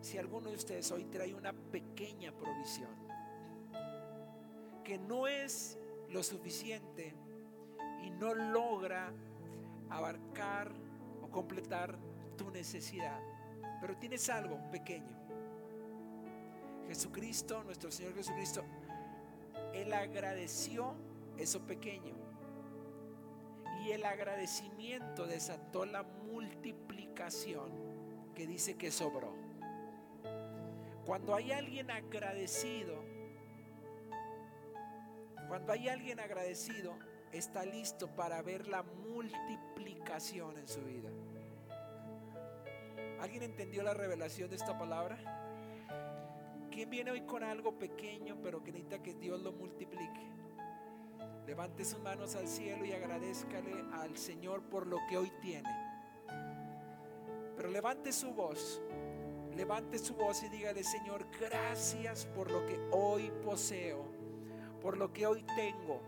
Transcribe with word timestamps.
si 0.00 0.18
alguno 0.18 0.50
de 0.50 0.56
ustedes 0.56 0.90
hoy 0.90 1.04
trae 1.04 1.34
una 1.34 1.52
pequeña 1.52 2.32
provisión, 2.32 2.90
que 4.84 4.98
no 4.98 5.26
es 5.26 5.78
lo 6.08 6.22
suficiente 6.22 7.14
y 8.02 8.10
no 8.10 8.34
logra 8.34 9.12
abarcar 9.90 10.72
o 11.22 11.30
completar 11.30 11.98
tu 12.36 12.50
necesidad, 12.50 13.20
pero 13.80 13.96
tienes 13.96 14.28
algo 14.30 14.58
pequeño. 14.70 15.20
Jesucristo, 16.88 17.62
nuestro 17.62 17.90
Señor 17.90 18.14
Jesucristo, 18.14 18.64
Él 19.72 19.92
agradeció 19.92 20.94
eso 21.38 21.64
pequeño. 21.66 22.14
Y 23.84 23.92
el 23.92 24.04
agradecimiento 24.04 25.26
desató 25.26 25.86
la 25.86 26.02
multiplicación 26.02 27.70
que 28.34 28.46
dice 28.46 28.76
que 28.76 28.90
sobró. 28.90 29.39
Cuando 31.10 31.34
hay 31.34 31.50
alguien 31.50 31.90
agradecido, 31.90 32.94
cuando 35.48 35.72
hay 35.72 35.88
alguien 35.88 36.20
agradecido, 36.20 36.96
está 37.32 37.64
listo 37.64 38.06
para 38.14 38.40
ver 38.42 38.68
la 38.68 38.84
multiplicación 38.84 40.56
en 40.56 40.68
su 40.68 40.80
vida. 40.84 41.10
¿Alguien 43.18 43.42
entendió 43.42 43.82
la 43.82 43.92
revelación 43.92 44.50
de 44.50 44.54
esta 44.54 44.78
palabra? 44.78 45.18
¿Quién 46.70 46.88
viene 46.88 47.10
hoy 47.10 47.22
con 47.22 47.42
algo 47.42 47.76
pequeño 47.76 48.38
pero 48.40 48.62
que 48.62 48.70
necesita 48.70 49.02
que 49.02 49.14
Dios 49.14 49.40
lo 49.40 49.50
multiplique? 49.50 50.30
Levante 51.44 51.84
sus 51.84 51.98
manos 51.98 52.36
al 52.36 52.46
cielo 52.46 52.84
y 52.84 52.92
agradezcale 52.92 53.84
al 53.94 54.16
Señor 54.16 54.62
por 54.62 54.86
lo 54.86 54.98
que 55.08 55.18
hoy 55.18 55.32
tiene. 55.42 55.68
Pero 57.56 57.68
levante 57.68 58.12
su 58.12 58.32
voz, 58.32 58.80
levante 59.56 59.98
su 59.98 60.14
voz 60.14 60.42
y 60.42 60.48
dígale, 60.48 60.84
Señor, 60.84 61.26
gracias 61.38 62.26
por 62.26 62.50
lo 62.50 62.64
que 62.66 62.78
hoy 62.92 63.30
poseo, 63.44 64.04
por 64.80 64.96
lo 64.96 65.12
que 65.12 65.26
hoy 65.26 65.44
tengo. 65.56 66.00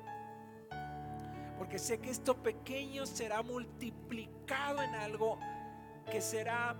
Porque 1.58 1.78
sé 1.78 1.98
que 1.98 2.10
esto 2.10 2.36
pequeño 2.36 3.06
será 3.06 3.42
multiplicado 3.42 4.82
en 4.82 4.94
algo 4.94 5.38
que 6.10 6.20
será 6.20 6.74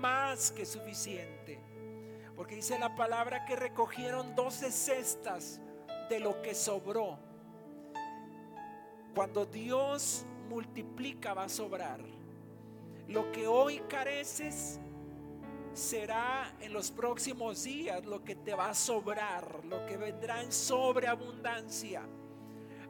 más 0.00 0.50
que 0.52 0.66
suficiente. 0.66 1.60
Porque 2.36 2.56
dice 2.56 2.78
la 2.78 2.94
palabra 2.94 3.44
que 3.46 3.56
recogieron 3.56 4.34
12 4.34 4.70
cestas 4.70 5.60
de 6.10 6.20
lo 6.20 6.42
que 6.42 6.54
sobró. 6.54 7.18
Cuando 9.14 9.46
Dios 9.46 10.26
multiplica 10.48 11.32
va 11.32 11.44
a 11.44 11.48
sobrar. 11.48 12.00
Lo 13.08 13.30
que 13.32 13.46
hoy 13.46 13.80
careces 13.88 14.80
será 15.76 16.50
en 16.60 16.72
los 16.72 16.90
próximos 16.90 17.64
días 17.64 18.04
lo 18.06 18.24
que 18.24 18.34
te 18.34 18.54
va 18.54 18.70
a 18.70 18.74
sobrar, 18.74 19.64
lo 19.64 19.84
que 19.86 19.96
vendrá 19.96 20.42
en 20.42 20.50
sobreabundancia. 20.50 22.02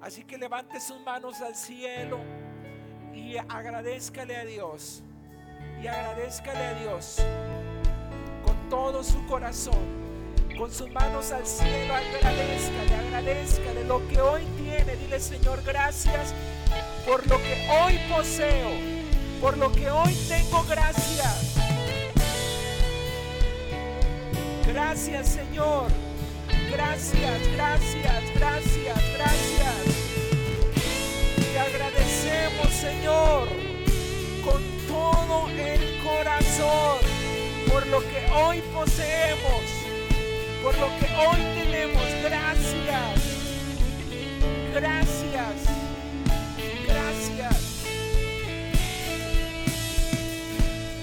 Así 0.01 0.25
que 0.25 0.39
levante 0.39 0.81
sus 0.81 1.01
manos 1.01 1.41
al 1.41 1.57
cielo 1.57 2.19
y 3.13 3.37
agradezcale 3.37 4.37
a 4.37 4.45
Dios. 4.45 5.03
Y 5.83 5.87
agradezcale 5.89 6.65
a 6.65 6.75
Dios 6.75 7.19
con 8.45 8.69
todo 8.69 9.03
su 9.03 9.25
corazón 9.27 10.07
con 10.57 10.73
sus 10.73 10.91
manos 10.91 11.33
al 11.33 11.47
cielo, 11.47 11.95
agradezcale, 11.95 12.95
agradezcale 12.95 13.85
lo 13.85 14.07
que 14.09 14.21
hoy 14.21 14.43
tiene. 14.57 14.97
Dile, 14.97 15.21
Señor, 15.21 15.63
gracias 15.63 16.33
por 17.07 17.27
lo 17.27 17.37
que 17.39 17.69
hoy 17.71 17.99
poseo, 18.09 18.71
por 19.41 19.59
lo 19.59 19.71
que 19.71 19.91
hoy 19.91 20.15
tengo, 20.29 20.65
gracias. 20.65 21.66
Gracias, 24.67 25.29
Señor. 25.29 25.91
Gracias, 26.71 27.41
gracias, 27.55 28.23
gracias, 28.35 28.99
gracias. 29.17 29.77
Te 31.37 31.59
agradecemos, 31.59 32.73
Señor, 32.73 33.49
con 34.45 34.63
todo 34.87 35.49
el 35.51 36.03
corazón 36.03 36.99
por 37.69 37.87
lo 37.87 38.01
que 38.01 38.31
hoy 38.33 38.63
poseemos 38.73 39.87
por 40.67 40.77
lo 40.79 40.89
que 40.99 41.07
hoy 41.15 41.41
tenemos. 41.55 42.03
Gracias. 42.25 43.23
Gracias. 44.75 45.55
Gracias. 46.89 47.85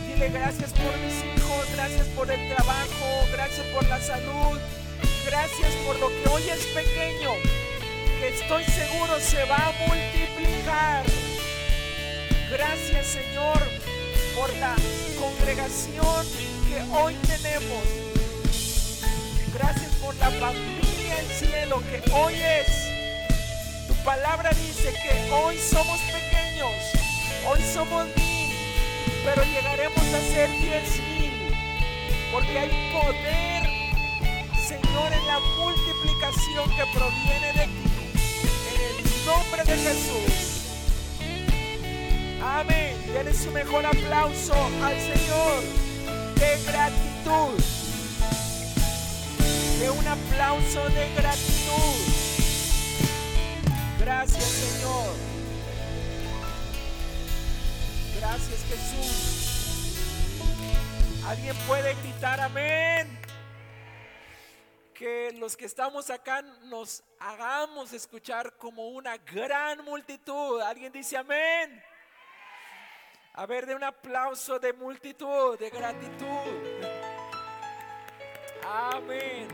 Dile 0.05 0.29
gracias 0.29 0.73
por 0.73 0.97
mis 0.99 1.42
gracias 1.75 2.07
por 2.09 2.29
el 2.29 2.55
trabajo, 2.55 3.27
gracias 3.31 3.65
por 3.67 3.87
la 3.87 3.99
salud, 3.99 4.59
gracias 5.25 5.71
por 5.85 5.99
lo 5.99 6.07
que 6.09 6.29
hoy 6.29 6.43
es 6.49 6.65
pequeño, 6.67 7.31
que 8.19 8.29
estoy 8.29 8.63
seguro 8.65 9.19
se 9.19 9.43
va 9.45 9.57
a 9.57 9.71
multiplicar. 9.87 11.03
Gracias 12.51 13.07
Señor 13.07 13.59
por 14.35 14.53
la 14.57 14.75
congregación 15.19 16.25
que 16.67 16.81
hoy 16.95 17.15
tenemos. 17.27 17.83
Gracias 19.53 19.91
por 19.95 20.15
la 20.15 20.29
familia 20.31 21.19
en 21.19 21.27
cielo 21.37 21.81
que 21.89 22.11
hoy 22.11 22.35
es. 22.35 23.87
Tu 23.87 23.93
palabra 24.03 24.51
dice 24.51 24.93
que 25.01 25.31
hoy 25.31 25.57
somos 25.57 25.99
pequeños, 26.01 26.73
hoy 27.47 27.61
somos 27.73 28.05
mil, 28.15 28.55
pero 29.23 29.43
llegaremos 29.43 29.97
a 29.97 30.19
ser 30.33 30.49
diez 30.49 30.99
mil. 30.99 31.12
Porque 32.33 32.59
hay 32.59 32.91
poder, 32.91 33.63
Señor, 34.67 35.13
en 35.13 35.27
la 35.27 35.39
multiplicación 35.59 36.69
que 36.75 36.85
proviene 36.97 37.53
de 37.53 37.65
ti. 37.67 37.83
En 38.73 38.77
el 38.89 39.25
nombre 39.25 39.63
de 39.63 39.77
Jesús. 39.77 40.33
Amén. 42.43 42.97
Denle 43.13 43.33
su 43.33 43.51
mejor 43.51 43.85
aplauso 43.85 44.53
al 44.83 44.99
Señor 44.99 45.63
de 46.35 46.63
gratitud 46.65 47.63
un 49.89 50.07
aplauso 50.07 50.89
de 50.89 51.13
gratitud. 51.15 51.95
Gracias 53.99 54.43
Señor. 54.43 55.15
Gracias 58.19 58.59
Jesús. 58.69 59.42
¿Alguien 61.25 61.55
puede 61.67 61.93
gritar 61.95 62.41
amén? 62.41 63.07
Que 64.93 65.31
los 65.37 65.55
que 65.55 65.65
estamos 65.65 66.09
acá 66.09 66.41
nos 66.41 67.01
hagamos 67.17 67.93
escuchar 67.93 68.57
como 68.57 68.89
una 68.89 69.17
gran 69.17 69.85
multitud. 69.85 70.59
¿Alguien 70.59 70.91
dice 70.91 71.15
amén? 71.15 71.81
A 73.33 73.45
ver, 73.45 73.65
de 73.65 73.73
un 73.73 73.83
aplauso 73.85 74.59
de 74.59 74.73
multitud, 74.73 75.57
de 75.57 75.69
gratitud. 75.69 76.51
Amén. 78.65 79.47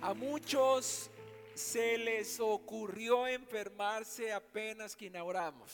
A 0.00 0.14
muchos 0.14 1.10
se 1.54 1.98
les 1.98 2.38
ocurrió 2.38 3.26
enfermarse 3.26 4.32
apenas 4.32 4.94
que 4.94 5.06
inauguramos. 5.06 5.72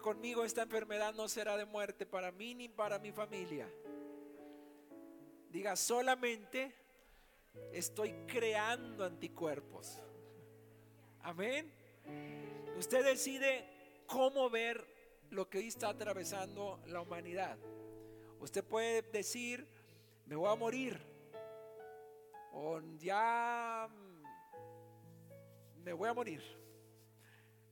Conmigo, 0.00 0.44
esta 0.44 0.62
enfermedad 0.62 1.14
no 1.14 1.28
será 1.28 1.56
de 1.56 1.64
muerte 1.64 2.06
para 2.06 2.32
mí 2.32 2.54
ni 2.54 2.68
para 2.68 2.98
mi 2.98 3.12
familia. 3.12 3.68
Diga, 5.50 5.76
solamente 5.76 6.74
estoy 7.72 8.12
creando 8.26 9.04
anticuerpos. 9.04 10.00
Amén. 11.20 11.70
Usted 12.78 13.04
decide 13.04 13.64
cómo 14.06 14.48
ver 14.50 14.84
lo 15.30 15.48
que 15.48 15.58
hoy 15.58 15.68
está 15.68 15.90
atravesando 15.90 16.80
la 16.86 17.00
humanidad. 17.00 17.58
Usted 18.40 18.64
puede 18.64 19.02
decir, 19.02 19.66
me 20.26 20.36
voy 20.36 20.50
a 20.50 20.54
morir, 20.54 21.00
o 22.52 22.80
ya 22.98 23.88
me 25.84 25.92
voy 25.92 26.08
a 26.08 26.14
morir. 26.14 26.42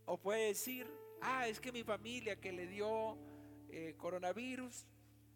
O 0.06 0.16
puede 0.16 0.46
decir, 0.46 0.99
ah, 1.22 1.48
es 1.48 1.60
que 1.60 1.72
mi 1.72 1.82
familia 1.82 2.40
que 2.40 2.52
le 2.52 2.66
dio 2.66 3.16
eh, 3.68 3.94
coronavirus 3.96 4.86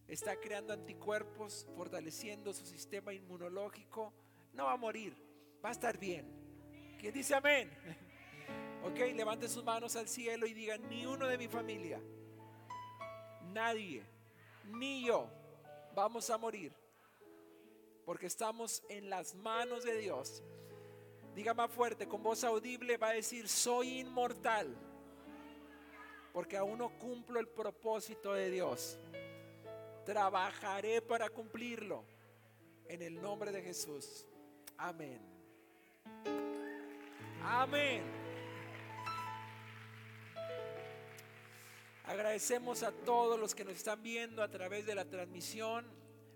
está 0.09 0.37
creando 0.37 0.73
anticuerpos, 0.73 1.67
fortaleciendo 1.77 2.53
su 2.53 2.67
sistema 2.67 3.13
inmunológico, 3.13 4.13
no 4.53 4.67
va 4.67 4.73
a 4.73 4.77
morir, 4.77 5.17
va 5.65 5.71
a 5.71 5.73
estar 5.73 5.99
bien. 5.99 6.27
¿Quién 6.99 7.13
dice 7.13 7.35
amén? 7.35 7.71
Ok, 8.85 8.99
levante 9.15 9.49
sus 9.49 9.65
manos 9.65 9.97
al 9.97 10.07
cielo 10.07 10.47
y 10.47 10.53
diga, 10.53 10.77
ni 10.77 11.07
uno 11.07 11.27
de 11.27 11.39
mi 11.39 11.49
familia, 11.49 11.99
nadie, 13.55 14.05
ni 14.67 15.07
yo, 15.07 15.27
vamos 15.95 16.29
a 16.29 16.37
morir. 16.37 16.71
Porque 18.05 18.27
estamos 18.27 18.83
en 18.91 19.09
las 19.09 19.35
manos 19.35 19.85
de 19.85 19.97
Dios. 19.97 20.43
Diga 21.35 21.55
más 21.55 21.71
fuerte, 21.71 22.07
con 22.07 22.23
voz 22.23 22.45
audible 22.45 22.99
va 22.99 23.09
a 23.09 23.13
decir, 23.15 23.49
soy 23.49 24.01
inmortal. 24.01 24.77
Porque 26.35 26.57
aún 26.57 26.79
no 26.79 26.91
cumplo 26.99 27.39
el 27.39 27.47
propósito 27.47 28.35
de 28.35 28.51
Dios. 28.51 28.99
Trabajaré 30.05 31.01
para 31.01 31.31
cumplirlo. 31.31 32.05
En 32.89 33.03
el 33.03 33.23
nombre 33.23 33.53
de 33.53 33.63
Jesús. 33.63 34.27
Amén. 34.77 35.21
Amén. 37.41 38.03
Agradecemos 42.05 42.83
a 42.83 42.91
todos 42.91 43.39
los 43.39 43.55
que 43.55 43.65
nos 43.65 43.75
están 43.77 44.03
viendo 44.03 44.43
a 44.43 44.51
través 44.51 44.85
de 44.87 44.97
la 44.97 45.05
transmisión. 45.05 45.87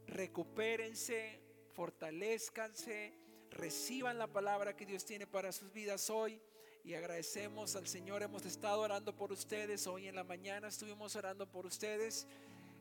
Recupérense, 0.07 1.41
fortalezcanse, 1.75 3.19
reciban 3.51 4.17
la 4.17 4.29
palabra 4.29 4.77
que 4.77 4.87
Dios 4.87 5.05
tiene 5.05 5.27
para 5.27 5.51
sus 5.51 5.73
vidas 5.73 6.09
hoy. 6.09 6.41
Y 6.89 6.95
agradecemos 6.95 7.77
al 7.77 7.87
Señor, 7.87 8.23
hemos 8.23 8.47
estado 8.47 8.81
orando 8.81 9.15
por 9.15 9.31
ustedes. 9.31 9.87
Hoy 9.87 10.09
en 10.09 10.15
la 10.15 10.25
mañana 10.25 10.69
estuvimos 10.69 11.15
orando 11.17 11.47
por 11.47 11.67
ustedes. 11.67 12.27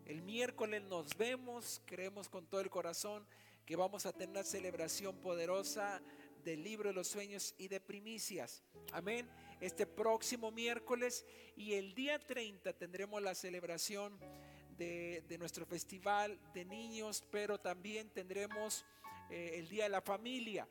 El 0.05 0.21
miércoles 0.21 0.81
nos 0.83 1.17
vemos, 1.17 1.81
creemos 1.85 2.29
con 2.29 2.45
todo 2.45 2.61
el 2.61 2.69
corazón 2.69 3.27
que 3.65 3.75
vamos 3.75 4.05
a 4.05 4.13
tener 4.13 4.29
una 4.29 4.45
celebración 4.45 5.17
poderosa 5.17 6.01
del 6.45 6.63
libro 6.63 6.87
de 6.87 6.95
los 6.95 7.09
sueños 7.09 7.53
y 7.57 7.67
de 7.67 7.81
primicias. 7.81 8.63
Amén. 8.93 9.29
Este 9.59 9.85
próximo 9.85 10.51
miércoles 10.51 11.25
y 11.57 11.73
el 11.73 11.93
día 11.93 12.17
30 12.17 12.71
tendremos 12.77 13.21
la 13.21 13.35
celebración 13.35 14.17
de, 14.77 15.35
nuestro 15.37 15.65
festival 15.65 16.39
de 16.53 16.63
niños, 16.63 17.25
pero 17.29 17.59
también 17.59 18.09
tendremos 18.11 18.85
eh, 19.29 19.55
el 19.55 19.67
día 19.67 19.83
de 19.83 19.89
la 19.89 20.01
familia. 20.01 20.65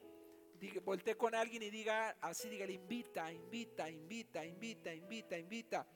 Volte 0.85 1.17
con 1.17 1.35
alguien 1.35 1.63
y 1.63 1.71
diga, 1.71 2.17
así 2.21 2.49
diga, 2.49 2.67
invita, 2.67 3.33
invita, 3.33 3.91
invita, 3.91 4.45
invita, 4.45 4.95
invita, 4.95 5.39
invita. 5.39 5.87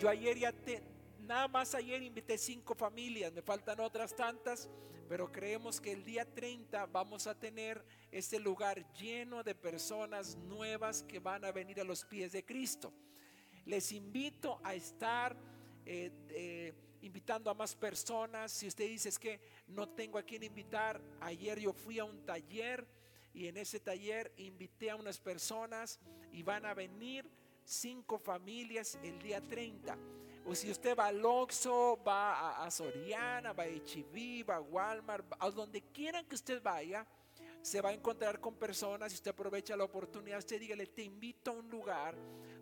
Yo 0.00 0.08
ayer 0.08 0.38
ya 0.38 0.52
te, 0.52 0.82
Nada 1.26 1.48
más 1.48 1.74
ayer 1.74 2.00
invité 2.04 2.38
cinco 2.38 2.76
familias, 2.76 3.32
me 3.32 3.42
faltan 3.42 3.80
otras 3.80 4.14
tantas, 4.14 4.68
pero 5.08 5.32
creemos 5.32 5.80
que 5.80 5.90
el 5.90 6.04
día 6.04 6.24
30 6.24 6.86
vamos 6.86 7.26
a 7.26 7.34
tener 7.34 7.84
este 8.12 8.38
lugar 8.38 8.86
lleno 8.92 9.42
de 9.42 9.56
personas 9.56 10.36
nuevas 10.36 11.02
que 11.02 11.18
van 11.18 11.44
a 11.44 11.50
venir 11.50 11.80
a 11.80 11.84
los 11.84 12.04
pies 12.04 12.30
de 12.30 12.44
Cristo. 12.44 12.92
Les 13.64 13.90
invito 13.90 14.60
a 14.62 14.76
estar 14.76 15.36
eh, 15.84 16.12
eh, 16.28 16.72
invitando 17.02 17.50
a 17.50 17.54
más 17.54 17.74
personas. 17.74 18.52
Si 18.52 18.68
usted 18.68 18.86
dice 18.86 19.08
es 19.08 19.18
que 19.18 19.40
no 19.66 19.88
tengo 19.88 20.18
a 20.18 20.22
quien 20.22 20.44
invitar, 20.44 21.00
ayer 21.20 21.58
yo 21.58 21.72
fui 21.72 21.98
a 21.98 22.04
un 22.04 22.24
taller 22.24 22.86
y 23.36 23.48
en 23.48 23.58
ese 23.58 23.78
taller 23.78 24.32
invité 24.38 24.90
a 24.90 24.96
unas 24.96 25.20
personas 25.20 26.00
y 26.32 26.42
van 26.42 26.64
a 26.64 26.72
venir 26.72 27.30
cinco 27.62 28.18
familias 28.18 28.98
el 29.02 29.18
día 29.18 29.42
30. 29.42 29.94
O 30.46 30.54
si 30.54 30.70
usted 30.70 30.96
va 30.96 31.08
al 31.08 31.22
Oxxo, 31.22 32.02
va 32.02 32.64
a, 32.64 32.70
Soriana, 32.70 33.52
va 33.52 33.64
a 33.64 33.66
HB, 33.66 34.48
va 34.48 34.56
a 34.56 34.60
Walmart, 34.60 35.26
a 35.38 35.50
donde 35.50 35.82
quieran 35.82 36.24
que 36.24 36.34
usted 36.34 36.62
vaya, 36.62 37.06
se 37.60 37.82
va 37.82 37.90
a 37.90 37.92
encontrar 37.92 38.40
con 38.40 38.54
personas 38.54 39.12
y 39.12 39.16
usted 39.16 39.32
aprovecha 39.32 39.76
la 39.76 39.84
oportunidad, 39.84 40.38
usted 40.38 40.58
dígale, 40.58 40.86
te 40.86 41.02
invito 41.02 41.50
a 41.50 41.54
un 41.54 41.68
lugar 41.68 42.16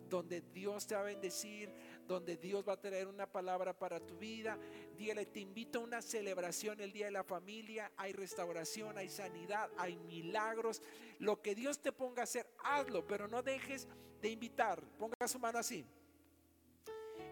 donde 0.09 0.41
Dios 0.41 0.85
te 0.85 0.95
va 0.95 1.01
a 1.01 1.05
bendecir, 1.05 1.71
donde 2.07 2.37
Dios 2.37 2.63
va 2.67 2.73
a 2.73 2.81
traer 2.81 3.07
una 3.07 3.25
palabra 3.31 3.77
para 3.77 3.99
tu 3.99 4.17
vida. 4.17 4.57
Dígale, 4.97 5.25
te 5.25 5.39
invito 5.39 5.79
a 5.79 5.83
una 5.83 6.01
celebración 6.01 6.79
el 6.81 6.91
Día 6.91 7.05
de 7.05 7.11
la 7.11 7.23
Familia, 7.23 7.91
hay 7.97 8.13
restauración, 8.13 8.97
hay 8.97 9.09
sanidad, 9.09 9.69
hay 9.77 9.95
milagros. 9.97 10.81
Lo 11.19 11.41
que 11.41 11.55
Dios 11.55 11.79
te 11.79 11.91
ponga 11.91 12.21
a 12.21 12.23
hacer, 12.23 12.47
hazlo, 12.63 13.05
pero 13.05 13.27
no 13.27 13.41
dejes 13.41 13.87
de 14.21 14.29
invitar. 14.29 14.81
Ponga 14.97 15.27
su 15.27 15.39
mano 15.39 15.59
así 15.59 15.85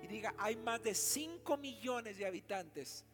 y 0.04 0.08
diga, 0.08 0.36
hay 0.38 0.58
más 0.58 0.84
de 0.84 0.94
5 0.94 1.56
millones 1.56 2.18
de 2.18 2.26
habitantes 2.26 3.06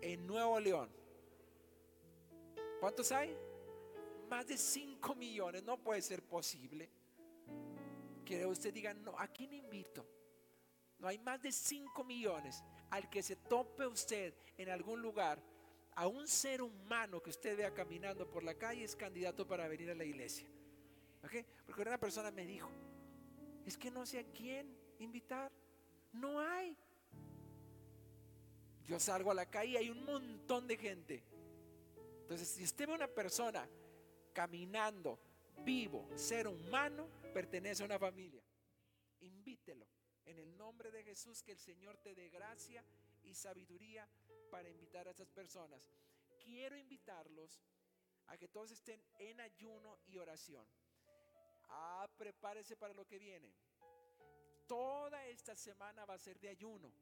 en 0.00 0.26
Nuevo 0.26 0.58
León. 0.58 0.88
¿Cuántos 2.80 3.12
hay? 3.12 3.36
Más 4.30 4.46
de 4.46 4.56
5 4.56 5.14
millones. 5.14 5.62
No 5.62 5.76
puede 5.76 6.00
ser 6.00 6.22
posible. 6.22 6.88
Que 8.32 8.46
usted 8.46 8.72
diga, 8.72 8.94
no, 8.94 9.14
¿a 9.18 9.28
quién 9.28 9.52
invito? 9.52 10.06
No 10.98 11.06
hay 11.06 11.18
más 11.18 11.42
de 11.42 11.52
5 11.52 12.02
millones. 12.02 12.64
Al 12.88 13.10
que 13.10 13.22
se 13.22 13.36
tope 13.36 13.86
usted 13.86 14.32
en 14.56 14.70
algún 14.70 15.02
lugar, 15.02 15.38
a 15.96 16.06
un 16.06 16.26
ser 16.26 16.62
humano 16.62 17.22
que 17.22 17.28
usted 17.28 17.58
vea 17.58 17.74
caminando 17.74 18.26
por 18.30 18.42
la 18.42 18.54
calle 18.54 18.84
es 18.84 18.96
candidato 18.96 19.46
para 19.46 19.68
venir 19.68 19.90
a 19.90 19.94
la 19.94 20.04
iglesia. 20.04 20.48
Porque 21.20 21.44
una 21.76 21.98
persona 21.98 22.30
me 22.30 22.46
dijo, 22.46 22.70
es 23.66 23.76
que 23.76 23.90
no 23.90 24.06
sé 24.06 24.20
a 24.20 24.24
quién 24.24 24.74
invitar. 24.98 25.52
No 26.14 26.40
hay. 26.40 26.74
Yo 28.86 28.98
salgo 28.98 29.30
a 29.30 29.34
la 29.34 29.44
calle 29.44 29.72
y 29.72 29.76
hay 29.76 29.90
un 29.90 30.06
montón 30.06 30.66
de 30.66 30.78
gente. 30.78 31.22
Entonces, 32.22 32.48
si 32.48 32.64
usted 32.64 32.86
ve 32.86 32.94
una 32.94 33.08
persona 33.08 33.68
caminando, 34.32 35.18
vivo, 35.66 36.08
ser 36.14 36.48
humano, 36.48 37.20
pertenece 37.32 37.82
a 37.82 37.86
una 37.86 37.98
familia. 37.98 38.42
Invítelo. 39.20 39.88
En 40.24 40.38
el 40.38 40.56
nombre 40.56 40.90
de 40.90 41.02
Jesús, 41.02 41.42
que 41.42 41.52
el 41.52 41.58
Señor 41.58 41.98
te 41.98 42.14
dé 42.14 42.28
gracia 42.28 42.84
y 43.24 43.34
sabiduría 43.34 44.08
para 44.50 44.68
invitar 44.68 45.08
a 45.08 45.10
esas 45.10 45.30
personas. 45.30 45.90
Quiero 46.44 46.76
invitarlos 46.76 47.60
a 48.26 48.36
que 48.36 48.48
todos 48.48 48.70
estén 48.70 49.02
en 49.18 49.40
ayuno 49.40 49.98
y 50.06 50.18
oración. 50.18 50.66
Ah, 51.68 52.08
prepárese 52.16 52.76
para 52.76 52.94
lo 52.94 53.06
que 53.06 53.18
viene. 53.18 53.52
Toda 54.66 55.26
esta 55.26 55.56
semana 55.56 56.04
va 56.04 56.14
a 56.14 56.18
ser 56.18 56.38
de 56.38 56.48
ayuno. 56.48 56.92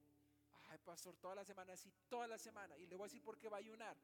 Ay, 0.68 0.78
pastor, 0.78 1.16
toda 1.16 1.34
la 1.34 1.44
semana, 1.44 1.76
sí, 1.76 1.92
toda 2.08 2.26
la 2.26 2.38
semana. 2.38 2.76
Y 2.78 2.86
le 2.86 2.96
voy 2.96 3.04
a 3.04 3.08
decir 3.08 3.22
por 3.22 3.36
qué 3.38 3.48
va 3.48 3.56
a 3.56 3.60
ayunar. 3.60 3.96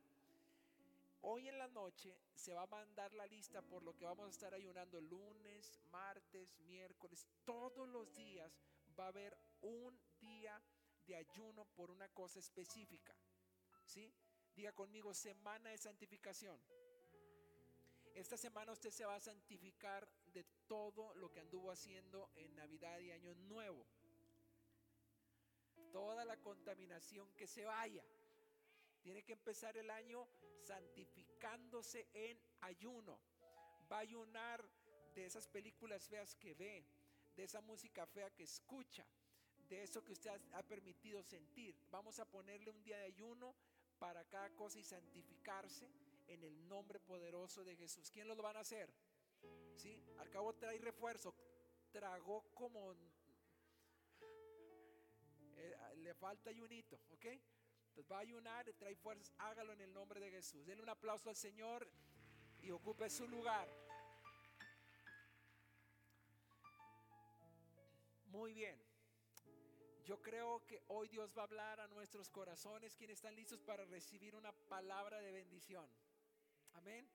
Hoy 1.23 1.49
en 1.49 1.59
la 1.59 1.69
noche 1.69 2.17
se 2.35 2.55
va 2.55 2.63
a 2.63 2.67
mandar 2.67 3.13
la 3.15 3.27
lista 3.27 3.63
por 3.63 3.83
lo 3.83 3.97
que 3.97 4.05
vamos 4.05 4.27
a 4.27 4.31
estar 4.31 4.55
ayunando 4.55 5.01
lunes, 5.01 5.81
martes, 5.91 6.59
miércoles, 6.61 7.27
todos 7.45 7.89
los 7.89 8.15
días 8.15 8.57
va 8.99 9.05
a 9.07 9.09
haber 9.09 9.37
un 9.63 9.99
día 10.21 10.63
de 11.07 11.17
ayuno 11.17 11.65
por 11.75 11.91
una 11.91 12.09
cosa 12.09 12.39
específica. 12.39 13.15
¿Sí? 13.85 14.13
Diga 14.55 14.73
conmigo, 14.73 15.15
semana 15.15 15.71
de 15.71 15.79
santificación. 15.79 16.61
Esta 18.15 18.39
semana 18.39 18.73
usted 18.73 18.91
se 18.91 19.05
va 19.05 19.17
a 19.17 19.21
santificar 19.21 20.09
de 20.33 20.43
todo 20.67 21.15
lo 21.17 21.31
que 21.31 21.41
anduvo 21.41 21.71
haciendo 21.71 22.31
en 22.35 22.55
Navidad 22.55 22.99
y 23.01 23.11
Año 23.11 23.35
Nuevo. 23.35 23.87
Toda 25.93 26.25
la 26.25 26.39
contaminación 26.39 27.31
que 27.35 27.47
se 27.47 27.65
vaya. 27.67 28.03
Tiene 29.07 29.23
que 29.23 29.35
empezar 29.35 29.77
el 29.77 29.89
año 29.89 30.27
santificándose 30.59 32.09
en 32.13 32.37
ayuno. 32.63 33.21
Va 33.89 33.99
a 33.99 34.01
ayunar 34.01 34.69
de 35.15 35.27
esas 35.27 35.47
películas 35.47 36.09
feas 36.09 36.35
que 36.35 36.55
ve, 36.55 36.85
de 37.37 37.45
esa 37.45 37.61
música 37.61 38.05
fea 38.05 38.31
que 38.31 38.43
escucha, 38.43 39.07
de 39.69 39.85
eso 39.85 40.03
que 40.03 40.11
usted 40.11 40.41
ha 40.55 40.63
permitido 40.65 41.23
sentir. 41.23 41.79
Vamos 41.89 42.19
a 42.19 42.25
ponerle 42.25 42.69
un 42.73 42.83
día 42.83 42.99
de 42.99 43.05
ayuno 43.05 43.55
para 43.97 44.25
cada 44.25 44.51
cosa 44.57 44.81
y 44.81 44.83
santificarse 44.83 45.89
en 46.27 46.43
el 46.43 46.67
nombre 46.67 46.99
poderoso 46.99 47.63
de 47.63 47.77
Jesús. 47.77 48.11
¿Quién 48.11 48.27
lo 48.27 48.35
van 48.35 48.57
a 48.57 48.61
hacer? 48.67 48.93
¿Sí? 49.77 50.03
Al 50.19 50.29
cabo 50.31 50.53
trae 50.55 50.81
refuerzo. 50.81 51.33
Tragó 51.93 52.43
como... 52.55 52.93
Eh, 55.59 55.77
le 55.99 56.13
falta 56.13 56.51
ayunito, 56.51 56.99
¿ok? 57.11 57.27
Entonces 57.97 58.13
va 58.13 58.19
a 58.19 58.21
ayunar, 58.21 58.71
trae 58.75 58.95
fuerzas, 58.95 59.33
hágalo 59.39 59.73
en 59.73 59.81
el 59.81 59.91
nombre 59.95 60.21
de 60.21 60.31
Jesús. 60.31 60.67
Denle 60.67 60.83
un 60.83 60.91
aplauso 60.91 61.31
al 61.31 61.37
Señor 61.37 61.91
y 62.61 62.71
ocupe 62.71 63.09
su 63.09 63.27
lugar. 63.27 63.67
Muy 68.27 68.53
bien. 68.53 68.79
Yo 70.05 70.21
creo 70.21 70.63
que 70.67 70.83
hoy 70.89 71.09
Dios 71.09 71.35
va 71.35 71.41
a 71.41 71.45
hablar 71.47 71.81
a 71.81 71.89
nuestros 71.89 72.29
corazones, 72.29 72.95
quienes 72.97 73.17
están 73.17 73.35
listos 73.35 73.63
para 73.63 73.87
recibir 73.87 74.37
una 74.37 74.53
palabra 74.53 75.19
de 75.23 75.33
bendición. 75.33 75.89
Amén. 76.75 77.09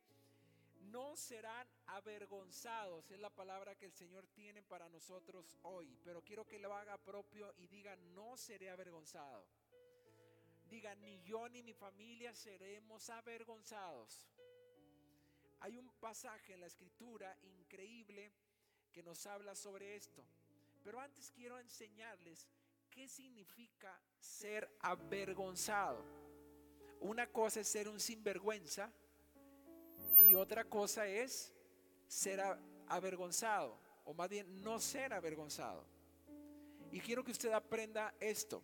No 0.90 1.16
serán 1.16 1.70
avergonzados, 1.86 3.12
es 3.12 3.20
la 3.20 3.30
palabra 3.30 3.76
que 3.76 3.86
el 3.86 3.94
Señor 3.94 4.26
tiene 4.30 4.64
para 4.64 4.90
nosotros 4.90 5.60
hoy. 5.62 5.96
Pero 6.04 6.24
quiero 6.24 6.48
que 6.48 6.58
lo 6.58 6.74
haga 6.74 6.98
propio 6.98 7.54
y 7.58 7.68
diga, 7.68 7.96
no 8.16 8.36
seré 8.36 8.72
avergonzado. 8.72 9.46
Diga, 10.72 10.96
ni 10.96 11.22
yo 11.24 11.50
ni 11.50 11.62
mi 11.64 11.74
familia 11.74 12.34
seremos 12.34 13.10
avergonzados. 13.10 14.26
Hay 15.60 15.78
un 15.78 15.90
pasaje 16.00 16.54
en 16.54 16.62
la 16.62 16.68
escritura 16.68 17.38
increíble 17.44 18.32
que 18.94 19.04
nos 19.04 19.26
habla 19.26 19.54
sobre 19.54 19.98
esto. 19.98 20.24
Pero 20.82 21.02
antes 21.02 21.30
quiero 21.30 21.60
enseñarles 21.60 22.48
qué 22.90 23.10
significa 23.10 24.00
ser 24.18 24.74
avergonzado. 24.80 26.06
Una 27.02 27.28
cosa 27.28 27.60
es 27.60 27.68
ser 27.68 27.90
un 27.90 28.00
sinvergüenza 28.00 28.90
y 30.20 30.36
otra 30.36 30.64
cosa 30.64 31.06
es 31.06 31.52
ser 32.08 32.40
avergonzado, 32.88 33.78
o 34.06 34.14
más 34.14 34.30
bien 34.30 34.62
no 34.62 34.80
ser 34.80 35.12
avergonzado. 35.12 35.86
Y 36.94 37.02
quiero 37.02 37.26
que 37.26 37.32
usted 37.32 37.52
aprenda 37.52 38.16
esto. 38.22 38.64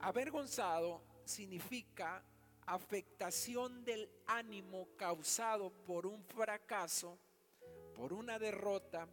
Avergonzado 0.00 1.02
significa 1.24 2.22
afectación 2.66 3.84
del 3.84 4.08
ánimo 4.26 4.88
causado 4.96 5.70
por 5.70 6.06
un 6.06 6.22
fracaso, 6.24 7.18
por 7.94 8.12
una 8.12 8.38
derrota, 8.38 9.08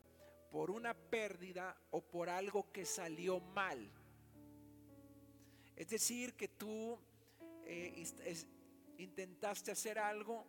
por 0.51 0.69
una 0.69 0.93
pérdida 0.93 1.75
o 1.91 2.01
por 2.01 2.29
algo 2.29 2.71
que 2.71 2.85
salió 2.85 3.39
mal. 3.39 3.91
Es 5.75 5.89
decir, 5.89 6.35
que 6.35 6.49
tú 6.49 6.97
eh, 7.65 8.05
intentaste 8.97 9.71
hacer 9.71 9.97
algo, 9.97 10.45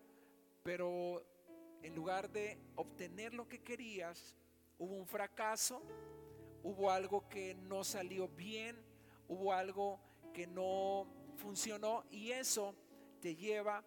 pero 0.62 1.25
en 1.83 1.95
lugar 1.95 2.31
de 2.31 2.59
obtener 2.75 3.33
lo 3.33 3.49
que 3.49 3.62
querías, 3.62 4.37
hubo 4.78 4.97
un 4.97 5.07
fracaso, 5.07 5.83
hubo 6.62 6.90
algo 6.90 7.28
que 7.28 7.55
no 7.55 7.85
salió 7.85 8.28
bien, 8.28 8.76
hubo 9.28 9.52
algo 9.52 9.99
que 10.37 10.47
no 10.47 11.07
funcionó 11.37 12.05
y 12.11 12.31
eso 12.31 12.75
te 13.23 13.35
lleva 13.35 13.83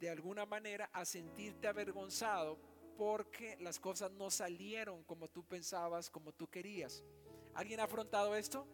de 0.00 0.10
alguna 0.10 0.44
manera 0.44 0.90
a 0.92 1.04
sentirte 1.04 1.68
avergonzado 1.68 2.58
porque 2.98 3.56
las 3.60 3.78
cosas 3.78 4.10
no 4.10 4.28
salieron 4.28 5.04
como 5.04 5.28
tú 5.28 5.44
pensabas, 5.44 6.10
como 6.10 6.32
tú 6.32 6.48
querías. 6.48 7.04
¿Alguien 7.54 7.78
ha 7.78 7.84
afrontado 7.84 8.34
esto? 8.34 8.66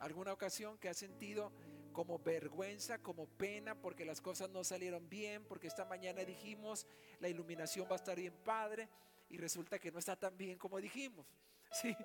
¿Alguna 0.00 0.34
ocasión 0.34 0.76
que 0.76 0.90
ha 0.90 0.94
sentido 0.94 1.50
como 1.94 2.18
vergüenza, 2.18 2.98
como 2.98 3.26
pena, 3.26 3.74
porque 3.74 4.04
las 4.04 4.20
cosas 4.20 4.50
no 4.50 4.64
salieron 4.64 5.08
bien, 5.08 5.46
porque 5.46 5.68
esta 5.68 5.86
mañana 5.86 6.26
dijimos 6.26 6.86
la 7.20 7.30
iluminación 7.30 7.86
va 7.88 7.92
a 7.92 7.96
estar 7.96 8.18
bien 8.18 8.34
padre 8.44 8.90
y 9.30 9.38
resulta 9.38 9.78
que 9.78 9.90
no 9.90 9.98
está 9.98 10.14
tan 10.14 10.36
bien 10.36 10.58
como 10.58 10.78
dijimos? 10.78 11.26
¿Sí? 11.72 11.96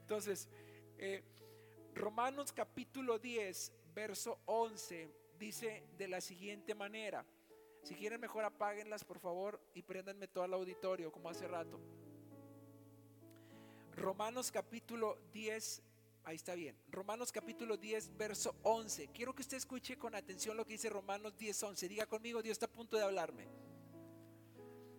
Entonces, 0.00 0.48
eh, 0.96 1.22
Romanos 1.94 2.52
capítulo 2.52 3.18
10, 3.18 3.72
verso 3.94 4.38
11, 4.46 5.10
dice 5.38 5.84
de 5.98 6.08
la 6.08 6.20
siguiente 6.20 6.74
manera. 6.74 7.24
Si 7.82 7.94
quieren 7.94 8.20
mejor 8.20 8.44
apáguenlas 8.44 9.04
por 9.04 9.18
favor 9.18 9.60
y 9.74 9.82
préndanme 9.82 10.26
todo 10.26 10.44
el 10.44 10.54
auditorio 10.54 11.12
como 11.12 11.28
hace 11.28 11.46
rato. 11.46 11.78
Romanos 13.94 14.50
capítulo 14.50 15.18
10, 15.32 15.82
ahí 16.24 16.36
está 16.36 16.54
bien. 16.54 16.76
Romanos 16.88 17.30
capítulo 17.30 17.76
10, 17.76 18.16
verso 18.16 18.56
11. 18.62 19.08
Quiero 19.08 19.34
que 19.34 19.42
usted 19.42 19.58
escuche 19.58 19.98
con 19.98 20.14
atención 20.14 20.56
lo 20.56 20.64
que 20.64 20.72
dice 20.72 20.88
Romanos 20.88 21.36
10, 21.36 21.62
11. 21.62 21.88
Diga 21.88 22.06
conmigo, 22.06 22.42
Dios 22.42 22.52
está 22.52 22.66
a 22.66 22.72
punto 22.72 22.96
de 22.96 23.04
hablarme. 23.04 23.48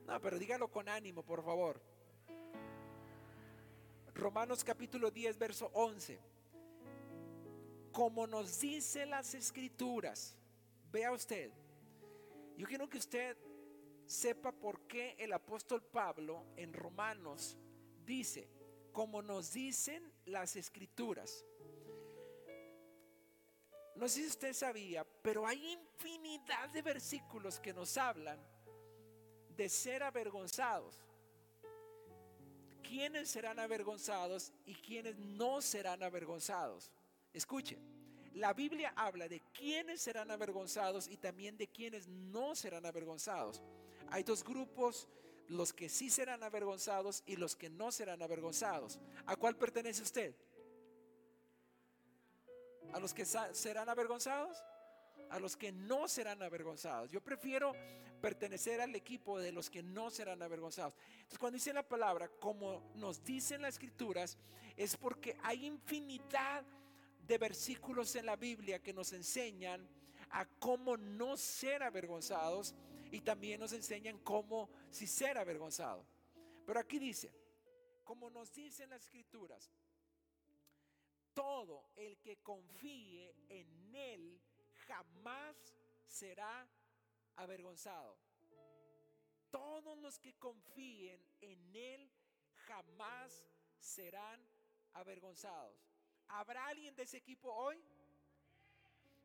No, 0.05 0.21
pero 0.21 0.37
dígalo 0.37 0.69
con 0.69 0.87
ánimo, 0.87 1.23
por 1.23 1.43
favor. 1.43 1.81
Romanos 4.13 4.63
capítulo 4.63 5.09
10, 5.09 5.39
verso 5.39 5.71
11 5.73 6.32
como 7.93 8.25
nos 8.25 8.59
dice 8.59 9.05
las 9.05 9.35
escrituras. 9.35 10.35
Vea 10.91 11.11
usted, 11.11 11.51
yo 12.57 12.67
quiero 12.67 12.89
que 12.89 12.97
usted 12.97 13.37
sepa 14.05 14.51
por 14.51 14.81
qué 14.81 15.15
el 15.17 15.31
apóstol 15.31 15.81
Pablo 15.81 16.43
en 16.57 16.73
Romanos 16.73 17.55
dice, 18.03 18.49
como 18.91 19.21
nos 19.21 19.53
dicen 19.53 20.11
las 20.25 20.55
escrituras. 20.55 21.45
No 23.95 24.09
sé 24.09 24.21
si 24.21 24.27
usted 24.27 24.53
sabía, 24.53 25.05
pero 25.21 25.45
hay 25.45 25.73
infinidad 25.73 26.69
de 26.69 26.81
versículos 26.81 27.59
que 27.59 27.73
nos 27.73 27.95
hablan 27.97 28.39
de 29.55 29.69
ser 29.69 30.01
avergonzados. 30.01 30.99
¿Quiénes 32.81 33.29
serán 33.29 33.59
avergonzados 33.59 34.51
y 34.65 34.73
quiénes 34.73 35.15
no 35.17 35.61
serán 35.61 36.01
avergonzados? 36.01 36.91
Escuche, 37.33 37.77
la 38.33 38.53
Biblia 38.53 38.93
habla 38.95 39.27
de 39.27 39.41
quienes 39.51 40.01
serán 40.01 40.31
avergonzados 40.31 41.07
y 41.07 41.17
también 41.17 41.57
de 41.57 41.67
quienes 41.67 42.07
no 42.07 42.55
serán 42.55 42.85
avergonzados. 42.85 43.61
Hay 44.09 44.23
dos 44.23 44.43
grupos, 44.43 45.07
los 45.47 45.73
que 45.73 45.89
sí 45.89 46.09
serán 46.09 46.43
avergonzados 46.43 47.23
y 47.25 47.35
los 47.35 47.55
que 47.55 47.69
no 47.69 47.91
serán 47.91 48.21
avergonzados. 48.21 48.99
¿A 49.25 49.35
cuál 49.35 49.55
pertenece 49.55 50.01
usted? 50.01 50.35
¿A 52.93 52.99
los 52.99 53.13
que 53.13 53.25
serán 53.25 53.89
avergonzados? 53.89 54.63
A 55.29 55.39
los 55.39 55.57
que 55.57 55.71
no 55.71 56.07
serán 56.07 56.41
avergonzados. 56.43 57.09
Yo 57.11 57.21
prefiero 57.21 57.73
pertenecer 58.21 58.81
al 58.81 58.95
equipo 58.95 59.39
de 59.39 59.51
los 59.51 59.69
que 59.69 59.83
no 59.83 60.09
serán 60.09 60.41
avergonzados. 60.41 60.93
Entonces, 61.15 61.39
cuando 61.39 61.55
dice 61.55 61.73
la 61.73 61.87
palabra, 61.87 62.29
como 62.39 62.91
nos 62.95 63.23
dicen 63.23 63.61
las 63.63 63.75
escrituras, 63.75 64.37
es 64.77 64.95
porque 64.95 65.37
hay 65.43 65.65
infinidad 65.65 66.63
de 67.25 67.37
versículos 67.37 68.15
en 68.15 68.25
la 68.25 68.35
Biblia 68.35 68.81
que 68.81 68.93
nos 68.93 69.13
enseñan 69.13 69.87
a 70.31 70.45
cómo 70.45 70.97
no 70.97 71.37
ser 71.37 71.83
avergonzados 71.83 72.75
y 73.11 73.21
también 73.21 73.59
nos 73.59 73.73
enseñan 73.73 74.17
cómo 74.19 74.69
si 74.89 75.07
ser 75.07 75.37
avergonzado. 75.37 76.05
Pero 76.65 76.79
aquí 76.79 76.99
dice, 76.99 77.33
como 78.03 78.29
nos 78.29 78.51
dicen 78.53 78.89
las 78.89 79.03
escrituras, 79.03 79.71
todo 81.33 81.91
el 81.95 82.19
que 82.19 82.37
confíe 82.37 83.35
en 83.49 83.95
Él 83.95 84.41
jamás 84.87 85.55
será 86.05 86.67
avergonzado. 87.35 88.17
Todos 89.49 89.97
los 89.99 90.19
que 90.19 90.33
confíen 90.33 91.23
en 91.41 91.75
Él 91.75 92.11
jamás 92.67 93.45
serán 93.77 94.41
avergonzados. 94.93 95.92
¿Habrá 96.27 96.67
alguien 96.67 96.95
de 96.95 97.03
ese 97.03 97.17
equipo 97.17 97.51
hoy? 97.51 97.81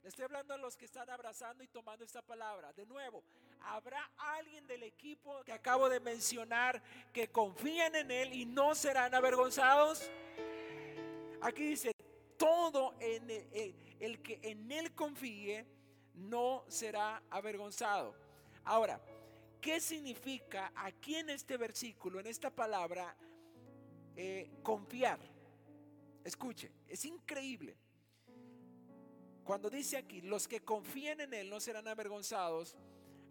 Le 0.03 0.09
estoy 0.09 0.25
hablando 0.25 0.55
a 0.55 0.59
los 0.59 0.77
que 0.77 0.85
están 0.85 1.11
abrazando 1.11 1.65
y 1.65 1.69
tomando 1.69 2.05
esta 2.05 2.23
palabra. 2.23 2.73
De 2.73 2.87
nuevo, 2.87 3.25
¿habrá 3.61 4.11
alguien 4.17 4.67
del 4.67 4.85
equipo 4.85 5.43
que 5.45 5.53
acabo 5.53 5.89
de 5.89 6.01
mencionar 6.01 6.83
que 7.13 7.31
confían 7.31 7.95
en 7.97 8.11
Él 8.11 8.33
y 8.33 8.47
no 8.47 8.75
serán 8.75 9.15
avergonzados? 9.15 10.09
Aquí 11.41 11.65
dice, 11.65 11.93
todo 12.37 12.95
en 13.01 13.31
el, 13.31 13.75
el 13.99 14.23
que 14.23 14.39
en 14.43 14.71
Él 14.71 14.95
confíe 14.95 15.67
no 16.15 16.65
será 16.69 17.23
avergonzado. 17.31 18.15
Ahora, 18.65 19.01
¿qué 19.61 19.81
significa 19.81 20.73
aquí 20.77 21.17
en 21.17 21.31
este 21.31 21.57
versículo, 21.57 22.21
en 22.21 22.27
esta 22.27 22.51
palabra, 22.51 23.17
eh, 24.17 24.51
confiar? 24.63 25.19
Escuche, 26.29 26.71
es 26.87 27.07
increíble. 27.07 27.75
Cuando 29.45 29.71
dice 29.71 29.97
aquí, 29.97 30.21
los 30.21 30.47
que 30.47 30.61
confían 30.61 31.23
en 31.23 31.33
Él 31.33 31.49
no 31.49 31.59
serán 31.59 31.89
avergonzados, 31.89 32.77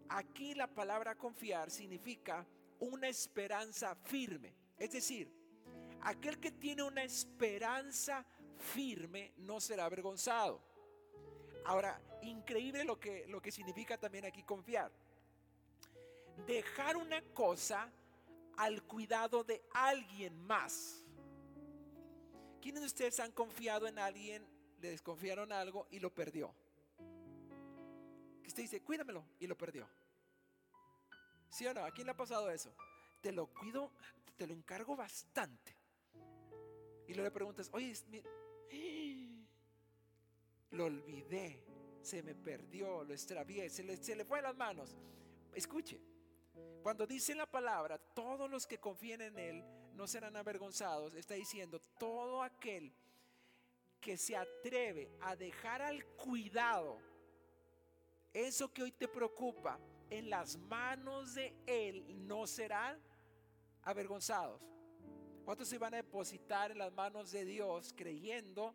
aquí 0.08 0.52
la 0.52 0.66
palabra 0.66 1.14
confiar 1.14 1.70
significa 1.70 2.44
una 2.80 3.06
esperanza 3.06 3.94
firme. 3.94 4.52
Es 4.76 4.90
decir, 4.90 5.32
aquel 6.00 6.40
que 6.40 6.50
tiene 6.50 6.82
una 6.82 7.04
esperanza 7.04 8.26
firme 8.56 9.32
no 9.36 9.60
será 9.60 9.84
avergonzado. 9.84 10.60
Ahora, 11.66 12.02
increíble 12.22 12.82
lo 12.82 12.98
que, 12.98 13.28
lo 13.28 13.40
que 13.40 13.52
significa 13.52 13.96
también 13.96 14.24
aquí 14.24 14.42
confiar. 14.42 14.90
Dejar 16.48 16.96
una 16.96 17.22
cosa 17.32 17.92
al 18.56 18.82
cuidado 18.82 19.44
de 19.44 19.62
alguien 19.72 20.36
más. 20.44 21.07
¿Quiénes 22.68 22.82
de 22.82 22.86
ustedes 22.88 23.18
han 23.20 23.32
confiado 23.32 23.86
en 23.86 23.98
alguien, 23.98 24.46
le 24.82 24.90
desconfiaron 24.90 25.52
algo 25.52 25.86
y 25.90 26.00
lo 26.00 26.14
perdió? 26.14 26.54
Que 28.42 28.48
usted 28.48 28.62
dice, 28.62 28.82
cuídamelo 28.82 29.24
y 29.40 29.46
lo 29.46 29.56
perdió. 29.56 29.88
¿Sí 31.48 31.66
o 31.66 31.72
no? 31.72 31.82
¿A 31.82 31.90
quién 31.92 32.06
le 32.06 32.10
ha 32.10 32.16
pasado 32.18 32.50
eso? 32.50 32.70
Te 33.22 33.32
lo 33.32 33.46
cuido, 33.46 33.90
te 34.36 34.46
lo 34.46 34.52
encargo 34.52 34.94
bastante. 34.96 35.74
Y 37.06 37.14
luego 37.14 37.22
le 37.22 37.30
preguntas, 37.30 37.70
oye, 37.72 37.94
lo 40.72 40.84
olvidé, 40.84 41.64
se 42.02 42.22
me 42.22 42.34
perdió, 42.34 43.02
lo 43.02 43.14
extravié, 43.14 43.70
se 43.70 43.82
le, 43.82 43.96
se 43.96 44.14
le 44.14 44.26
fue 44.26 44.40
a 44.40 44.42
las 44.42 44.56
manos. 44.58 44.94
Escuche, 45.54 45.98
cuando 46.82 47.06
dice 47.06 47.34
la 47.34 47.50
palabra, 47.50 47.96
todos 47.96 48.50
los 48.50 48.66
que 48.66 48.76
confíen 48.76 49.22
en 49.22 49.38
Él 49.38 49.64
no 49.98 50.06
serán 50.06 50.36
avergonzados, 50.36 51.12
está 51.14 51.34
diciendo, 51.34 51.80
todo 51.98 52.42
aquel 52.42 52.92
que 54.00 54.16
se 54.16 54.36
atreve 54.36 55.10
a 55.20 55.34
dejar 55.34 55.82
al 55.82 56.04
cuidado 56.16 56.98
eso 58.32 58.72
que 58.72 58.84
hoy 58.84 58.92
te 58.92 59.08
preocupa 59.08 59.78
en 60.08 60.30
las 60.30 60.56
manos 60.56 61.34
de 61.34 61.52
Él, 61.66 62.26
no 62.26 62.46
serán 62.46 62.98
avergonzados. 63.82 64.62
¿Cuántos 65.44 65.68
se 65.68 65.78
van 65.78 65.94
a 65.94 65.98
depositar 65.98 66.70
en 66.70 66.78
las 66.78 66.92
manos 66.92 67.32
de 67.32 67.44
Dios 67.44 67.92
creyendo 67.96 68.74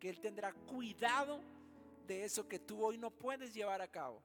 que 0.00 0.08
Él 0.08 0.20
tendrá 0.20 0.52
cuidado 0.52 1.40
de 2.06 2.24
eso 2.24 2.48
que 2.48 2.58
tú 2.58 2.82
hoy 2.84 2.96
no 2.96 3.10
puedes 3.10 3.52
llevar 3.52 3.82
a 3.82 3.88
cabo? 3.88 4.22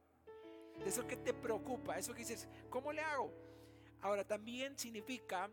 de 0.80 0.90
eso 0.90 1.08
que 1.08 1.18
te 1.18 1.34
preocupa, 1.34 1.98
eso 1.98 2.14
que 2.14 2.20
dices, 2.20 2.48
¿cómo 2.70 2.92
le 2.92 3.02
hago? 3.02 3.32
Ahora 4.02 4.24
también 4.24 4.78
significa 4.78 5.50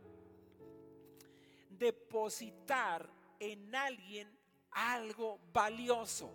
depositar 1.79 3.09
en 3.39 3.75
alguien 3.75 4.29
algo 4.71 5.41
valioso. 5.53 6.31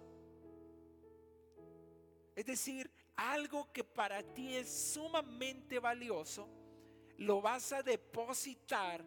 Es 2.35 2.45
decir, 2.45 2.89
algo 3.15 3.71
que 3.73 3.83
para 3.83 4.23
ti 4.23 4.55
es 4.55 4.69
sumamente 4.93 5.79
valioso, 5.79 6.47
lo 7.17 7.41
vas 7.41 7.73
a 7.73 7.83
depositar 7.83 9.03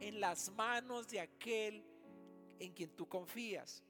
en 0.00 0.20
las 0.20 0.50
manos 0.50 1.06
de 1.08 1.20
aquel 1.20 1.84
en 2.58 2.72
quien 2.72 2.90
tú 2.90 3.08
confías. 3.08 3.84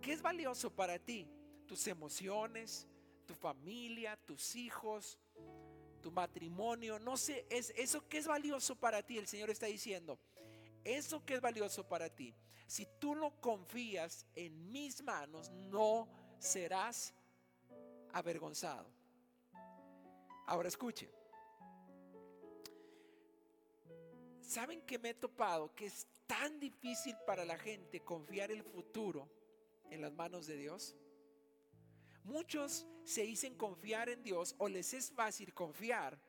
¿Qué 0.00 0.12
es 0.12 0.22
valioso 0.22 0.70
para 0.70 0.98
ti? 0.98 1.28
Tus 1.66 1.86
emociones, 1.86 2.88
tu 3.26 3.34
familia, 3.34 4.16
tus 4.16 4.56
hijos, 4.56 5.18
tu 6.00 6.10
matrimonio. 6.10 6.98
No 6.98 7.16
sé, 7.16 7.46
es 7.50 7.72
eso 7.76 8.08
que 8.08 8.18
es 8.18 8.26
valioso 8.26 8.76
para 8.76 9.02
ti. 9.02 9.18
El 9.18 9.26
Señor 9.26 9.50
está 9.50 9.66
diciendo, 9.66 10.18
eso 10.84 11.24
que 11.24 11.34
es 11.34 11.40
valioso 11.40 11.86
para 11.86 12.08
ti. 12.08 12.34
Si 12.66 12.86
tú 12.98 13.14
no 13.14 13.40
confías 13.40 14.26
en 14.34 14.70
mis 14.70 15.02
manos, 15.02 15.50
no 15.50 16.08
serás 16.38 17.14
avergonzado. 18.12 18.88
Ahora 20.46 20.68
escuche. 20.68 21.10
¿Saben 24.40 24.82
que 24.82 24.98
me 24.98 25.10
he 25.10 25.14
topado 25.14 25.74
que 25.74 25.86
es 25.86 26.06
tan 26.26 26.58
difícil 26.58 27.16
para 27.26 27.44
la 27.44 27.56
gente 27.56 28.00
confiar 28.00 28.50
el 28.50 28.62
futuro 28.64 29.30
en 29.90 30.00
las 30.00 30.12
manos 30.12 30.46
de 30.46 30.56
Dios? 30.56 30.96
Muchos 32.24 32.86
se 33.04 33.22
dicen 33.22 33.56
confiar 33.56 34.08
en 34.08 34.22
Dios 34.22 34.54
o 34.58 34.68
les 34.68 34.92
es 34.94 35.10
fácil 35.10 35.54
confiar 35.54 36.20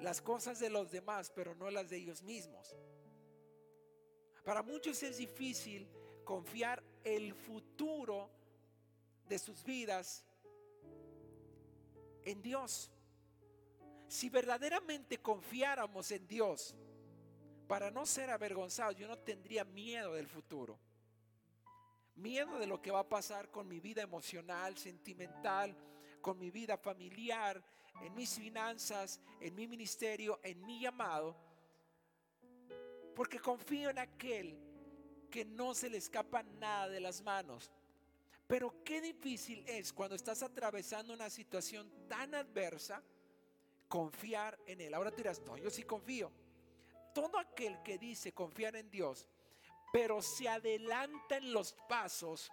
las 0.00 0.20
cosas 0.20 0.58
de 0.58 0.70
los 0.70 0.90
demás, 0.90 1.30
pero 1.34 1.54
no 1.54 1.70
las 1.70 1.90
de 1.90 1.98
ellos 1.98 2.22
mismos. 2.22 2.74
Para 4.44 4.62
muchos 4.62 5.02
es 5.02 5.18
difícil 5.18 5.88
confiar 6.24 6.82
el 7.04 7.34
futuro 7.34 8.30
de 9.28 9.38
sus 9.38 9.62
vidas 9.64 10.24
en 12.24 12.42
Dios. 12.42 12.90
Si 14.08 14.28
verdaderamente 14.28 15.18
confiáramos 15.18 16.10
en 16.10 16.26
Dios 16.26 16.74
para 17.68 17.90
no 17.90 18.04
ser 18.06 18.30
avergonzados, 18.30 18.96
yo 18.96 19.06
no 19.06 19.16
tendría 19.18 19.64
miedo 19.64 20.14
del 20.14 20.26
futuro. 20.26 20.78
Miedo 22.16 22.58
de 22.58 22.66
lo 22.66 22.82
que 22.82 22.90
va 22.90 23.00
a 23.00 23.08
pasar 23.08 23.50
con 23.50 23.68
mi 23.68 23.78
vida 23.78 24.02
emocional, 24.02 24.76
sentimental, 24.76 25.76
con 26.20 26.38
mi 26.38 26.50
vida 26.50 26.76
familiar, 26.76 27.62
en 28.02 28.14
mis 28.14 28.34
finanzas, 28.34 29.20
en 29.40 29.54
mi 29.54 29.66
ministerio, 29.68 30.40
en 30.42 30.64
mi 30.64 30.80
llamado. 30.80 31.36
Porque 33.14 33.38
confío 33.38 33.90
en 33.90 33.98
aquel 33.98 34.58
que 35.30 35.44
no 35.44 35.74
se 35.74 35.88
le 35.88 35.98
escapa 35.98 36.42
nada 36.42 36.88
de 36.88 37.00
las 37.00 37.22
manos. 37.22 37.70
Pero 38.46 38.82
qué 38.84 39.00
difícil 39.00 39.64
es 39.66 39.92
cuando 39.92 40.16
estás 40.16 40.42
atravesando 40.42 41.14
una 41.14 41.30
situación 41.30 41.88
tan 42.08 42.34
adversa 42.34 43.02
confiar 43.88 44.58
en 44.66 44.80
Él. 44.80 44.94
Ahora 44.94 45.10
dirás, 45.10 45.40
no, 45.46 45.56
yo 45.56 45.70
sí 45.70 45.84
confío. 45.84 46.32
Todo 47.14 47.38
aquel 47.38 47.80
que 47.82 47.98
dice 47.98 48.32
confiar 48.32 48.76
en 48.76 48.90
Dios, 48.90 49.28
pero 49.92 50.22
se 50.22 50.48
adelanta 50.48 51.36
en 51.36 51.52
los 51.52 51.74
pasos 51.88 52.50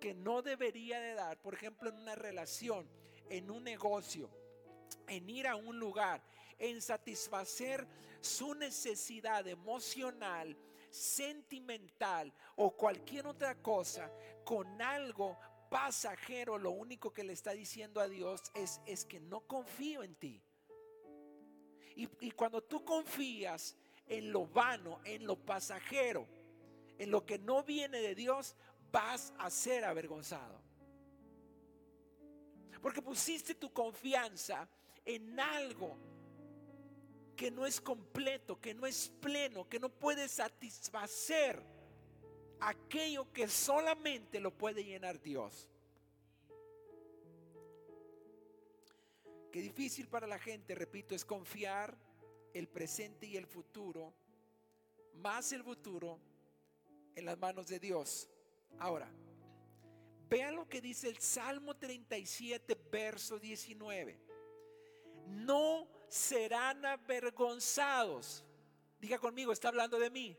que 0.00 0.14
no 0.14 0.42
debería 0.42 1.00
de 1.00 1.14
dar, 1.14 1.40
por 1.40 1.54
ejemplo, 1.54 1.88
en 1.88 1.96
una 1.96 2.14
relación, 2.14 2.88
en 3.28 3.50
un 3.50 3.64
negocio, 3.64 4.30
en 5.06 5.28
ir 5.28 5.46
a 5.46 5.56
un 5.56 5.78
lugar, 5.78 6.22
en 6.58 6.80
satisfacer 6.82 7.86
su 8.20 8.54
necesidad 8.54 9.46
emocional, 9.46 10.56
sentimental 10.90 12.32
o 12.56 12.70
cualquier 12.70 13.26
otra 13.26 13.54
cosa 13.62 14.10
con 14.44 14.80
algo 14.80 15.36
pasajero, 15.70 16.58
lo 16.58 16.70
único 16.70 17.12
que 17.12 17.24
le 17.24 17.32
está 17.32 17.52
diciendo 17.52 18.00
a 18.00 18.08
Dios 18.08 18.42
es, 18.54 18.80
es 18.86 19.04
que 19.04 19.20
no 19.20 19.40
confío 19.40 20.02
en 20.02 20.14
ti. 20.14 20.42
Y, 21.94 22.08
y 22.20 22.30
cuando 22.30 22.62
tú 22.62 22.84
confías 22.84 23.76
en 24.06 24.32
lo 24.32 24.46
vano, 24.46 25.00
en 25.04 25.26
lo 25.26 25.36
pasajero, 25.36 26.26
en 26.98 27.10
lo 27.10 27.24
que 27.24 27.38
no 27.38 27.62
viene 27.62 28.00
de 28.00 28.14
Dios, 28.14 28.56
vas 28.90 29.32
a 29.38 29.50
ser 29.50 29.84
avergonzado. 29.84 30.60
Porque 32.80 33.02
pusiste 33.02 33.54
tu 33.54 33.72
confianza 33.72 34.68
en 35.04 35.38
algo 35.38 35.96
que 37.38 37.52
no 37.52 37.64
es 37.64 37.80
completo, 37.80 38.60
que 38.60 38.74
no 38.74 38.84
es 38.84 39.08
pleno, 39.20 39.68
que 39.68 39.78
no 39.78 39.88
puede 39.88 40.28
satisfacer 40.28 41.62
aquello 42.58 43.32
que 43.32 43.46
solamente 43.46 44.40
lo 44.40 44.50
puede 44.50 44.82
llenar 44.82 45.22
Dios. 45.22 45.70
Qué 49.52 49.62
difícil 49.62 50.08
para 50.08 50.26
la 50.26 50.40
gente, 50.40 50.74
repito, 50.74 51.14
es 51.14 51.24
confiar 51.24 51.96
el 52.52 52.66
presente 52.66 53.26
y 53.26 53.36
el 53.36 53.46
futuro, 53.46 54.12
más 55.14 55.52
el 55.52 55.62
futuro, 55.62 56.18
en 57.14 57.24
las 57.24 57.38
manos 57.38 57.68
de 57.68 57.78
Dios. 57.78 58.28
Ahora, 58.80 59.08
vean 60.28 60.56
lo 60.56 60.68
que 60.68 60.80
dice 60.80 61.08
el 61.08 61.18
Salmo 61.18 61.76
37, 61.76 62.76
verso 62.90 63.38
19 63.38 64.28
no 65.28 65.86
serán 66.08 66.84
avergonzados. 66.84 68.44
Diga 68.98 69.18
conmigo, 69.18 69.52
está 69.52 69.68
hablando 69.68 69.98
de 69.98 70.10
mí. 70.10 70.36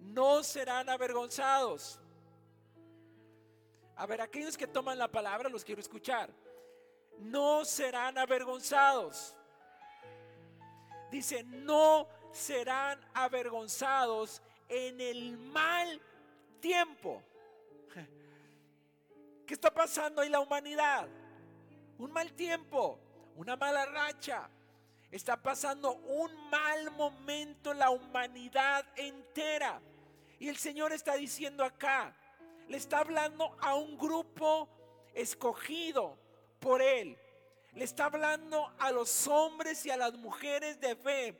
No 0.00 0.42
serán 0.42 0.88
avergonzados. 0.88 2.00
A 3.96 4.06
ver, 4.06 4.20
aquellos 4.20 4.56
que 4.56 4.66
toman 4.66 4.98
la 4.98 5.08
palabra 5.08 5.48
los 5.48 5.64
quiero 5.64 5.80
escuchar. 5.80 6.30
No 7.18 7.64
serán 7.64 8.16
avergonzados. 8.18 9.34
Dice, 11.10 11.42
no 11.42 12.06
serán 12.32 13.00
avergonzados 13.14 14.42
en 14.68 15.00
el 15.00 15.36
mal 15.38 16.00
tiempo. 16.60 17.22
¿Qué 19.46 19.54
está 19.54 19.72
pasando 19.72 20.22
en 20.22 20.32
la 20.32 20.40
humanidad? 20.40 21.08
Un 21.98 22.12
mal 22.12 22.32
tiempo, 22.32 22.98
una 23.36 23.56
mala 23.56 23.84
racha. 23.86 24.48
Está 25.10 25.40
pasando 25.40 25.92
un 25.92 26.50
mal 26.50 26.90
momento 26.92 27.72
la 27.72 27.90
humanidad 27.90 28.84
entera. 28.96 29.80
Y 30.38 30.48
el 30.48 30.56
Señor 30.56 30.92
está 30.92 31.14
diciendo 31.14 31.64
acá, 31.64 32.14
le 32.68 32.76
está 32.76 32.98
hablando 32.98 33.56
a 33.60 33.74
un 33.74 33.96
grupo 33.96 34.68
escogido 35.14 36.18
por 36.60 36.82
Él. 36.82 37.18
Le 37.72 37.84
está 37.84 38.06
hablando 38.06 38.72
a 38.78 38.90
los 38.92 39.26
hombres 39.26 39.84
y 39.86 39.90
a 39.90 39.96
las 39.96 40.14
mujeres 40.14 40.80
de 40.80 40.94
fe 40.96 41.38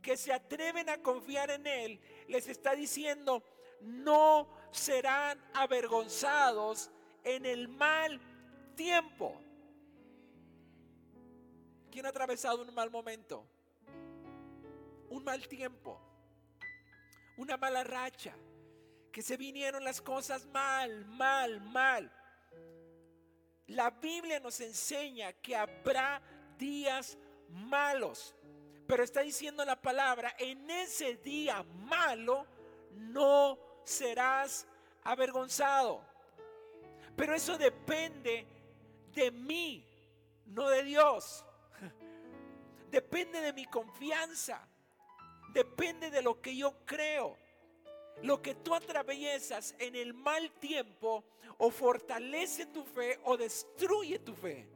que 0.00 0.16
se 0.16 0.32
atreven 0.32 0.88
a 0.88 0.98
confiar 0.98 1.50
en 1.50 1.66
Él. 1.66 2.00
Les 2.28 2.46
está 2.48 2.74
diciendo, 2.74 3.42
no 3.80 4.48
serán 4.70 5.42
avergonzados 5.54 6.90
en 7.24 7.46
el 7.46 7.68
mal 7.68 8.20
tiempo. 8.76 9.40
¿Quién 11.94 12.06
ha 12.06 12.08
atravesado 12.08 12.60
un 12.60 12.74
mal 12.74 12.90
momento? 12.90 13.46
Un 15.10 15.22
mal 15.22 15.46
tiempo. 15.46 16.00
Una 17.36 17.56
mala 17.56 17.84
racha. 17.84 18.34
Que 19.12 19.22
se 19.22 19.36
vinieron 19.36 19.84
las 19.84 20.02
cosas 20.02 20.44
mal, 20.46 21.04
mal, 21.04 21.60
mal. 21.60 22.10
La 23.68 23.90
Biblia 23.90 24.40
nos 24.40 24.58
enseña 24.58 25.34
que 25.34 25.54
habrá 25.54 26.20
días 26.58 27.16
malos. 27.48 28.34
Pero 28.88 29.04
está 29.04 29.20
diciendo 29.20 29.64
la 29.64 29.80
palabra, 29.80 30.34
en 30.36 30.68
ese 30.68 31.18
día 31.18 31.62
malo 31.62 32.44
no 32.90 33.56
serás 33.84 34.66
avergonzado. 35.04 36.04
Pero 37.14 37.36
eso 37.36 37.56
depende 37.56 38.48
de 39.12 39.30
mí, 39.30 39.86
no 40.46 40.68
de 40.68 40.82
Dios. 40.82 41.44
Depende 42.94 43.40
de 43.40 43.52
mi 43.52 43.64
confianza. 43.64 44.68
Depende 45.52 46.12
de 46.12 46.22
lo 46.22 46.40
que 46.40 46.56
yo 46.56 46.84
creo. 46.84 47.36
Lo 48.22 48.40
que 48.40 48.54
tú 48.54 48.72
atraviesas 48.72 49.74
en 49.80 49.96
el 49.96 50.14
mal 50.14 50.52
tiempo 50.60 51.24
o 51.58 51.72
fortalece 51.72 52.66
tu 52.66 52.84
fe 52.84 53.18
o 53.24 53.36
destruye 53.36 54.20
tu 54.20 54.32
fe. 54.32 54.68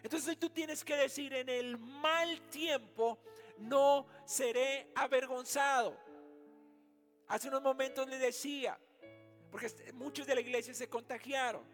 Entonces 0.00 0.38
tú 0.38 0.48
tienes 0.48 0.84
que 0.84 0.94
decir, 0.94 1.34
en 1.34 1.48
el 1.48 1.76
mal 1.76 2.40
tiempo 2.50 3.18
no 3.58 4.06
seré 4.24 4.92
avergonzado. 4.94 5.98
Hace 7.26 7.48
unos 7.48 7.62
momentos 7.62 8.08
le 8.08 8.18
decía, 8.18 8.78
porque 9.50 9.92
muchos 9.94 10.24
de 10.24 10.36
la 10.36 10.40
iglesia 10.40 10.72
se 10.72 10.88
contagiaron. 10.88 11.64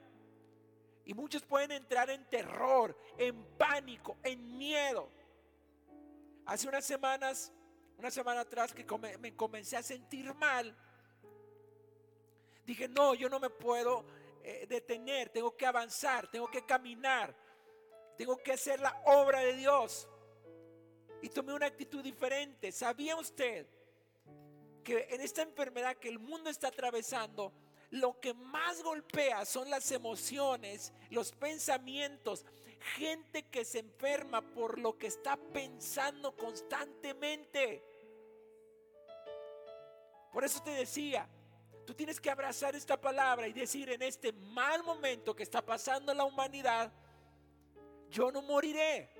Y 1.04 1.12
muchos 1.12 1.42
pueden 1.42 1.72
entrar 1.72 2.08
en 2.08 2.24
terror, 2.30 2.98
en 3.18 3.44
pánico, 3.58 4.16
en 4.22 4.56
miedo. 4.56 5.12
Hace 6.46 6.68
unas 6.68 6.84
semanas 6.84 7.52
una 7.98 8.10
semana 8.10 8.40
atrás 8.40 8.72
que 8.72 8.84
me 9.18 9.36
comencé 9.36 9.76
a 9.76 9.82
sentir 9.82 10.34
mal, 10.34 10.76
dije, 12.66 12.88
no, 12.88 13.14
yo 13.14 13.28
no 13.28 13.38
me 13.38 13.50
puedo 13.50 14.04
eh, 14.42 14.66
detener, 14.68 15.30
tengo 15.30 15.56
que 15.56 15.66
avanzar, 15.66 16.30
tengo 16.30 16.50
que 16.50 16.66
caminar, 16.66 17.34
tengo 18.16 18.36
que 18.36 18.52
hacer 18.52 18.80
la 18.80 19.00
obra 19.06 19.40
de 19.40 19.54
Dios. 19.54 20.08
Y 21.22 21.28
tomé 21.30 21.54
una 21.54 21.66
actitud 21.66 22.02
diferente. 22.02 22.70
¿Sabía 22.70 23.16
usted 23.16 23.66
que 24.82 25.06
en 25.08 25.22
esta 25.22 25.40
enfermedad 25.40 25.96
que 25.96 26.10
el 26.10 26.18
mundo 26.18 26.50
está 26.50 26.68
atravesando, 26.68 27.52
lo 27.90 28.20
que 28.20 28.34
más 28.34 28.82
golpea 28.82 29.44
son 29.46 29.70
las 29.70 29.90
emociones, 29.92 30.92
los 31.10 31.32
pensamientos, 31.32 32.44
gente 32.84 33.44
que 33.44 33.64
se 33.64 33.78
enferma 33.78 34.42
por 34.42 34.78
lo 34.78 34.98
que 34.98 35.06
está 35.06 35.36
pensando 35.36 36.36
constantemente. 36.36 37.82
Por 40.32 40.44
eso 40.44 40.62
te 40.62 40.70
decía, 40.72 41.28
tú 41.86 41.94
tienes 41.94 42.20
que 42.20 42.30
abrazar 42.30 42.74
esta 42.74 43.00
palabra 43.00 43.48
y 43.48 43.52
decir 43.52 43.90
en 43.90 44.02
este 44.02 44.32
mal 44.32 44.82
momento 44.82 45.34
que 45.34 45.42
está 45.42 45.64
pasando 45.64 46.12
la 46.12 46.24
humanidad, 46.24 46.92
yo 48.10 48.30
no 48.30 48.42
moriré. 48.42 49.10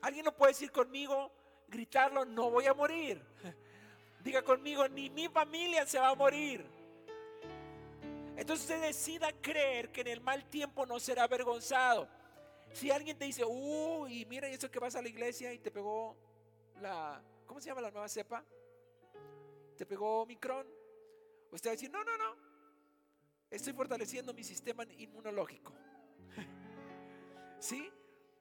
¿Alguien 0.00 0.24
no 0.24 0.36
puede 0.36 0.52
decir 0.52 0.70
conmigo, 0.70 1.32
gritarlo, 1.66 2.24
no 2.24 2.50
voy 2.50 2.66
a 2.66 2.74
morir? 2.74 3.20
Diga 4.20 4.42
conmigo, 4.42 4.88
ni 4.88 5.10
mi 5.10 5.28
familia 5.28 5.86
se 5.86 5.98
va 5.98 6.10
a 6.10 6.14
morir. 6.14 6.64
Entonces 8.36 8.66
usted 8.66 8.80
decida 8.80 9.32
creer 9.42 9.90
que 9.90 10.02
en 10.02 10.06
el 10.06 10.20
mal 10.20 10.44
tiempo 10.44 10.86
no 10.86 11.00
será 11.00 11.24
avergonzado. 11.24 12.08
Si 12.72 12.90
alguien 12.90 13.18
te 13.18 13.24
dice, 13.24 13.44
uy, 13.44 14.24
mira 14.26 14.48
eso 14.48 14.70
que 14.70 14.78
vas 14.78 14.94
a 14.94 15.02
la 15.02 15.08
iglesia 15.08 15.52
y 15.52 15.58
te 15.58 15.70
pegó 15.70 16.16
la, 16.80 17.22
¿cómo 17.46 17.60
se 17.60 17.68
llama 17.68 17.80
la 17.80 17.90
nueva 17.90 18.08
cepa? 18.08 18.44
Te 19.76 19.86
pegó 19.86 20.22
Omicron. 20.22 20.66
Usted 21.50 21.70
va 21.70 21.72
a 21.72 21.76
decir, 21.76 21.90
no, 21.90 22.04
no, 22.04 22.16
no. 22.16 22.36
Estoy 23.50 23.72
fortaleciendo 23.72 24.34
mi 24.34 24.44
sistema 24.44 24.84
inmunológico. 24.96 25.72
¿Sí? 27.58 27.90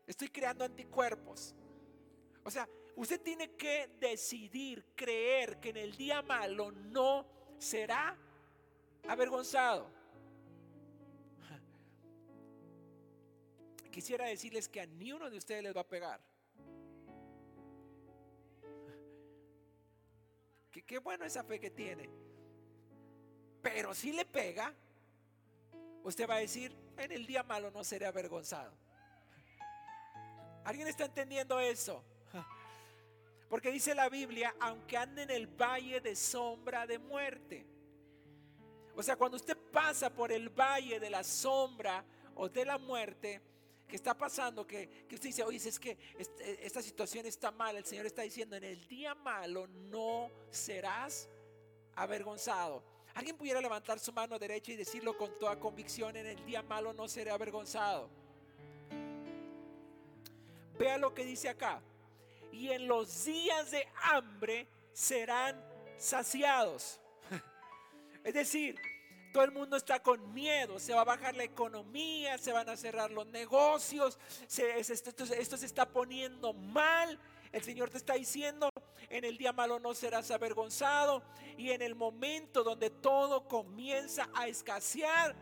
Estoy 0.06 0.30
creando 0.30 0.66
anticuerpos. 0.66 1.56
O 2.44 2.52
sea, 2.52 2.68
usted 2.96 3.22
tiene 3.22 3.56
que 3.56 3.90
decidir, 4.00 4.86
creer 4.96 5.60
que 5.60 5.70
en 5.70 5.78
el 5.78 5.96
día 5.96 6.22
malo 6.22 6.72
no 6.72 7.26
será 7.58 8.18
avergonzado. 9.08 9.97
Quisiera 13.98 14.26
decirles 14.26 14.70
que 14.70 14.80
a 14.80 14.86
ni 14.86 15.12
uno 15.12 15.28
de 15.28 15.40
ustedes 15.40 15.64
les 15.64 15.76
va 15.76 15.82
a 15.82 15.88
pegar. 15.88 16.22
Qué, 20.86 21.00
bueno 21.00 21.26
esa 21.26 21.44
fe 21.44 21.60
que 21.60 21.72
tiene. 21.72 22.08
Pero 23.60 23.96
si 23.96 24.12
le 24.12 24.24
pega, 24.24 24.72
usted 26.04 26.30
va 26.30 26.36
a 26.36 26.40
decir, 26.42 26.78
en 26.96 27.12
el 27.12 27.26
día 27.26 27.42
malo 27.42 27.72
no 27.72 27.84
seré 27.84 28.06
avergonzado. 28.06 28.72
¿Alguien 30.64 30.88
está 30.88 31.06
entendiendo 31.06 31.60
eso? 31.60 32.04
Porque 33.50 33.72
dice 33.72 33.96
la 33.96 34.10
Biblia, 34.10 34.54
aunque 34.60 34.96
ande 34.96 35.24
en 35.24 35.32
el 35.32 35.48
valle 35.48 36.02
de 36.02 36.16
sombra 36.16 36.86
de 36.86 37.00
muerte. 37.00 37.66
O 38.96 39.02
sea, 39.02 39.16
cuando 39.16 39.38
usted 39.38 39.58
pasa 39.72 40.12
por 40.14 40.32
el 40.32 40.50
valle 40.50 41.00
de 41.00 41.10
la 41.10 41.24
sombra 41.24 42.06
o 42.36 42.48
de 42.48 42.64
la 42.64 42.78
muerte, 42.78 43.42
que 43.88 43.96
está 43.96 44.18
pasando, 44.18 44.68
que, 44.68 45.06
usted 45.12 45.30
dice, 45.30 45.44
oye, 45.44 45.58
es 45.58 45.80
que 45.80 45.98
este, 46.18 46.66
esta 46.66 46.82
situación 46.82 47.26
está 47.26 47.52
mal, 47.52 47.76
el 47.78 47.86
Señor 47.86 48.06
está 48.06 48.22
diciendo, 48.22 48.56
en 48.56 48.66
el 48.66 48.88
día 48.88 49.16
malo 49.16 49.68
no 49.68 50.30
serás 50.52 51.30
avergonzado. 51.96 52.84
¿Alguien 53.16 53.36
pudiera 53.36 53.62
levantar 53.62 53.98
su 54.00 54.12
mano 54.12 54.38
derecha 54.38 54.72
y 54.72 54.76
decirlo 54.76 55.18
con 55.18 55.40
toda 55.40 55.58
convicción, 55.60 56.16
en 56.18 56.28
el 56.28 56.46
día 56.46 56.62
malo 56.62 56.94
no 56.94 57.08
seré 57.08 57.32
avergonzado? 57.32 58.10
Vea 60.78 60.98
lo 60.98 61.14
que 61.14 61.26
dice 61.26 61.50
acá. 61.50 61.82
Y 62.52 62.70
en 62.70 62.88
los 62.88 63.26
días 63.26 63.72
de 63.72 63.88
hambre 64.04 64.68
serán 64.94 65.64
saciados. 65.98 67.00
Es 68.24 68.34
decir, 68.34 68.78
todo 69.32 69.44
el 69.44 69.52
mundo 69.52 69.78
está 69.78 70.00
con 70.02 70.34
miedo, 70.34 70.80
se 70.80 70.94
va 70.94 71.02
a 71.02 71.06
bajar 71.06 71.36
la 71.36 71.44
economía, 71.44 72.38
se 72.38 72.52
van 72.52 72.70
a 72.70 72.78
cerrar 72.78 73.12
los 73.12 73.28
negocios, 73.28 74.18
esto, 74.50 75.58
se 75.58 75.66
está 75.66 75.88
poniendo 75.90 76.54
mal. 76.54 77.20
El 77.52 77.64
Señor 77.64 77.90
te 77.90 77.98
está 77.98 78.14
diciendo, 78.14 78.70
en 79.10 79.24
el 79.24 79.38
día 79.38 79.54
malo 79.54 79.80
no 79.80 79.94
serás 79.94 80.32
avergonzado 80.32 81.24
y 81.58 81.72
en 81.72 81.82
el 81.82 81.96
momento 81.96 82.64
donde 82.64 82.90
todo 82.90 83.48
comienza 83.48 84.30
a 84.34 84.48
escasear, 84.48 85.36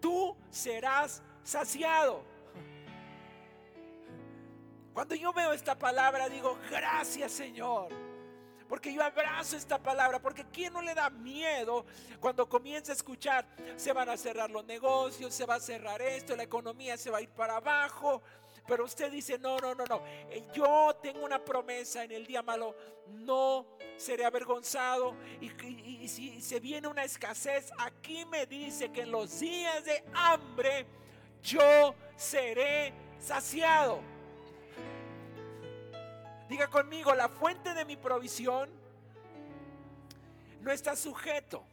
tú 0.00 0.36
serás 0.50 1.22
saciado. 1.42 2.24
Cuando 4.94 5.14
yo 5.16 5.32
veo 5.32 5.52
esta 5.52 5.78
palabra 5.78 6.28
digo, 6.28 6.58
gracias 6.70 7.32
Señor. 7.32 8.13
Porque 8.74 8.92
yo 8.92 9.04
abrazo 9.04 9.56
esta 9.56 9.78
palabra. 9.78 10.18
Porque 10.18 10.44
¿quién 10.52 10.72
no 10.72 10.82
le 10.82 10.94
da 10.94 11.08
miedo 11.08 11.86
cuando 12.18 12.48
comienza 12.48 12.90
a 12.90 12.96
escuchar? 12.96 13.46
Se 13.76 13.92
van 13.92 14.08
a 14.08 14.16
cerrar 14.16 14.50
los 14.50 14.64
negocios, 14.64 15.32
se 15.32 15.46
va 15.46 15.54
a 15.54 15.60
cerrar 15.60 16.02
esto, 16.02 16.34
la 16.34 16.42
economía 16.42 16.96
se 16.96 17.08
va 17.08 17.18
a 17.18 17.22
ir 17.22 17.28
para 17.28 17.58
abajo. 17.58 18.20
Pero 18.66 18.84
usted 18.84 19.12
dice, 19.12 19.38
no, 19.38 19.58
no, 19.58 19.76
no, 19.76 19.84
no. 19.84 20.02
Eh, 20.28 20.42
yo 20.52 20.98
tengo 21.00 21.24
una 21.24 21.38
promesa 21.38 22.02
en 22.02 22.10
el 22.10 22.26
día 22.26 22.42
malo. 22.42 22.74
No 23.06 23.64
seré 23.96 24.24
avergonzado. 24.24 25.14
Y, 25.40 25.52
y 26.02 26.08
si 26.08 26.40
se 26.40 26.58
viene 26.58 26.88
una 26.88 27.04
escasez, 27.04 27.70
aquí 27.78 28.24
me 28.24 28.44
dice 28.44 28.90
que 28.90 29.02
en 29.02 29.12
los 29.12 29.38
días 29.38 29.84
de 29.84 30.02
hambre 30.14 30.84
yo 31.44 31.94
seré 32.16 32.92
saciado. 33.20 34.13
Diga 36.48 36.68
conmigo, 36.68 37.14
la 37.14 37.28
fuente 37.28 37.72
de 37.74 37.84
mi 37.84 37.96
provisión 37.96 38.70
no 40.60 40.70
está 40.70 40.96
sujeto 40.96 41.64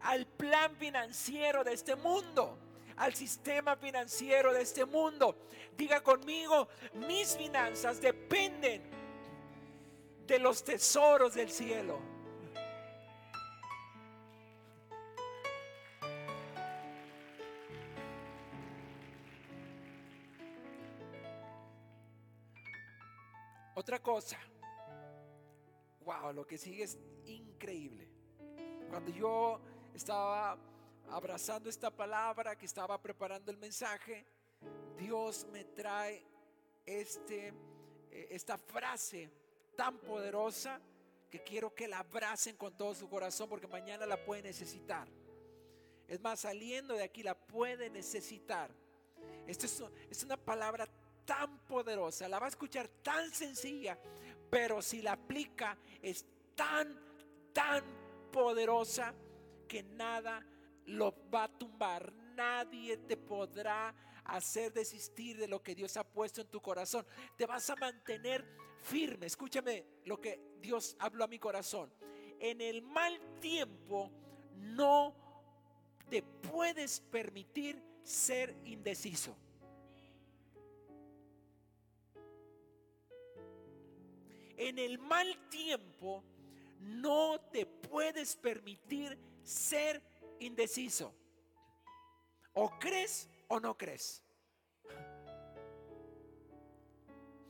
al 0.00 0.26
plan 0.26 0.74
financiero 0.76 1.64
de 1.64 1.72
este 1.72 1.96
mundo, 1.96 2.58
al 2.96 3.14
sistema 3.14 3.76
financiero 3.76 4.52
de 4.52 4.62
este 4.62 4.84
mundo. 4.84 5.36
Diga 5.76 6.02
conmigo, 6.02 6.68
mis 6.94 7.36
finanzas 7.36 8.00
dependen 8.00 8.82
de 10.26 10.38
los 10.38 10.62
tesoros 10.62 11.34
del 11.34 11.50
cielo. 11.50 12.17
Otra 23.88 24.02
cosa, 24.02 24.38
wow, 26.04 26.30
lo 26.34 26.46
que 26.46 26.58
sigue 26.58 26.82
es 26.82 26.98
increíble. 27.24 28.06
Cuando 28.90 29.10
yo 29.10 29.58
estaba 29.94 30.58
abrazando 31.08 31.70
esta 31.70 31.90
palabra, 31.90 32.54
que 32.54 32.66
estaba 32.66 33.00
preparando 33.00 33.50
el 33.50 33.56
mensaje, 33.56 34.26
Dios 34.98 35.46
me 35.50 35.64
trae 35.64 36.22
este, 36.84 37.54
eh, 38.10 38.28
esta 38.30 38.58
frase 38.58 39.30
tan 39.74 39.96
poderosa 40.00 40.78
que 41.30 41.42
quiero 41.42 41.74
que 41.74 41.88
la 41.88 42.00
abracen 42.00 42.58
con 42.58 42.76
todo 42.76 42.94
su 42.94 43.08
corazón 43.08 43.48
porque 43.48 43.68
mañana 43.68 44.04
la 44.04 44.22
puede 44.22 44.42
necesitar. 44.42 45.08
Es 46.06 46.20
más, 46.20 46.40
saliendo 46.40 46.92
de 46.92 47.04
aquí 47.04 47.22
la 47.22 47.34
puede 47.34 47.88
necesitar. 47.88 48.70
Esto 49.46 49.64
es, 50.10 50.24
una 50.24 50.36
palabra 50.36 50.86
tan 51.24 51.57
poderosa, 51.68 52.28
la 52.28 52.38
va 52.38 52.46
a 52.46 52.48
escuchar 52.48 52.88
tan 53.02 53.32
sencilla, 53.32 53.98
pero 54.50 54.82
si 54.82 55.02
la 55.02 55.12
aplica 55.12 55.78
es 56.02 56.24
tan, 56.56 56.98
tan 57.52 57.84
poderosa 58.32 59.14
que 59.68 59.82
nada 59.82 60.44
lo 60.86 61.14
va 61.30 61.44
a 61.44 61.48
tumbar. 61.48 62.12
Nadie 62.34 62.96
te 62.96 63.16
podrá 63.16 63.94
hacer 64.24 64.72
desistir 64.72 65.36
de 65.36 65.48
lo 65.48 65.62
que 65.62 65.74
Dios 65.74 65.96
ha 65.96 66.04
puesto 66.04 66.40
en 66.40 66.48
tu 66.48 66.60
corazón. 66.60 67.04
Te 67.36 67.46
vas 67.46 67.68
a 67.70 67.76
mantener 67.76 68.44
firme. 68.80 69.26
Escúchame 69.26 69.84
lo 70.04 70.20
que 70.20 70.40
Dios 70.60 70.96
habló 70.98 71.24
a 71.24 71.28
mi 71.28 71.38
corazón. 71.38 71.92
En 72.40 72.60
el 72.60 72.82
mal 72.82 73.18
tiempo 73.40 74.10
no 74.54 75.14
te 76.08 76.22
puedes 76.22 77.00
permitir 77.00 77.82
ser 78.02 78.56
indeciso. 78.64 79.36
En 84.58 84.78
el 84.78 84.98
mal 84.98 85.48
tiempo 85.48 86.24
no 86.80 87.40
te 87.52 87.64
puedes 87.64 88.36
permitir 88.36 89.16
ser 89.42 90.02
indeciso. 90.40 91.14
O 92.52 92.68
crees 92.78 93.28
o 93.46 93.60
no 93.60 93.78
crees. 93.78 94.22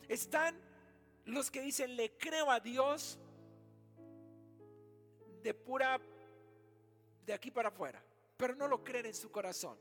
Están 0.07 0.61
los 1.25 1.51
que 1.51 1.63
dicen 1.63 1.97
le 1.97 2.17
creo 2.17 2.51
a 2.51 2.61
Dios 2.61 3.19
de 5.43 5.55
pura, 5.55 6.01
de 7.25 7.33
aquí 7.33 7.51
para 7.51 7.69
afuera, 7.69 8.03
pero 8.37 8.55
no 8.55 8.69
lo 8.69 8.85
creen 8.85 9.07
en 9.07 9.15
su 9.15 9.31
corazón. 9.31 9.79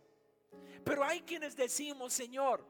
Pero 0.84 1.04
hay 1.04 1.22
quienes 1.22 1.58
decimos, 1.58 2.14
Señor, 2.14 2.64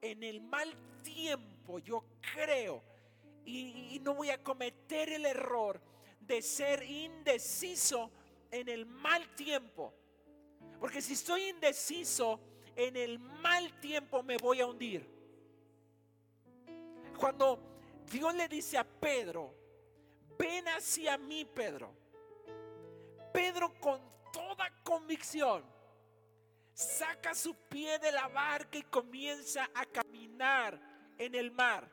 en 0.00 0.22
el 0.22 0.40
mal 0.40 0.74
tiempo 1.02 1.78
yo 1.78 2.04
creo 2.34 2.82
y, 3.44 4.00
no 4.02 4.14
voy 4.14 4.30
a 4.30 4.42
cometer 4.42 5.10
el 5.10 5.26
error 5.26 5.80
de 6.20 6.40
ser 6.42 6.82
indeciso 6.82 8.10
en 8.50 8.68
el 8.68 8.86
mal 8.86 9.34
tiempo. 9.34 9.92
Porque 10.78 11.02
si 11.02 11.14
estoy 11.14 11.44
indeciso 11.44 12.40
en 12.76 12.96
el 12.96 13.18
mal 13.18 13.80
tiempo 13.80 14.22
me 14.22 14.36
voy 14.36 14.60
a 14.60 14.66
hundir. 14.66 15.06
Cuando 17.18 17.58
Dios 18.10 18.34
le 18.34 18.46
dice 18.48 18.78
a 18.78 18.84
Pedro, 18.84 19.54
ven 20.38 20.68
hacia 20.68 21.18
mí 21.18 21.44
Pedro. 21.44 21.92
Pedro 23.32 23.78
con 23.80 24.00
toda 24.32 24.70
convicción 24.84 25.64
saca 26.72 27.34
su 27.34 27.54
pie 27.68 27.98
de 27.98 28.12
la 28.12 28.28
barca 28.28 28.78
y 28.78 28.82
comienza 28.84 29.68
a 29.74 29.84
caminar 29.84 30.80
en 31.18 31.34
el 31.34 31.50
mar. 31.50 31.90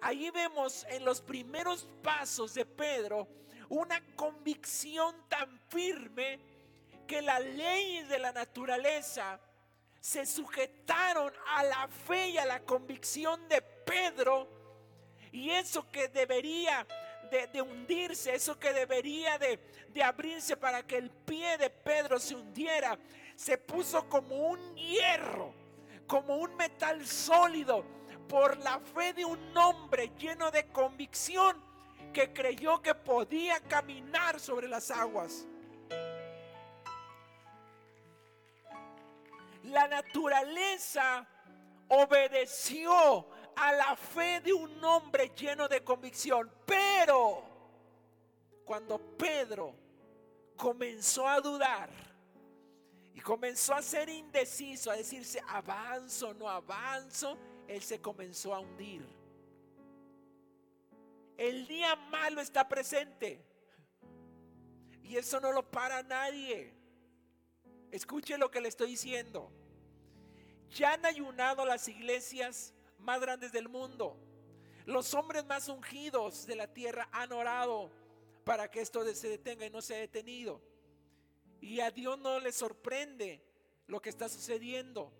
Ahí 0.00 0.30
vemos 0.30 0.86
en 0.90 1.04
los 1.04 1.20
primeros 1.20 1.88
pasos 2.02 2.54
de 2.54 2.64
Pedro 2.64 3.26
una 3.68 4.00
convicción 4.14 5.14
tan 5.28 5.58
firme 5.68 6.38
que 7.06 7.20
las 7.22 7.42
leyes 7.42 8.08
de 8.08 8.18
la 8.18 8.32
naturaleza 8.32 9.40
se 10.00 10.24
sujetaron 10.24 11.32
a 11.56 11.64
la 11.64 11.88
fe 11.88 12.30
y 12.30 12.38
a 12.38 12.46
la 12.46 12.60
convicción 12.60 13.48
de 13.48 13.60
Pedro. 13.60 14.48
Y 15.32 15.50
eso 15.50 15.90
que 15.90 16.08
debería 16.08 16.86
de, 17.30 17.60
hundirse, 17.60 18.34
eso 18.34 18.58
que 18.58 18.72
debería 18.72 19.38
de, 19.38 19.58
de 19.92 20.02
abrirse 20.02 20.56
para 20.56 20.86
que 20.86 20.96
el 20.96 21.10
pie 21.10 21.58
de 21.58 21.68
Pedro 21.68 22.18
se 22.18 22.34
hundiera, 22.34 22.98
se 23.36 23.58
puso 23.58 24.08
como 24.08 24.48
un 24.48 24.76
hierro, 24.76 25.52
como 26.06 26.36
un 26.36 26.54
metal 26.56 27.06
sólido, 27.06 27.84
por 28.28 28.58
la 28.58 28.78
fe 28.78 29.12
de 29.14 29.24
un 29.24 29.56
hombre 29.56 30.12
lleno 30.18 30.50
de 30.50 30.66
convicción 30.68 31.56
que 32.12 32.32
creyó 32.32 32.80
que 32.80 32.94
podía 32.94 33.60
caminar 33.60 34.38
sobre 34.38 34.68
las 34.68 34.90
aguas. 34.90 35.46
La 39.64 39.88
naturaleza 39.88 41.26
obedeció 41.88 43.28
a 43.56 43.72
la 43.72 43.96
fe 43.96 44.40
de 44.40 44.52
un 44.52 44.82
hombre 44.84 45.32
lleno 45.34 45.68
de 45.68 45.82
convicción. 45.82 46.50
Pero 46.64 47.42
cuando 48.64 48.98
Pedro 48.98 49.74
comenzó 50.56 51.26
a 51.26 51.40
dudar 51.40 51.90
y 53.14 53.20
comenzó 53.20 53.74
a 53.74 53.82
ser 53.82 54.08
indeciso, 54.08 54.90
a 54.90 54.96
decirse, 54.96 55.40
avanzo, 55.48 56.34
no 56.34 56.48
avanzo, 56.48 57.36
él 57.68 57.82
se 57.82 58.00
comenzó 58.00 58.54
a 58.54 58.60
hundir. 58.60 59.06
El 61.36 61.68
día 61.68 61.94
malo 61.94 62.40
está 62.40 62.68
presente. 62.68 63.44
Y 65.04 65.16
eso 65.16 65.40
no 65.40 65.52
lo 65.52 65.70
para 65.70 66.02
nadie. 66.02 66.74
Escuche 67.92 68.36
lo 68.36 68.50
que 68.50 68.60
le 68.60 68.68
estoy 68.68 68.90
diciendo. 68.90 69.52
Ya 70.70 70.94
han 70.94 71.06
ayunado 71.06 71.64
las 71.64 71.86
iglesias 71.88 72.74
más 72.98 73.20
grandes 73.20 73.52
del 73.52 73.68
mundo. 73.68 74.18
Los 74.84 75.14
hombres 75.14 75.44
más 75.44 75.68
ungidos 75.68 76.46
de 76.46 76.56
la 76.56 76.66
tierra 76.66 77.08
han 77.12 77.32
orado 77.32 77.90
para 78.44 78.70
que 78.70 78.80
esto 78.80 79.04
se 79.14 79.28
detenga 79.28 79.66
y 79.66 79.70
no 79.70 79.82
se 79.82 79.94
ha 79.94 79.98
detenido. 79.98 80.60
Y 81.60 81.80
a 81.80 81.90
Dios 81.90 82.18
no 82.18 82.40
le 82.40 82.52
sorprende 82.52 83.42
lo 83.86 84.00
que 84.00 84.08
está 84.08 84.28
sucediendo. 84.28 85.12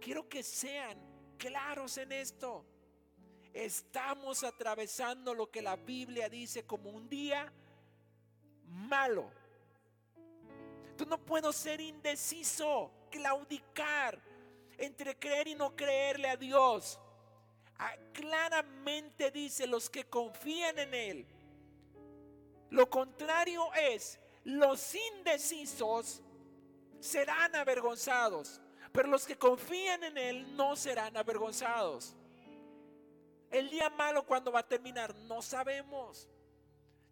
Quiero 0.00 0.28
que 0.28 0.42
sean 0.42 0.98
claros 1.36 1.98
en 1.98 2.12
esto. 2.12 2.64
Estamos 3.52 4.44
atravesando 4.44 5.34
lo 5.34 5.50
que 5.50 5.60
la 5.60 5.76
Biblia 5.76 6.28
dice 6.28 6.64
como 6.64 6.90
un 6.90 7.08
día 7.08 7.52
malo. 8.66 9.30
Tú 10.96 11.04
no 11.06 11.18
puedo 11.18 11.52
ser 11.52 11.80
indeciso, 11.80 12.90
claudicar 13.10 14.20
entre 14.78 15.18
creer 15.18 15.48
y 15.48 15.54
no 15.54 15.74
creerle 15.74 16.28
a 16.28 16.36
Dios. 16.36 16.98
Ah, 17.78 17.96
claramente 18.12 19.30
dice 19.30 19.66
los 19.66 19.90
que 19.90 20.04
confían 20.04 20.78
en 20.78 20.94
Él. 20.94 21.26
Lo 22.70 22.88
contrario 22.88 23.72
es, 23.74 24.20
los 24.44 24.94
indecisos 24.94 26.22
serán 27.00 27.56
avergonzados, 27.56 28.60
pero 28.92 29.08
los 29.08 29.26
que 29.26 29.36
confían 29.36 30.02
en 30.04 30.18
Él 30.18 30.56
no 30.56 30.76
serán 30.76 31.16
avergonzados. 31.16 32.16
El 33.50 33.68
día 33.68 33.90
malo 33.90 34.24
cuando 34.24 34.52
va 34.52 34.60
a 34.60 34.68
terminar, 34.68 35.14
no 35.14 35.42
sabemos. 35.42 36.28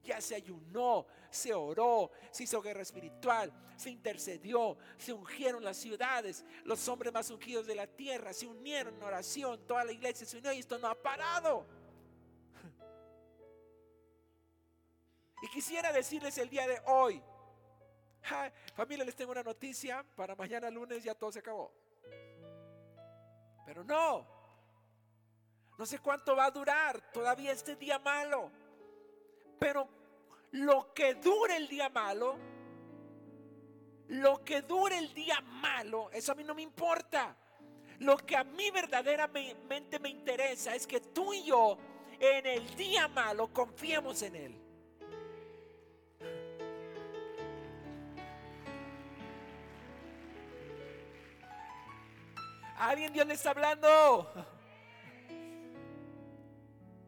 Ya 0.02 0.20
se 0.20 0.36
ayunó, 0.36 1.06
se 1.30 1.52
oró, 1.52 2.10
se 2.30 2.44
hizo 2.44 2.62
guerra 2.62 2.82
espiritual, 2.82 3.52
se 3.76 3.90
intercedió, 3.90 4.78
se 4.96 5.12
ungieron 5.12 5.62
las 5.62 5.76
ciudades, 5.76 6.44
los 6.64 6.86
hombres 6.88 7.12
más 7.12 7.30
ungidos 7.30 7.66
de 7.66 7.74
la 7.74 7.86
tierra 7.86 8.32
se 8.32 8.46
unieron 8.46 8.94
en 8.94 9.02
oración, 9.02 9.66
toda 9.66 9.84
la 9.84 9.92
iglesia 9.92 10.26
se 10.26 10.38
unió 10.38 10.52
y 10.52 10.60
esto 10.60 10.78
no 10.78 10.88
ha 10.88 10.94
parado. 10.94 11.66
Y 15.40 15.48
quisiera 15.50 15.92
decirles 15.92 16.36
el 16.38 16.50
día 16.50 16.66
de 16.66 16.80
hoy, 16.86 17.22
familia, 18.74 19.04
les 19.04 19.16
tengo 19.16 19.32
una 19.32 19.42
noticia, 19.42 20.04
para 20.16 20.34
mañana 20.34 20.70
lunes 20.70 21.02
ya 21.02 21.14
todo 21.14 21.32
se 21.32 21.38
acabó. 21.38 21.72
Pero 23.64 23.84
no, 23.84 24.26
no 25.76 25.86
sé 25.86 25.98
cuánto 25.98 26.34
va 26.34 26.46
a 26.46 26.50
durar 26.50 27.00
todavía 27.12 27.52
este 27.52 27.76
día 27.76 27.98
malo. 27.98 28.50
Pero 29.58 29.88
lo 30.52 30.92
que 30.94 31.14
dure 31.14 31.56
el 31.56 31.68
día 31.68 31.88
malo, 31.88 32.36
lo 34.08 34.44
que 34.44 34.62
dure 34.62 34.98
el 34.98 35.12
día 35.12 35.40
malo, 35.40 36.10
eso 36.12 36.32
a 36.32 36.34
mí 36.34 36.44
no 36.44 36.54
me 36.54 36.62
importa. 36.62 37.36
Lo 38.00 38.16
que 38.16 38.36
a 38.36 38.44
mí 38.44 38.70
verdaderamente 38.70 39.98
me 39.98 40.08
interesa 40.08 40.74
es 40.74 40.86
que 40.86 41.00
tú 41.00 41.34
y 41.34 41.44
yo 41.44 41.76
en 42.18 42.46
el 42.46 42.76
día 42.76 43.08
malo 43.08 43.52
confiemos 43.52 44.22
en 44.22 44.36
Él. 44.36 44.67
¿Alguien 52.78 53.12
Dios 53.12 53.26
le 53.26 53.34
está 53.34 53.50
hablando? 53.50 54.30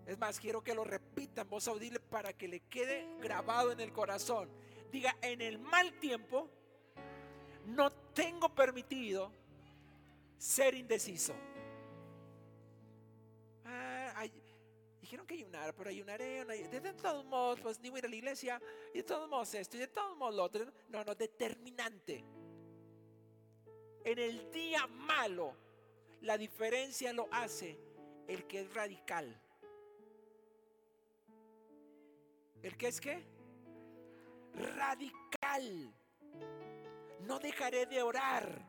Es 0.05 0.19
más, 0.19 0.41
quiero 0.41 0.63
que 0.65 0.75
lo 0.75 0.83
repitan 0.83 1.49
voz 1.49 1.69
audible 1.69 2.01
para 2.01 2.33
que 2.33 2.49
le 2.49 2.61
quede 2.61 3.09
grabado 3.21 3.71
en 3.71 3.79
el 3.79 3.93
corazón. 3.93 4.49
Diga, 4.91 5.17
en 5.23 5.41
el 5.41 5.59
mal 5.61 5.93
tiempo 6.01 6.51
no 7.67 7.91
tengo 7.91 8.53
permitido 8.53 9.31
ser 10.37 10.75
indeciso. 10.75 11.35
Ah, 13.65 14.25
dijeron 15.01 15.25
que 15.25 15.35
ayunar, 15.35 15.73
pero 15.77 15.91
ayunaré. 15.91 16.45
de, 16.45 16.93
todos 16.95 17.25
modos, 17.25 17.61
pues 17.61 17.79
ni 17.79 17.91
voy 17.91 17.99
a 17.99 18.01
ir 18.01 18.07
a 18.07 18.09
la 18.09 18.17
iglesia. 18.17 18.63
Y 18.93 18.99
de 18.99 19.05
todos 19.05 19.29
modos 19.29 19.55
esto, 19.55 19.77
y 19.77 19.81
de 19.81 19.89
todos 19.89 20.17
modos 20.17 20.35
lo 20.35 20.43
otro. 20.43 20.67
No, 20.89 21.05
no, 21.05 21.15
determinante. 21.15 22.25
En 24.05 24.19
el 24.19 24.51
día 24.51 24.87
malo, 24.87 25.55
la 26.23 26.39
diferencia 26.39 27.13
lo 27.13 27.29
hace 27.31 27.79
el 28.29 28.47
que 28.47 28.61
es 28.61 28.75
radical. 28.75 29.41
¿El 32.63 32.77
qué 32.77 32.89
es 32.89 33.01
qué? 33.01 33.23
Radical. 34.55 35.95
No 37.21 37.39
dejaré 37.39 37.87
de 37.87 38.03
orar, 38.03 38.65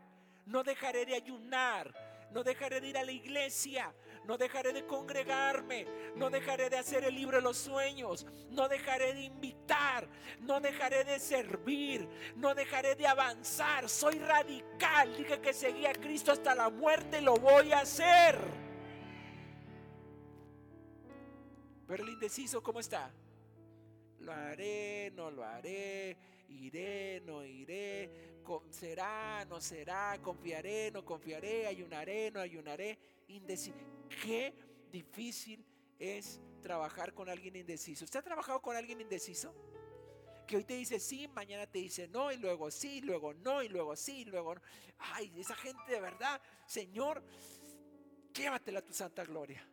no 0.45 0.63
dejaré 0.63 1.05
de 1.05 1.15
ayunar, 1.15 1.93
no 2.31 2.43
dejaré 2.43 2.81
de 2.81 2.87
ir 2.89 2.97
a 2.97 3.03
la 3.03 3.11
iglesia, 3.11 3.93
no 4.25 4.37
dejaré 4.37 4.73
de 4.73 4.85
congregarme, 4.85 5.85
no 6.15 6.29
dejaré 6.29 6.69
de 6.69 6.77
hacer 6.77 7.03
el 7.03 7.15
libro 7.15 7.37
de 7.37 7.43
los 7.43 7.57
sueños, 7.57 8.25
no 8.49 8.67
dejaré 8.67 9.13
de 9.13 9.21
invitar, 9.23 10.07
no 10.41 10.59
dejaré 10.59 11.03
de 11.03 11.19
servir, 11.19 12.07
no 12.35 12.53
dejaré 12.55 12.95
de 12.95 13.07
avanzar. 13.07 13.89
Soy 13.89 14.19
radical, 14.19 15.15
dije 15.17 15.39
que 15.41 15.53
seguía 15.53 15.91
a 15.91 15.93
Cristo 15.93 16.31
hasta 16.31 16.55
la 16.55 16.69
muerte, 16.69 17.21
lo 17.21 17.35
voy 17.35 17.71
a 17.71 17.79
hacer. 17.79 18.39
Pero 21.87 22.03
el 22.03 22.09
indeciso, 22.09 22.63
¿cómo 22.63 22.79
está? 22.79 23.11
lo 24.21 24.31
haré, 24.33 25.11
no 25.15 25.31
lo 25.31 25.43
haré, 25.43 26.15
iré, 26.49 27.21
no 27.25 27.43
iré, 27.43 28.09
será, 28.69 29.45
no 29.45 29.59
será, 29.61 30.19
confiaré, 30.21 30.91
no 30.91 31.03
confiaré, 31.03 31.67
ayunaré, 31.67 32.31
no 32.31 32.39
ayunaré. 32.39 32.97
Qué 34.23 34.53
difícil 34.91 35.65
es 35.97 36.41
trabajar 36.61 37.13
con 37.13 37.29
alguien 37.29 37.55
indeciso. 37.55 38.05
¿Usted 38.05 38.19
ha 38.19 38.23
trabajado 38.23 38.61
con 38.61 38.75
alguien 38.75 39.01
indeciso? 39.01 39.53
Que 40.47 40.57
hoy 40.57 40.63
te 40.63 40.73
dice 40.73 40.99
sí, 40.99 41.27
mañana 41.27 41.65
te 41.65 41.79
dice 41.79 42.07
no, 42.07 42.31
y 42.31 42.37
luego 42.37 42.69
sí, 42.71 43.01
luego 43.01 43.33
no, 43.33 43.63
y 43.63 43.69
luego 43.69 43.95
sí, 43.95 44.19
y 44.21 44.25
luego 44.25 44.55
no. 44.55 44.61
Ay, 44.97 45.31
esa 45.39 45.55
gente 45.55 45.91
de 45.91 46.01
verdad, 46.01 46.41
Señor, 46.65 47.23
llévatela 48.33 48.79
a 48.79 48.85
tu 48.85 48.93
santa 48.93 49.23
gloria. 49.23 49.65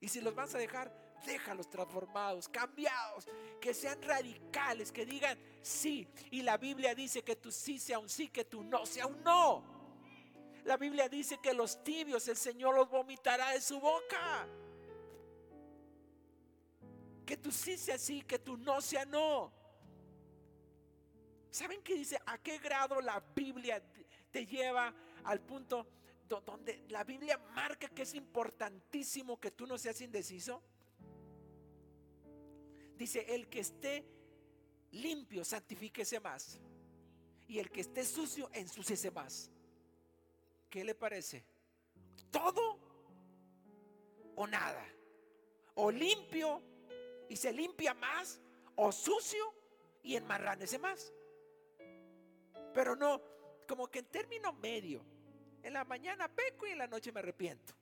Y 0.00 0.08
si 0.08 0.20
los 0.20 0.34
vas 0.34 0.54
a 0.54 0.58
dejar, 0.58 0.92
déjalos 1.24 1.70
transformados, 1.70 2.48
cambiados, 2.48 3.28
que 3.60 3.72
sean 3.72 4.00
radicales, 4.02 4.90
que 4.90 5.06
digan 5.06 5.38
sí. 5.62 6.08
Y 6.30 6.42
la 6.42 6.56
Biblia 6.56 6.94
dice 6.94 7.22
que 7.22 7.36
tu 7.36 7.50
sí 7.52 7.78
sea 7.78 7.98
un 7.98 8.08
sí, 8.08 8.28
que 8.28 8.44
tu 8.44 8.62
no 8.62 8.84
sea 8.84 9.06
un 9.06 9.22
no. 9.22 9.71
La 10.64 10.76
Biblia 10.76 11.08
dice 11.08 11.38
que 11.38 11.52
los 11.52 11.82
tibios 11.82 12.28
el 12.28 12.36
Señor 12.36 12.74
los 12.74 12.88
vomitará 12.88 13.50
de 13.50 13.60
su 13.60 13.80
boca. 13.80 14.46
Que 17.26 17.36
tu 17.36 17.50
sí 17.50 17.76
sea 17.76 17.98
sí, 17.98 18.22
que 18.22 18.38
tu 18.38 18.56
no 18.56 18.80
sea 18.80 19.04
no. 19.04 19.52
¿Saben 21.50 21.82
qué 21.82 21.94
dice? 21.94 22.18
¿A 22.26 22.38
qué 22.38 22.58
grado 22.58 23.00
la 23.00 23.20
Biblia 23.34 23.82
te 24.30 24.46
lleva 24.46 24.94
al 25.24 25.40
punto 25.40 25.86
donde 26.40 26.84
la 26.88 27.04
Biblia 27.04 27.38
marca 27.54 27.88
que 27.88 28.02
es 28.02 28.14
importantísimo 28.14 29.38
que 29.38 29.50
tú 29.50 29.66
no 29.66 29.76
seas 29.76 30.00
indeciso. 30.00 30.62
Dice, 32.96 33.34
el 33.34 33.48
que 33.48 33.60
esté 33.60 34.04
limpio, 34.92 35.44
santifíquese 35.44 36.20
más. 36.20 36.58
Y 37.46 37.58
el 37.58 37.70
que 37.70 37.82
esté 37.82 38.04
sucio, 38.04 38.48
ensúciese 38.54 39.10
más. 39.10 39.50
¿Qué 40.72 40.82
le 40.84 40.94
parece? 40.94 41.44
¿Todo 42.30 42.78
o 44.36 44.46
nada? 44.46 44.82
O 45.74 45.90
limpio 45.90 46.62
y 47.28 47.36
se 47.36 47.52
limpia 47.52 47.92
más, 47.92 48.40
o 48.74 48.90
sucio 48.90 49.52
y 50.02 50.16
enmarránese 50.16 50.78
más. 50.78 51.12
Pero 52.72 52.96
no, 52.96 53.20
como 53.68 53.86
que 53.88 53.98
en 53.98 54.06
término 54.06 54.54
medio. 54.54 55.04
En 55.62 55.74
la 55.74 55.84
mañana 55.84 56.26
peco 56.34 56.66
y 56.66 56.70
en 56.70 56.78
la 56.78 56.86
noche 56.86 57.12
me 57.12 57.20
arrepiento. 57.20 57.74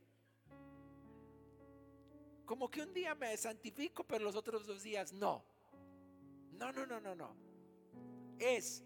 Como 2.44 2.68
que 2.68 2.82
un 2.82 2.92
día 2.92 3.14
me 3.14 3.36
santifico, 3.36 4.02
pero 4.02 4.24
los 4.24 4.34
otros 4.34 4.66
dos 4.66 4.82
días 4.82 5.12
no. 5.12 5.44
No, 6.54 6.72
no, 6.72 6.84
no, 6.86 7.00
no, 7.00 7.14
no. 7.14 7.36
Es 8.40 8.82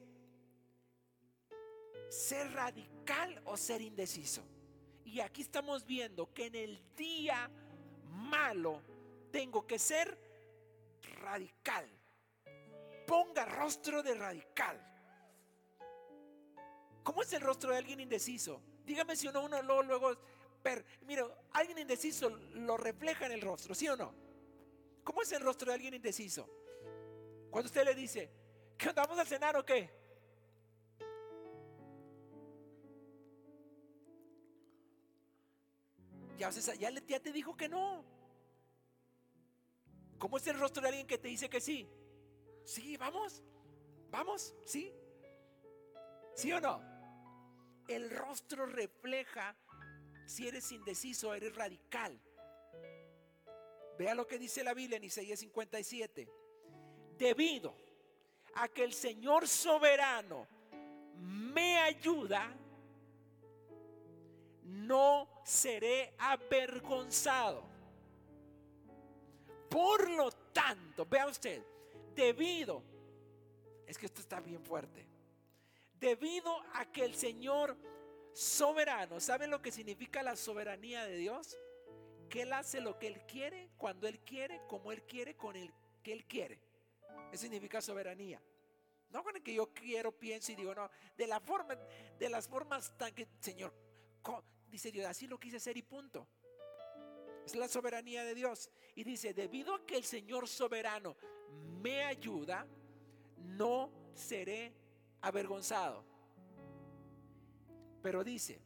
ser 2.08 2.52
radical 2.52 3.40
o 3.44 3.56
ser 3.56 3.80
indeciso. 3.80 4.42
Y 5.04 5.20
aquí 5.20 5.42
estamos 5.42 5.84
viendo 5.84 6.32
que 6.32 6.46
en 6.46 6.54
el 6.54 6.94
día 6.96 7.50
malo 8.08 8.80
tengo 9.30 9.66
que 9.66 9.78
ser 9.78 10.18
radical. 11.20 11.88
Ponga 13.06 13.44
rostro 13.44 14.02
de 14.02 14.14
radical. 14.14 14.80
¿Cómo 17.02 17.22
es 17.22 17.32
el 17.32 17.42
rostro 17.42 17.70
de 17.70 17.78
alguien 17.78 18.00
indeciso? 18.00 18.62
Dígame 18.84 19.14
si 19.14 19.28
uno, 19.28 19.44
uno 19.44 19.62
luego, 19.62 19.82
luego, 19.82 20.16
per, 20.62 20.84
mira, 21.02 21.26
alguien 21.52 21.78
indeciso 21.78 22.30
lo 22.30 22.76
refleja 22.76 23.26
en 23.26 23.32
el 23.32 23.42
rostro, 23.42 23.74
¿sí 23.74 23.88
o 23.88 23.96
no? 23.96 24.14
¿Cómo 25.04 25.20
es 25.20 25.30
el 25.32 25.42
rostro 25.42 25.68
de 25.68 25.74
alguien 25.74 25.94
indeciso? 25.94 26.48
Cuando 27.50 27.66
usted 27.66 27.84
le 27.84 27.94
dice, 27.94 28.30
¿qué 28.76 28.90
vamos 28.92 29.18
a 29.18 29.24
cenar 29.24 29.56
o 29.56 29.64
qué? 29.64 30.03
Ya, 36.38 36.50
ya, 36.50 36.90
ya 36.90 37.20
te 37.20 37.32
dijo 37.32 37.56
que 37.56 37.68
no. 37.68 38.04
¿Cómo 40.18 40.36
es 40.38 40.46
el 40.46 40.58
rostro 40.58 40.82
de 40.82 40.88
alguien 40.88 41.06
que 41.06 41.18
te 41.18 41.28
dice 41.28 41.48
que 41.48 41.60
sí? 41.60 41.88
Sí, 42.64 42.96
vamos, 42.96 43.42
vamos, 44.10 44.54
sí. 44.64 44.92
¿Sí 46.34 46.52
o 46.52 46.60
no? 46.60 46.82
El 47.88 48.10
rostro 48.10 48.66
refleja 48.66 49.56
si 50.26 50.48
eres 50.48 50.72
indeciso, 50.72 51.34
eres 51.34 51.54
radical. 51.54 52.18
Vea 53.98 54.14
lo 54.14 54.26
que 54.26 54.38
dice 54.38 54.64
la 54.64 54.74
Biblia 54.74 54.96
en 54.96 55.04
Isaías 55.04 55.38
57. 55.38 56.28
Debido 57.18 57.76
a 58.54 58.68
que 58.68 58.82
el 58.82 58.92
Señor 58.92 59.46
soberano 59.46 60.48
me 61.20 61.78
ayuda, 61.78 62.52
no 64.62 65.33
seré 65.44 66.14
avergonzado. 66.18 67.62
Por 69.70 70.10
lo 70.10 70.30
tanto, 70.52 71.06
vea 71.06 71.26
usted, 71.26 71.62
debido, 72.14 72.82
es 73.86 73.96
que 73.98 74.06
esto 74.06 74.20
está 74.20 74.40
bien 74.40 74.64
fuerte 74.64 75.14
debido 76.04 76.54
a 76.74 76.84
que 76.92 77.02
el 77.02 77.14
Señor 77.14 77.76
soberano, 78.34 79.20
¿saben 79.20 79.50
lo 79.50 79.62
que 79.62 79.72
significa 79.72 80.22
la 80.22 80.36
soberanía 80.36 81.06
de 81.06 81.16
Dios? 81.16 81.56
Que 82.28 82.42
Él 82.42 82.52
hace 82.52 82.80
lo 82.82 82.98
que 82.98 83.06
Él 83.06 83.22
quiere, 83.26 83.70
cuando 83.78 84.06
Él 84.06 84.20
quiere, 84.20 84.60
como 84.68 84.92
Él 84.92 85.02
quiere, 85.04 85.34
con 85.34 85.56
el 85.56 85.72
que 86.02 86.12
Él 86.12 86.26
quiere. 86.26 86.60
Eso 87.32 87.42
significa 87.42 87.80
soberanía. 87.80 88.38
No 89.10 89.22
con 89.22 89.34
el 89.36 89.42
que 89.42 89.54
yo 89.54 89.72
quiero, 89.72 90.12
pienso 90.12 90.52
y 90.52 90.56
digo, 90.56 90.74
no, 90.74 90.90
de 91.16 91.26
la 91.26 91.40
forma, 91.40 91.74
de 92.18 92.28
las 92.28 92.48
formas 92.48 92.92
tan 92.98 93.14
que, 93.14 93.26
Señor, 93.40 93.72
dice 94.74 94.90
Dios, 94.90 95.06
así 95.06 95.28
lo 95.28 95.38
quise 95.38 95.58
hacer 95.58 95.76
y 95.76 95.82
punto. 95.82 96.26
Es 97.46 97.54
la 97.54 97.68
soberanía 97.68 98.24
de 98.24 98.34
Dios. 98.34 98.68
Y 98.96 99.04
dice, 99.04 99.32
debido 99.32 99.72
a 99.72 99.86
que 99.86 99.96
el 99.96 100.02
Señor 100.02 100.48
soberano 100.48 101.16
me 101.80 102.02
ayuda, 102.02 102.66
no 103.36 103.92
seré 104.14 104.74
avergonzado. 105.20 106.04
Pero 108.02 108.24
dice, 108.24 108.60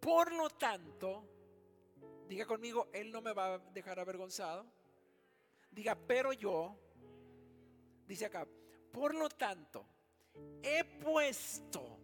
por 0.00 0.32
lo 0.32 0.50
tanto, 0.50 1.24
diga 2.28 2.44
conmigo, 2.44 2.88
Él 2.92 3.12
no 3.12 3.22
me 3.22 3.32
va 3.32 3.54
a 3.54 3.58
dejar 3.58 4.00
avergonzado. 4.00 4.66
Diga, 5.70 5.94
pero 5.94 6.32
yo, 6.32 6.76
dice 8.04 8.26
acá, 8.26 8.48
por 8.90 9.14
lo 9.14 9.28
tanto, 9.28 9.86
he 10.60 10.82
puesto 10.82 11.97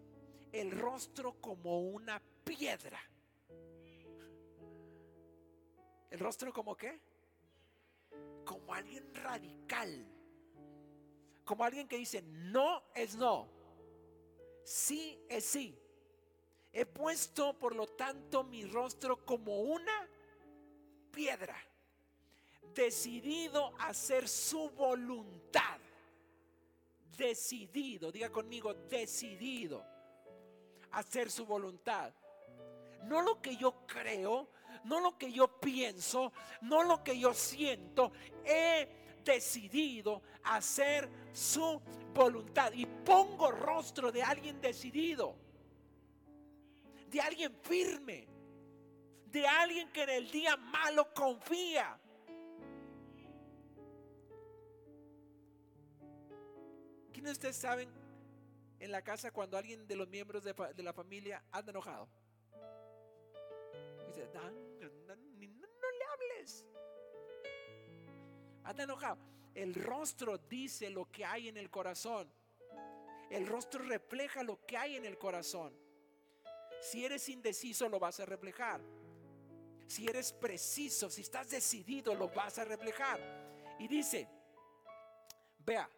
el 0.61 0.71
rostro 0.71 1.41
como 1.41 1.81
una 1.81 2.21
piedra. 2.45 3.01
¿El 6.11 6.19
rostro 6.19 6.53
como 6.53 6.77
qué? 6.77 7.01
Como 8.45 8.73
alguien 8.73 9.15
radical 9.15 10.15
como 11.45 11.65
alguien 11.65 11.87
que 11.87 11.99
dice, 11.99 12.23
no 12.23 12.83
es 12.95 13.17
no, 13.17 13.49
sí 14.65 15.19
es 15.29 15.45
sí. 15.45 15.79
He 16.73 16.87
puesto, 16.87 17.57
por 17.59 17.77
lo 17.77 17.87
tanto, 17.87 18.43
mi 18.43 18.65
rostro 18.65 19.25
como 19.25 19.61
una 19.61 20.09
piedra, 21.13 21.57
decidido 22.75 23.75
a 23.79 23.89
hacer 23.89 24.29
su 24.29 24.71
voluntad. 24.71 25.79
Decidido, 27.17 28.11
diga 28.11 28.33
conmigo, 28.33 28.75
decidido 28.75 29.94
hacer 30.95 31.31
su 31.31 31.45
voluntad. 31.45 32.13
No 33.05 33.21
lo 33.21 33.41
que 33.41 33.57
yo 33.57 33.87
creo, 33.87 34.49
no 34.85 35.01
lo 35.01 35.19
que 35.19 35.31
yo 35.33 35.61
pienso, 35.61 36.33
no 36.63 36.83
lo 36.83 37.03
que 37.03 37.19
yo 37.19 37.35
siento. 37.35 38.13
He 38.45 38.89
decidido 39.25 40.23
hacer 40.45 41.09
su 41.33 41.81
voluntad. 42.15 42.73
Y 42.73 42.87
pongo 42.87 43.51
rostro 43.51 44.11
de 44.11 44.23
alguien 44.23 44.61
decidido, 44.61 45.37
de 47.11 47.21
alguien 47.21 47.55
firme, 47.63 48.29
de 49.27 49.47
alguien 49.47 49.91
que 49.91 50.05
en 50.05 50.11
el 50.11 50.31
día 50.31 50.57
malo 50.57 51.13
confía. 51.13 51.99
¿Quiénes 57.13 57.25
de 57.25 57.33
ustedes 57.33 57.57
saben 57.57 58.04
en 58.81 58.91
la 58.91 59.03
casa 59.03 59.31
cuando 59.31 59.57
alguien 59.57 59.87
de 59.87 59.97
los 59.97 60.09
miembros 60.09 60.45
de, 60.45 60.83
la 60.83 60.93
familia 60.93 61.43
anda 61.51 61.71
enojado? 61.71 62.09
Dice, 64.07 64.29
no, 64.35 64.51
no 64.51 65.91
le 65.91 66.05
hables. 66.13 66.67
Anda 68.65 68.85
enojado. 68.85 69.19
El 69.55 69.75
rostro 69.75 70.39
dice 70.39 70.91
lo 70.91 71.11
que 71.11 71.25
hay 71.25 71.49
en 71.49 71.57
el 71.57 71.71
corazón. 71.71 72.31
El 73.31 73.47
rostro 73.47 73.85
refleja 73.85 74.43
lo 74.43 74.65
que 74.67 74.77
hay 74.77 74.97
en 74.97 75.05
el 75.05 75.19
corazón. 75.19 75.73
Si 76.81 77.05
eres 77.05 77.29
indeciso, 77.29 77.89
lo 77.89 77.99
vas 77.99 78.21
a 78.21 78.27
reflejar. 78.27 78.81
Si 79.87 80.07
eres 80.07 80.33
preciso, 80.33 81.09
si 81.09 81.23
estás 81.23 81.51
decidido, 81.51 82.15
lo 82.15 82.29
vas 82.29 82.59
a 82.59 82.65
reflejar. 82.65 83.21
Y 83.79 83.89
dice, 83.89 84.29
vea, 85.65 85.89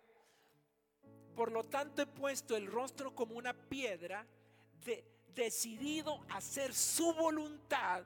por 1.36 1.52
lo 1.52 1.64
tanto 1.64 2.00
he 2.00 2.06
puesto 2.06 2.56
el 2.56 2.66
rostro 2.66 3.14
como 3.14 3.36
una 3.36 3.52
piedra 3.52 4.26
decidido 5.34 6.24
a 6.30 6.38
hacer 6.38 6.72
su 6.72 7.12
voluntad 7.12 8.04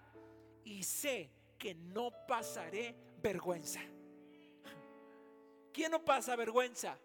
y 0.65 0.83
sé 0.83 1.31
que 1.57 1.75
no 1.75 2.11
pasaré 2.27 2.97
vergüenza. 3.23 3.81
¿Quién 5.73 5.93
no 5.93 6.05
pasa 6.05 6.35
vergüenza? 6.35 6.99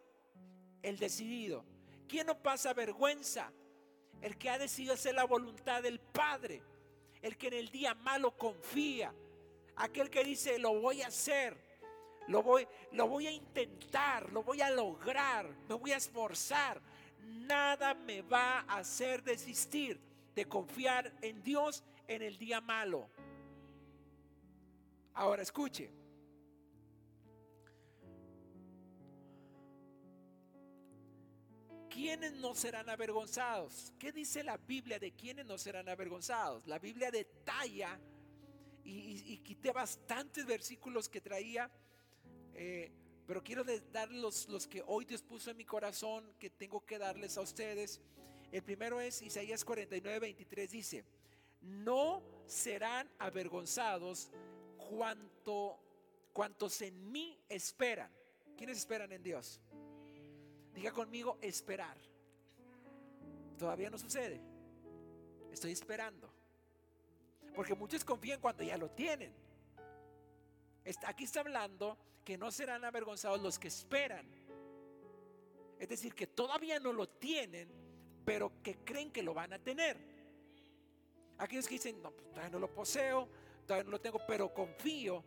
El 0.82 0.98
decidido. 0.98 1.64
¿Quién 2.08 2.26
no 2.26 2.42
pasa 2.42 2.74
vergüenza? 2.74 3.52
El 4.20 4.36
que 4.38 4.50
ha 4.50 4.58
decidido 4.58 4.96
hacer 4.96 5.14
la 5.14 5.26
voluntad 5.26 5.84
del 5.84 6.00
Padre. 6.00 6.64
El 7.22 7.38
que 7.38 7.48
en 7.48 7.54
el 7.54 7.70
día 7.70 7.94
malo 7.94 8.36
confía. 8.36 9.14
Aquel 9.76 10.10
que 10.10 10.24
dice, 10.24 10.58
lo 10.58 10.80
voy 10.80 11.04
a 11.04 11.08
hacer. 11.08 11.65
Lo 12.28 12.42
voy, 12.42 12.68
lo 12.92 13.08
voy 13.08 13.28
a 13.28 13.32
intentar. 13.32 14.32
Lo 14.32 14.44
voy 14.44 14.62
a 14.62 14.70
lograr. 14.72 15.48
Me 15.68 15.76
voy 15.76 15.92
a 15.92 15.98
esforzar. 15.98 16.82
Nada 17.24 17.94
me 17.94 18.22
va 18.22 18.60
a 18.62 18.78
hacer 18.78 19.24
desistir 19.24 20.00
de 20.36 20.46
confiar 20.46 21.12
en 21.22 21.42
Dios 21.44 21.84
en 22.08 22.22
el 22.22 22.38
día 22.38 22.62
malo. 22.62 23.10
Ahora 25.14 25.42
escuche. 25.42 25.92
¿Quiénes 31.90 32.34
no 32.34 32.54
serán 32.54 32.90
avergonzados? 32.90 33.94
¿Qué 33.98 34.12
dice 34.12 34.44
la 34.44 34.58
Biblia 34.58 35.00
de 35.00 35.14
quiénes 35.14 35.46
no 35.46 35.58
serán 35.58 35.88
avergonzados? 35.88 36.68
La 36.68 36.78
Biblia 36.78 37.10
detalla 37.10 37.98
y, 38.84 39.38
quité 39.38 39.72
bastantes 39.72 40.46
versículos 40.46 41.08
que 41.08 41.22
traía, 41.22 41.72
eh, 42.56 42.92
pero 43.28 43.44
quiero 43.44 43.64
dar 43.92 44.12
los, 44.12 44.48
los 44.50 44.68
que 44.68 44.84
hoy 44.86 45.06
Dios 45.06 45.22
puso 45.22 45.52
en 45.52 45.58
mi 45.58 45.66
corazón 45.66 46.34
que 46.40 46.50
tengo 46.50 46.86
que 46.86 46.98
darles 46.98 47.38
a 47.38 47.42
ustedes. 47.42 48.00
El 48.52 48.64
primero 48.64 49.02
es 49.02 49.22
Isaías 49.22 49.66
49, 49.66 50.20
23, 50.20 50.72
dice, 50.72 51.06
no 51.62 52.24
serán 52.46 53.10
avergonzados 53.20 54.32
cuanto, 54.78 55.80
cuantos 56.32 56.82
en 56.82 57.12
mí 57.12 57.40
esperan. 57.50 58.12
¿Quiénes 58.56 58.78
esperan 58.78 59.12
en 59.12 59.24
Dios? 59.24 59.60
Diga 60.74 60.92
conmigo, 60.92 61.38
esperar. 61.42 61.98
Todavía 63.58 63.90
no 63.90 63.98
sucede. 63.98 64.40
Estoy 65.52 65.72
esperando. 65.72 66.32
Porque 67.56 67.74
muchos 67.74 68.06
confían 68.06 68.40
cuando 68.40 68.64
ya 68.64 68.78
lo 68.78 68.92
tienen. 68.92 69.34
Aquí 71.06 71.24
está 71.24 71.40
hablando 71.40 71.98
que 72.26 72.38
no 72.38 72.52
serán 72.52 72.84
avergonzados 72.84 73.42
los 73.42 73.60
que 73.60 73.68
esperan. 73.68 74.28
Es 75.80 75.88
decir, 75.88 76.16
que 76.16 76.28
todavía 76.28 76.80
no 76.80 76.92
lo 76.92 77.08
tienen, 77.08 77.70
pero 78.26 78.62
que 78.64 78.84
creen 78.84 79.12
que 79.12 79.22
lo 79.22 79.34
van 79.34 79.54
a 79.54 79.60
tener. 79.60 79.98
Aquellos 81.38 81.68
que 81.68 81.76
dicen, 81.76 82.02
no, 82.02 82.12
pues, 82.12 82.28
todavía 82.30 82.50
no 82.50 82.60
lo 82.60 82.74
poseo, 82.74 83.30
todavía 83.66 83.84
no 83.84 83.92
lo 83.92 84.02
tengo, 84.02 84.20
pero 84.28 84.54
confío 84.54 85.24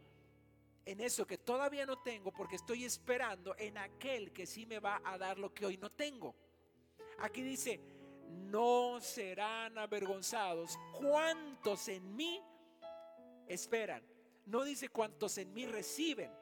en 0.84 1.00
eso 1.00 1.26
que 1.26 1.38
todavía 1.38 1.84
no 1.84 1.98
tengo 1.98 2.32
porque 2.32 2.56
estoy 2.56 2.84
esperando 2.84 3.54
en 3.58 3.76
aquel 3.76 4.32
que 4.32 4.46
sí 4.46 4.64
me 4.66 4.80
va 4.80 5.00
a 5.04 5.18
dar 5.18 5.38
lo 5.38 5.52
que 5.52 5.66
hoy 5.66 5.76
no 5.76 5.92
tengo. 5.92 6.34
Aquí 7.20 7.42
dice, 7.42 7.80
no 8.26 8.98
serán 9.00 9.76
avergonzados 9.76 10.78
cuantos 10.98 11.88
en 11.88 12.16
mí 12.16 12.42
esperan. 13.46 14.02
No 14.46 14.64
dice 14.64 14.88
cuantos 14.88 15.36
en 15.36 15.52
mí 15.52 15.66
reciben, 15.66 16.32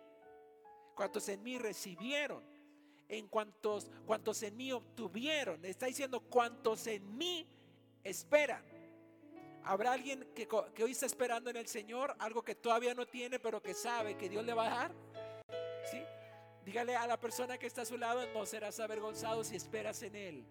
cuantos 0.96 1.28
en 1.28 1.42
mí 1.44 1.58
recibieron, 1.58 2.42
en 3.08 3.28
cuantos, 3.28 3.88
en 4.42 4.56
mí 4.56 4.72
obtuvieron. 4.72 5.64
Está 5.64 5.86
diciendo 5.86 6.20
cuantos 6.20 6.88
en 6.88 7.16
mí 7.16 7.46
esperan. 8.02 8.64
¿Habrá 9.62 9.92
alguien 9.92 10.26
que, 10.34 10.48
hoy 10.82 10.90
está 10.90 11.06
esperando 11.06 11.50
en 11.50 11.56
el 11.56 11.68
Señor 11.68 12.16
algo 12.18 12.42
que 12.42 12.54
todavía 12.54 12.94
no 12.94 13.06
tiene, 13.06 13.38
pero 13.38 13.62
que 13.62 13.74
sabe 13.74 14.16
que 14.16 14.28
Dios 14.28 14.44
le 14.44 14.54
va 14.54 14.66
a 14.66 14.70
dar? 14.70 14.94
¿Sí? 15.90 16.02
Dígale 16.64 16.96
a 16.96 17.06
la 17.06 17.20
persona 17.20 17.58
que 17.58 17.66
está 17.66 17.82
a 17.82 17.84
su 17.86 17.98
lado, 17.98 18.26
no 18.32 18.46
serás 18.46 18.80
avergonzado 18.80 19.44
si 19.44 19.54
esperas 19.54 20.02
en 20.02 20.16
Él. 20.16 20.46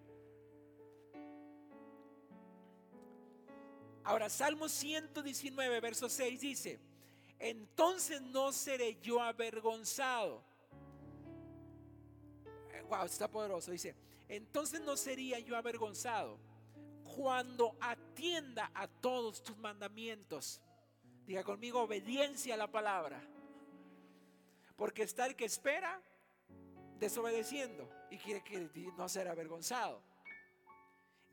Ahora, 4.04 4.30
Salmo 4.30 4.70
119, 4.70 5.80
verso 5.80 6.08
6 6.08 6.40
dice, 6.40 6.80
entonces 7.40 8.22
no 8.22 8.52
seré 8.52 9.00
yo 9.02 9.22
avergonzado. 9.22 10.44
Wow, 12.90 13.04
eh, 13.04 13.06
está 13.06 13.30
poderoso. 13.30 13.72
Dice, 13.72 13.96
entonces 14.28 14.82
no 14.82 14.96
sería 14.98 15.40
yo 15.40 15.58
avergonzado 15.58 16.40
cuando 17.16 17.76
atienda 17.80 18.72
a 18.74 18.88
todos 18.88 19.44
tus 19.44 19.58
mandamientos. 19.58 20.62
Diga 21.26 21.44
conmigo, 21.44 21.82
obediencia 21.82 22.54
a 22.54 22.58
la 22.58 22.72
palabra. 22.72 23.22
Porque 24.76 25.04
está 25.04 25.26
el 25.26 25.36
que 25.36 25.46
espera 25.46 26.02
desobedeciendo 27.00 27.90
y 28.10 28.18
quiere 28.18 28.44
que 28.44 28.70
no 28.98 29.08
ser 29.10 29.28
avergonzado. 29.28 30.02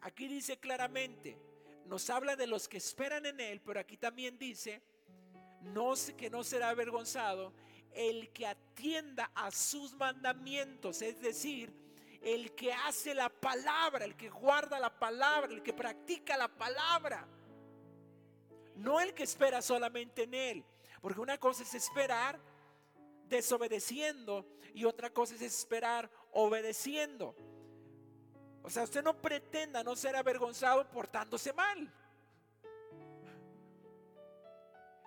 Aquí 0.00 0.28
dice 0.28 0.58
claramente, 0.58 1.38
nos 1.86 2.08
habla 2.10 2.36
de 2.36 2.46
los 2.46 2.68
que 2.68 2.78
esperan 2.78 3.26
en 3.26 3.40
Él, 3.40 3.60
pero 3.60 3.80
aquí 3.80 3.96
también 3.96 4.38
dice 4.38 4.82
no, 5.62 5.94
que 6.16 6.30
no 6.30 6.44
será 6.44 6.70
avergonzado 6.70 7.52
el 7.94 8.30
que 8.30 8.46
atienda 8.46 9.30
a 9.34 9.50
sus 9.50 9.94
mandamientos, 9.94 11.02
es 11.02 11.20
decir, 11.20 11.72
el 12.22 12.54
que 12.54 12.72
hace 12.72 13.14
la 13.14 13.28
palabra, 13.28 14.04
el 14.04 14.16
que 14.16 14.30
guarda 14.30 14.78
la 14.78 14.96
palabra, 14.98 15.52
el 15.52 15.62
que 15.62 15.72
practica 15.72 16.36
la 16.36 16.48
palabra. 16.48 17.26
No 18.76 19.00
el 19.00 19.12
que 19.12 19.24
espera 19.24 19.60
solamente 19.60 20.22
en 20.22 20.34
Él. 20.34 20.64
Porque 21.00 21.20
una 21.20 21.38
cosa 21.38 21.64
es 21.64 21.74
esperar 21.74 22.40
desobedeciendo 23.28 24.46
y 24.72 24.84
otra 24.84 25.10
cosa 25.10 25.34
es 25.34 25.42
esperar 25.42 26.08
obedeciendo. 26.30 27.34
O 28.62 28.70
sea, 28.70 28.84
usted 28.84 29.02
no 29.02 29.20
pretenda 29.20 29.82
no 29.82 29.96
ser 29.96 30.14
avergonzado 30.14 30.88
portándose 30.90 31.52
mal. 31.52 31.92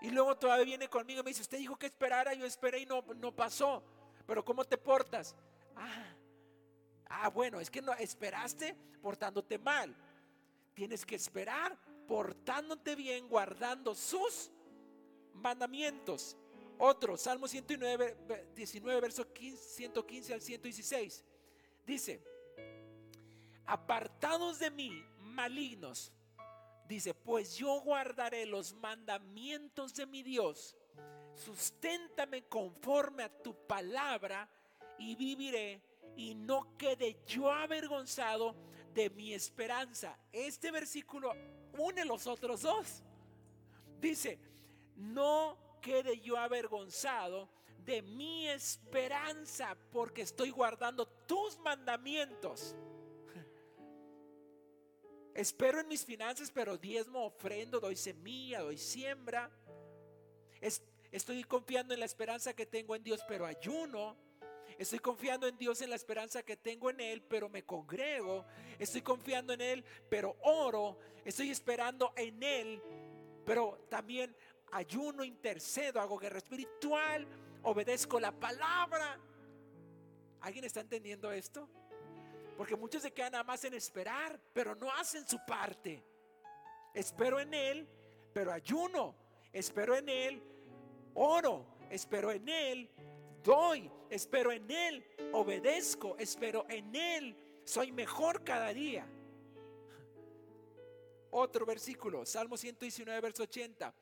Y 0.06 0.12
luego 0.12 0.38
todavía 0.38 0.66
viene 0.66 0.88
conmigo 0.88 1.22
y 1.22 1.24
me 1.24 1.30
dice, 1.32 1.42
usted 1.42 1.58
dijo 1.58 1.76
que 1.78 1.88
esperara, 1.88 2.34
yo 2.34 2.46
esperé 2.46 2.80
y 2.80 2.86
no, 2.86 3.04
no 3.16 3.36
pasó. 3.36 3.84
Pero 4.26 4.44
¿cómo 4.44 4.64
te 4.64 4.78
portas? 4.78 5.36
Ah, 5.76 6.16
Ah, 7.08 7.30
bueno, 7.30 7.60
es 7.60 7.70
que 7.70 7.82
no 7.82 7.94
esperaste 7.94 8.76
portándote 9.02 9.58
mal. 9.58 9.96
Tienes 10.74 11.06
que 11.06 11.16
esperar 11.16 11.78
portándote 12.08 12.96
bien, 12.96 13.28
guardando 13.28 13.96
sus 13.96 14.52
mandamientos. 15.34 16.36
Otro, 16.78 17.16
Salmo 17.16 17.48
109, 17.48 18.52
19, 18.54 19.02
verso 19.02 19.28
115 19.34 20.34
al 20.34 20.42
116. 20.42 21.24
Dice, 21.86 22.22
apartados 23.66 24.60
de 24.60 24.72
mí, 24.72 24.92
malignos. 25.20 26.12
Dice, 26.88 27.14
pues 27.14 27.56
yo 27.56 27.82
guardaré 27.82 28.46
los 28.46 28.74
mandamientos 28.74 29.94
de 29.96 30.06
mi 30.06 30.22
Dios. 30.22 30.76
Susténtame 31.34 32.44
conforme 32.44 33.24
a 33.24 33.30
tu 33.30 33.56
palabra 33.68 34.50
y 34.98 35.16
viviré 35.16 35.82
y 36.16 36.36
no 36.36 36.78
quede 36.78 37.18
yo 37.26 37.52
avergonzado 37.52 38.56
de 38.94 39.10
mi 39.10 39.34
esperanza. 39.34 40.18
Este 40.32 40.72
versículo 40.72 41.34
une 41.78 42.06
los 42.06 42.28
otros 42.28 42.62
dos. 42.62 43.04
Dice, 44.00 44.40
no 44.96 45.58
quede 45.82 46.20
yo 46.22 46.38
avergonzado 46.38 47.50
de 47.86 48.02
mi 48.02 48.48
esperanza 48.48 49.78
porque 49.92 50.22
estoy 50.22 50.50
guardando 50.52 51.06
tus 51.06 51.60
mandamientos. 51.60 52.76
Espero 55.36 55.82
en 55.82 55.90
mis 55.90 56.06
finanzas, 56.06 56.50
pero 56.50 56.78
diezmo, 56.78 57.26
ofrendo, 57.26 57.82
doy 57.82 57.98
semilla, 57.98 58.62
doy 58.62 58.78
siembra. 58.78 59.52
estoy 61.12 61.44
confiando 61.44 61.94
en 61.94 62.00
la 62.00 62.06
esperanza 62.06 62.56
que 62.56 62.66
tengo 62.66 62.96
en 62.96 63.04
Dios, 63.04 63.20
pero 63.28 63.46
ayuno. 63.46 64.16
Estoy 64.78 65.00
confiando 65.00 65.46
en 65.46 65.58
Dios 65.58 65.82
en 65.82 65.90
la 65.90 65.98
esperanza 65.98 66.42
que 66.44 66.56
tengo 66.56 66.90
en 66.90 67.02
Él, 67.02 67.22
pero 67.22 67.50
me 67.50 67.66
congrego. 67.66 68.46
Estoy 68.80 69.02
confiando 69.02 69.52
en 69.52 69.60
Él, 69.60 69.84
pero 70.10 70.38
oro. 70.42 70.98
Estoy 71.26 71.50
esperando 71.50 72.14
en 72.16 72.42
Él, 72.42 72.82
pero 73.46 73.86
también 73.90 74.34
ayuno, 74.72 75.26
intercedo, 75.26 76.00
hago 76.00 76.18
guerra 76.18 76.38
espiritual, 76.38 77.28
obedezco 77.64 78.22
la 78.22 78.32
palabra. 78.32 79.20
¿Alguien 80.40 80.64
está 80.64 80.80
entendiendo 80.80 81.30
esto? 81.34 81.68
Porque 82.58 82.76
muchos 82.76 83.02
se 83.02 83.12
quedan 83.12 83.34
nada 83.34 83.44
más 83.44 83.64
en 83.66 83.74
esperar, 83.74 84.40
pero 84.54 84.76
no 84.76 84.92
hacen 84.92 85.28
su 85.28 85.38
parte. 85.46 86.04
Espero 86.94 87.40
en 87.40 87.54
Él, 87.54 87.88
pero 88.34 88.52
ayuno. 88.52 89.16
Espero 89.52 89.96
en 89.96 90.10
Él, 90.10 90.42
oro. 91.14 91.76
Espero 91.90 92.32
en 92.32 92.50
Él, 92.50 92.90
doy, 93.44 93.90
espero 94.10 94.52
en 94.52 94.70
Él, 94.70 95.06
obedezco, 95.34 96.16
espero 96.18 96.66
en 96.70 96.96
Él, 96.96 97.36
soy 97.64 97.92
mejor 97.92 98.44
cada 98.44 98.74
día. 98.74 99.08
Otro 101.32 101.66
versículo, 101.66 102.26
Salmo 102.26 102.58
119, 102.58 103.22
verso 103.22 103.44
80. 103.44 103.94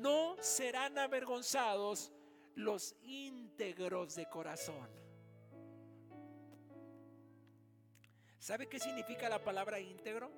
No 0.00 0.36
serán 0.40 0.98
avergonzados 0.98 2.12
los 2.54 2.94
íntegros 3.02 4.14
de 4.14 4.28
corazón. 4.28 4.88
¿Sabe 8.38 8.68
qué 8.68 8.78
significa 8.78 9.28
la 9.28 9.42
palabra 9.42 9.80
íntegro? 9.80 10.30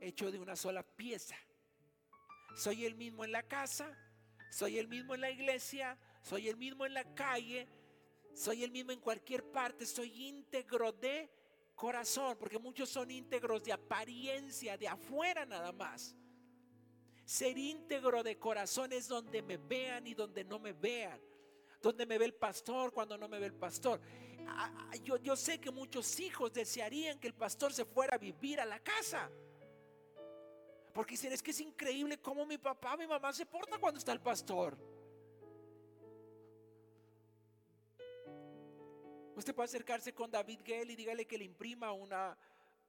Hecho 0.00 0.30
de 0.30 0.38
una 0.38 0.56
sola 0.56 0.82
pieza. 0.82 1.36
Soy 2.56 2.84
el 2.84 2.94
mismo 2.94 3.24
en 3.24 3.32
la 3.32 3.42
casa, 3.42 3.90
soy 4.50 4.78
el 4.78 4.88
mismo 4.88 5.14
en 5.14 5.20
la 5.20 5.30
iglesia, 5.30 5.98
soy 6.22 6.48
el 6.48 6.56
mismo 6.56 6.86
en 6.86 6.94
la 6.94 7.14
calle, 7.14 7.68
soy 8.32 8.64
el 8.64 8.70
mismo 8.70 8.92
en 8.92 9.00
cualquier 9.00 9.50
parte, 9.50 9.84
soy 9.86 10.28
íntegro 10.28 10.92
de 10.92 11.30
corazón, 11.74 12.36
porque 12.38 12.58
muchos 12.58 12.88
son 12.88 13.10
íntegros 13.10 13.62
de 13.62 13.72
apariencia, 13.72 14.78
de 14.78 14.88
afuera 14.88 15.44
nada 15.44 15.72
más. 15.72 16.14
Ser 17.24 17.58
íntegro 17.58 18.22
de 18.22 18.38
corazón 18.38 18.92
es 18.92 19.08
donde 19.08 19.42
me 19.42 19.56
vean 19.56 20.06
y 20.06 20.14
donde 20.14 20.44
no 20.44 20.58
me 20.58 20.72
vean. 20.72 21.20
Donde 21.86 22.04
me 22.04 22.18
ve 22.18 22.24
el 22.24 22.34
pastor 22.34 22.92
cuando 22.92 23.16
no 23.16 23.28
me 23.28 23.38
ve 23.38 23.46
el 23.46 23.54
pastor. 23.54 24.00
Ah, 24.48 24.88
ah, 24.90 24.96
yo, 25.04 25.18
yo 25.18 25.36
sé 25.36 25.60
que 25.60 25.70
muchos 25.70 26.18
hijos 26.18 26.52
desearían 26.52 27.20
que 27.20 27.28
el 27.28 27.34
pastor 27.34 27.72
se 27.72 27.84
fuera 27.84 28.16
a 28.16 28.18
vivir 28.18 28.58
a 28.58 28.64
la 28.64 28.80
casa. 28.80 29.30
Porque 30.92 31.12
dicen, 31.12 31.32
es 31.32 31.44
que 31.44 31.52
es 31.52 31.60
increíble 31.60 32.18
cómo 32.18 32.44
mi 32.44 32.58
papá, 32.58 32.96
mi 32.96 33.06
mamá 33.06 33.32
se 33.32 33.46
porta 33.46 33.78
cuando 33.78 33.98
está 33.98 34.10
el 34.10 34.20
pastor. 34.20 34.76
Usted 39.36 39.54
puede 39.54 39.66
acercarse 39.66 40.12
con 40.12 40.28
David 40.28 40.62
Gale 40.64 40.92
y 40.92 40.96
dígale 40.96 41.24
que 41.24 41.38
le 41.38 41.44
imprima 41.44 41.92
una 41.92 42.36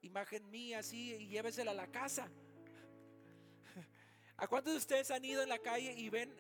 imagen 0.02 0.50
mía 0.50 0.80
así 0.80 1.14
y 1.14 1.28
llévesela 1.28 1.70
a 1.70 1.76
la 1.76 1.92
casa. 1.92 2.32
¿A 4.38 4.48
cuántos 4.48 4.74
de 4.74 4.80
ustedes 4.80 5.12
han 5.12 5.24
ido 5.24 5.44
en 5.44 5.50
la 5.50 5.60
calle 5.60 5.94
y 5.94 6.10
ven 6.10 6.34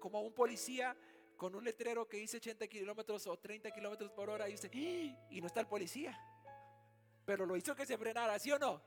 como 0.00 0.22
un 0.22 0.32
policía 0.32 0.96
con 1.38 1.54
un 1.54 1.64
letrero 1.64 2.06
que 2.08 2.16
dice 2.16 2.38
80 2.38 2.66
kilómetros 2.66 3.26
o 3.28 3.38
30 3.38 3.70
kilómetros 3.70 4.10
por 4.10 4.28
hora 4.28 4.48
y 4.50 4.54
usted, 4.54 4.70
¡Ah! 4.74 5.28
y 5.30 5.40
no 5.40 5.46
está 5.46 5.60
el 5.60 5.68
policía? 5.68 6.20
Pero 7.24 7.46
lo 7.46 7.56
hizo 7.56 7.76
que 7.76 7.86
se 7.86 7.96
frenara, 7.96 8.36
¿sí 8.40 8.50
o 8.50 8.58
no? 8.58 8.82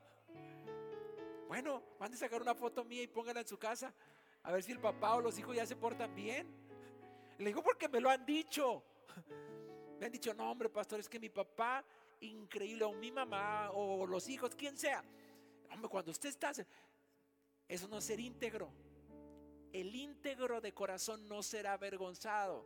Bueno, 1.48 1.82
mande 1.98 2.18
a 2.18 2.20
sacar 2.20 2.42
una 2.42 2.54
foto 2.54 2.84
mía 2.84 3.04
y 3.04 3.08
póngala 3.08 3.40
en 3.40 3.48
su 3.48 3.58
casa. 3.58 3.94
A 4.44 4.52
ver 4.52 4.64
si 4.64 4.74
el 4.74 4.80
papá 4.80 5.16
o 5.16 5.22
los 5.22 5.40
hijos 5.40 5.56
ya 5.56 5.66
se 5.66 5.78
portan 5.78 6.14
bien. 6.14 6.46
Le 7.38 7.46
digo 7.46 7.64
porque 7.64 7.88
me 7.88 8.02
lo 8.02 8.10
han 8.10 8.26
dicho. 8.26 8.84
Me 10.00 10.08
han 10.08 10.12
dicho, 10.12 10.34
no, 10.34 10.50
hombre, 10.50 10.68
pastor, 10.68 11.00
es 11.00 11.08
que 11.08 11.20
mi 11.20 11.30
papá, 11.30 11.86
increíble, 12.22 12.84
o 12.86 12.92
mi 12.92 13.12
mamá, 13.12 13.70
o 13.70 14.08
los 14.08 14.28
hijos, 14.30 14.56
quien 14.56 14.76
sea. 14.76 15.04
Hombre, 15.72 15.90
cuando 15.90 16.10
usted 16.10 16.30
está, 16.30 16.52
eso 17.68 17.88
no 17.88 18.00
es 18.00 18.04
ser 18.04 18.20
íntegro. 18.20 18.74
El 19.74 19.96
íntegro 19.96 20.60
de 20.62 20.74
corazón 20.74 21.28
no 21.28 21.44
será 21.44 21.74
avergonzado. 21.74 22.66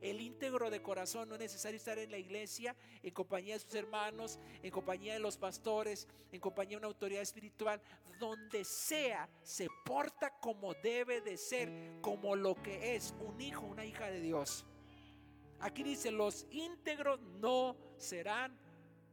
El 0.00 0.20
íntegro 0.20 0.70
de 0.70 0.80
corazón 0.80 1.28
no 1.28 1.34
es 1.34 1.40
necesario 1.40 1.76
estar 1.76 1.98
en 1.98 2.10
la 2.10 2.16
iglesia, 2.16 2.74
en 3.02 3.12
compañía 3.12 3.54
de 3.54 3.60
sus 3.60 3.74
hermanos, 3.74 4.38
en 4.62 4.70
compañía 4.70 5.12
de 5.12 5.18
los 5.18 5.36
pastores, 5.36 6.08
en 6.32 6.40
compañía 6.40 6.70
de 6.70 6.78
una 6.78 6.86
autoridad 6.86 7.20
espiritual. 7.20 7.80
Donde 8.18 8.64
sea, 8.64 9.28
se 9.42 9.68
porta 9.84 10.30
como 10.40 10.74
debe 10.74 11.20
de 11.20 11.36
ser, 11.36 11.70
como 12.00 12.34
lo 12.34 12.54
que 12.54 12.94
es 12.96 13.14
un 13.20 13.40
hijo, 13.40 13.66
una 13.66 13.84
hija 13.84 14.10
de 14.10 14.20
Dios. 14.20 14.64
Aquí 15.60 15.82
dice, 15.82 16.10
los 16.10 16.46
íntegros 16.50 17.20
no 17.20 17.76
serán 17.98 18.58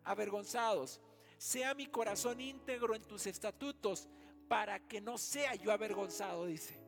avergonzados. 0.06 1.02
Sea 1.38 1.74
mi 1.74 1.88
corazón 1.88 2.40
íntegro 2.40 2.96
en 2.96 3.04
tus 3.04 3.28
estatutos 3.28 4.08
para 4.48 4.80
que 4.80 5.02
no 5.02 5.18
sea 5.18 5.54
yo 5.56 5.72
avergonzado, 5.74 6.46
dice. 6.46 6.87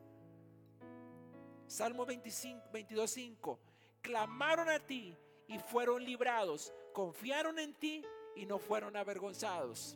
Salmo 1.70 2.04
25, 2.04 2.72
22, 2.74 3.12
5. 3.12 3.60
Clamaron 4.02 4.70
a 4.70 4.80
ti 4.80 5.16
y 5.48 5.60
fueron 5.60 6.04
librados. 6.04 6.74
Confiaron 6.94 7.60
en 7.60 7.76
ti 7.76 8.04
y 8.36 8.48
no 8.48 8.58
fueron 8.58 8.98
avergonzados. 8.98 9.96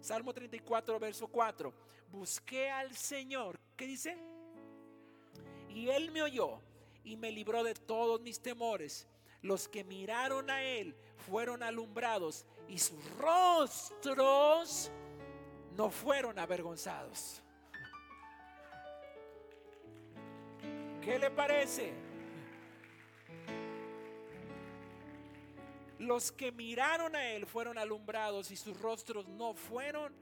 Salmo 0.00 0.32
34, 0.32 1.00
verso 1.00 1.26
4. 1.26 1.74
Busqué 2.12 2.70
al 2.70 2.94
Señor. 2.94 3.58
¿Qué 3.76 3.88
dice? 3.88 4.16
Y 5.68 5.88
Él 5.88 6.12
me 6.12 6.22
oyó 6.22 6.60
y 7.02 7.16
me 7.16 7.32
libró 7.32 7.64
de 7.64 7.74
todos 7.74 8.20
mis 8.20 8.40
temores. 8.40 9.08
Los 9.42 9.66
que 9.66 9.82
miraron 9.82 10.48
a 10.50 10.62
Él 10.62 10.94
fueron 11.16 11.64
alumbrados 11.64 12.46
y 12.68 12.78
sus 12.78 13.04
rostros 13.16 14.92
no 15.76 15.90
fueron 15.90 16.38
avergonzados. 16.38 17.42
¿Qué 21.02 21.18
le 21.18 21.30
parece? 21.30 21.92
Los 25.98 26.30
que 26.32 26.52
miraron 26.52 27.16
a 27.16 27.30
él 27.30 27.46
fueron 27.46 27.76
alumbrados 27.76 28.50
y 28.50 28.56
sus 28.56 28.80
rostros 28.80 29.26
no 29.28 29.54
fueron 29.54 30.14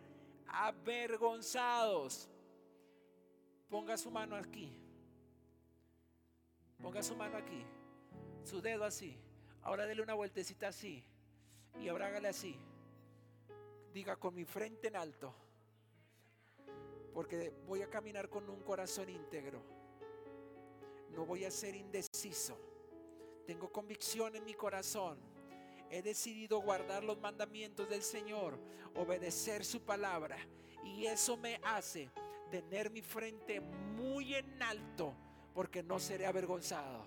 avergonzados. 0.48 2.28
Ponga 3.68 3.96
su 3.96 4.10
mano 4.10 4.36
aquí. 4.36 4.72
Ponga 6.80 7.02
su 7.02 7.14
mano 7.16 7.36
aquí. 7.36 7.64
Su 8.42 8.60
dedo 8.60 8.84
así. 8.84 9.18
Ahora 9.62 9.86
dele 9.86 10.02
una 10.02 10.14
vueltecita 10.14 10.68
así. 10.68 11.04
Y 11.80 11.88
ahora 11.88 12.06
hágale 12.06 12.28
así. 12.28 12.58
Diga 13.92 14.16
con 14.16 14.34
mi 14.34 14.44
frente 14.44 14.88
en 14.88 14.96
alto. 14.96 15.34
Porque 17.12 17.52
voy 17.66 17.82
a 17.82 17.90
caminar 17.90 18.28
con 18.28 18.48
un 18.48 18.60
corazón 18.62 19.08
íntegro 19.08 19.75
no 21.16 21.24
voy 21.24 21.46
a 21.46 21.50
ser 21.50 21.74
indeciso. 21.74 22.58
Tengo 23.46 23.72
convicción 23.72 24.36
en 24.36 24.44
mi 24.44 24.52
corazón. 24.52 25.18
He 25.90 26.02
decidido 26.02 26.60
guardar 26.60 27.02
los 27.02 27.18
mandamientos 27.18 27.88
del 27.88 28.02
Señor, 28.02 28.58
obedecer 28.94 29.64
su 29.64 29.80
palabra. 29.80 30.36
Y 30.84 31.06
eso 31.06 31.38
me 31.38 31.58
hace 31.64 32.10
tener 32.50 32.90
mi 32.90 33.00
frente 33.00 33.60
muy 33.60 34.34
en 34.34 34.62
alto 34.62 35.14
porque 35.54 35.82
no 35.82 35.98
seré 35.98 36.26
avergonzado. 36.26 37.06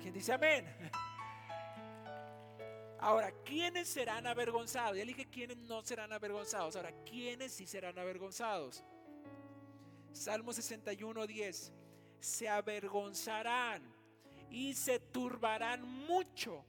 ¿Quién 0.00 0.14
dice 0.14 0.32
amén? 0.32 0.64
Ahora, 3.00 3.32
¿quiénes 3.44 3.88
serán 3.88 4.26
avergonzados? 4.26 4.96
Ya 4.96 5.04
dije 5.04 5.28
quiénes 5.28 5.56
no 5.56 5.82
serán 5.82 6.12
avergonzados. 6.12 6.76
Ahora, 6.76 6.92
¿quiénes 7.04 7.52
sí 7.52 7.66
serán 7.66 7.98
avergonzados? 7.98 8.84
Salmo 10.12 10.52
61, 10.52 11.26
10 11.26 11.72
se 12.20 12.48
avergonzarán 12.48 13.82
y 14.50 14.74
se 14.74 14.98
turbarán 14.98 15.82
mucho 15.82 16.64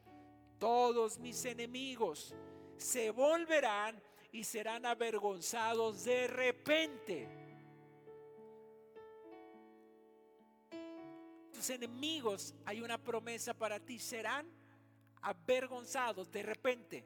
todos 0.58 1.18
mis 1.20 1.43
enemigos. 1.45 2.36
Se 2.78 3.12
volverán 3.12 4.02
y 4.32 4.43
serán 4.43 4.86
avergonzados 4.86 6.04
de 6.04 6.28
repente. 6.28 7.28
Tus 11.52 11.70
enemigos, 11.70 12.54
hay 12.66 12.82
una 12.82 12.97
promesa 12.97 13.54
para 13.54 13.80
ti, 13.80 14.00
serán 14.00 14.47
avergonzados 15.22 16.32
de 16.32 16.43
repente. 16.43 17.06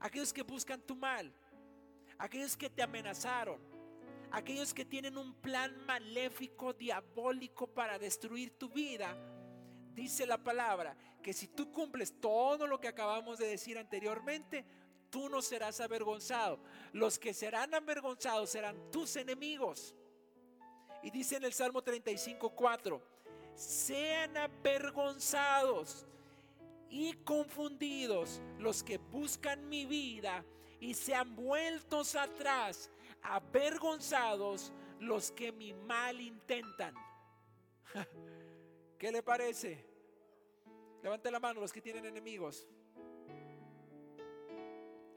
Aquellos 0.00 0.32
que 0.32 0.42
buscan 0.42 0.80
tu 0.80 0.94
mal, 0.94 1.30
aquellos 2.18 2.56
que 2.56 2.70
te 2.70 2.82
amenazaron, 2.82 3.60
aquellos 4.32 4.74
que 4.74 4.84
tienen 4.84 5.16
un 5.16 5.34
plan 5.34 5.74
maléfico, 5.86 6.72
diabólico 6.72 7.66
para 7.66 7.98
destruir 7.98 8.58
tu 8.58 8.68
vida, 8.68 9.16
dice 9.94 10.26
la 10.26 10.38
palabra 10.38 10.96
que 11.22 11.32
si 11.32 11.48
tú 11.48 11.72
cumples 11.72 12.20
todo 12.20 12.66
lo 12.66 12.80
que 12.80 12.88
acabamos 12.88 13.38
de 13.38 13.48
decir 13.48 13.78
anteriormente, 13.78 14.64
tú 15.10 15.28
no 15.28 15.42
serás 15.42 15.80
avergonzado. 15.80 16.60
Los 16.92 17.18
que 17.18 17.34
serán 17.34 17.74
avergonzados 17.74 18.50
serán 18.50 18.90
tus 18.90 19.16
enemigos. 19.16 19.94
Y 21.02 21.10
dice 21.10 21.36
en 21.36 21.44
el 21.44 21.52
Salmo 21.52 21.82
35, 21.82 22.50
4, 22.50 23.02
sean 23.54 24.36
avergonzados 24.36 26.06
y 26.90 27.12
confundidos 27.24 28.40
los 28.58 28.82
que 28.82 28.98
buscan 28.98 29.68
mi 29.68 29.84
vida 29.84 30.44
y 30.80 30.94
sean 30.94 31.34
vueltos 31.34 32.14
atrás 32.14 32.90
avergonzados 33.22 34.72
los 35.00 35.30
que 35.32 35.52
mi 35.52 35.72
mal 35.72 36.20
intentan. 36.20 36.94
¿Qué 38.98 39.12
le 39.12 39.22
parece? 39.22 39.84
Levante 41.02 41.30
la 41.30 41.40
mano 41.40 41.60
los 41.60 41.72
que 41.72 41.80
tienen 41.80 42.04
enemigos. 42.04 42.66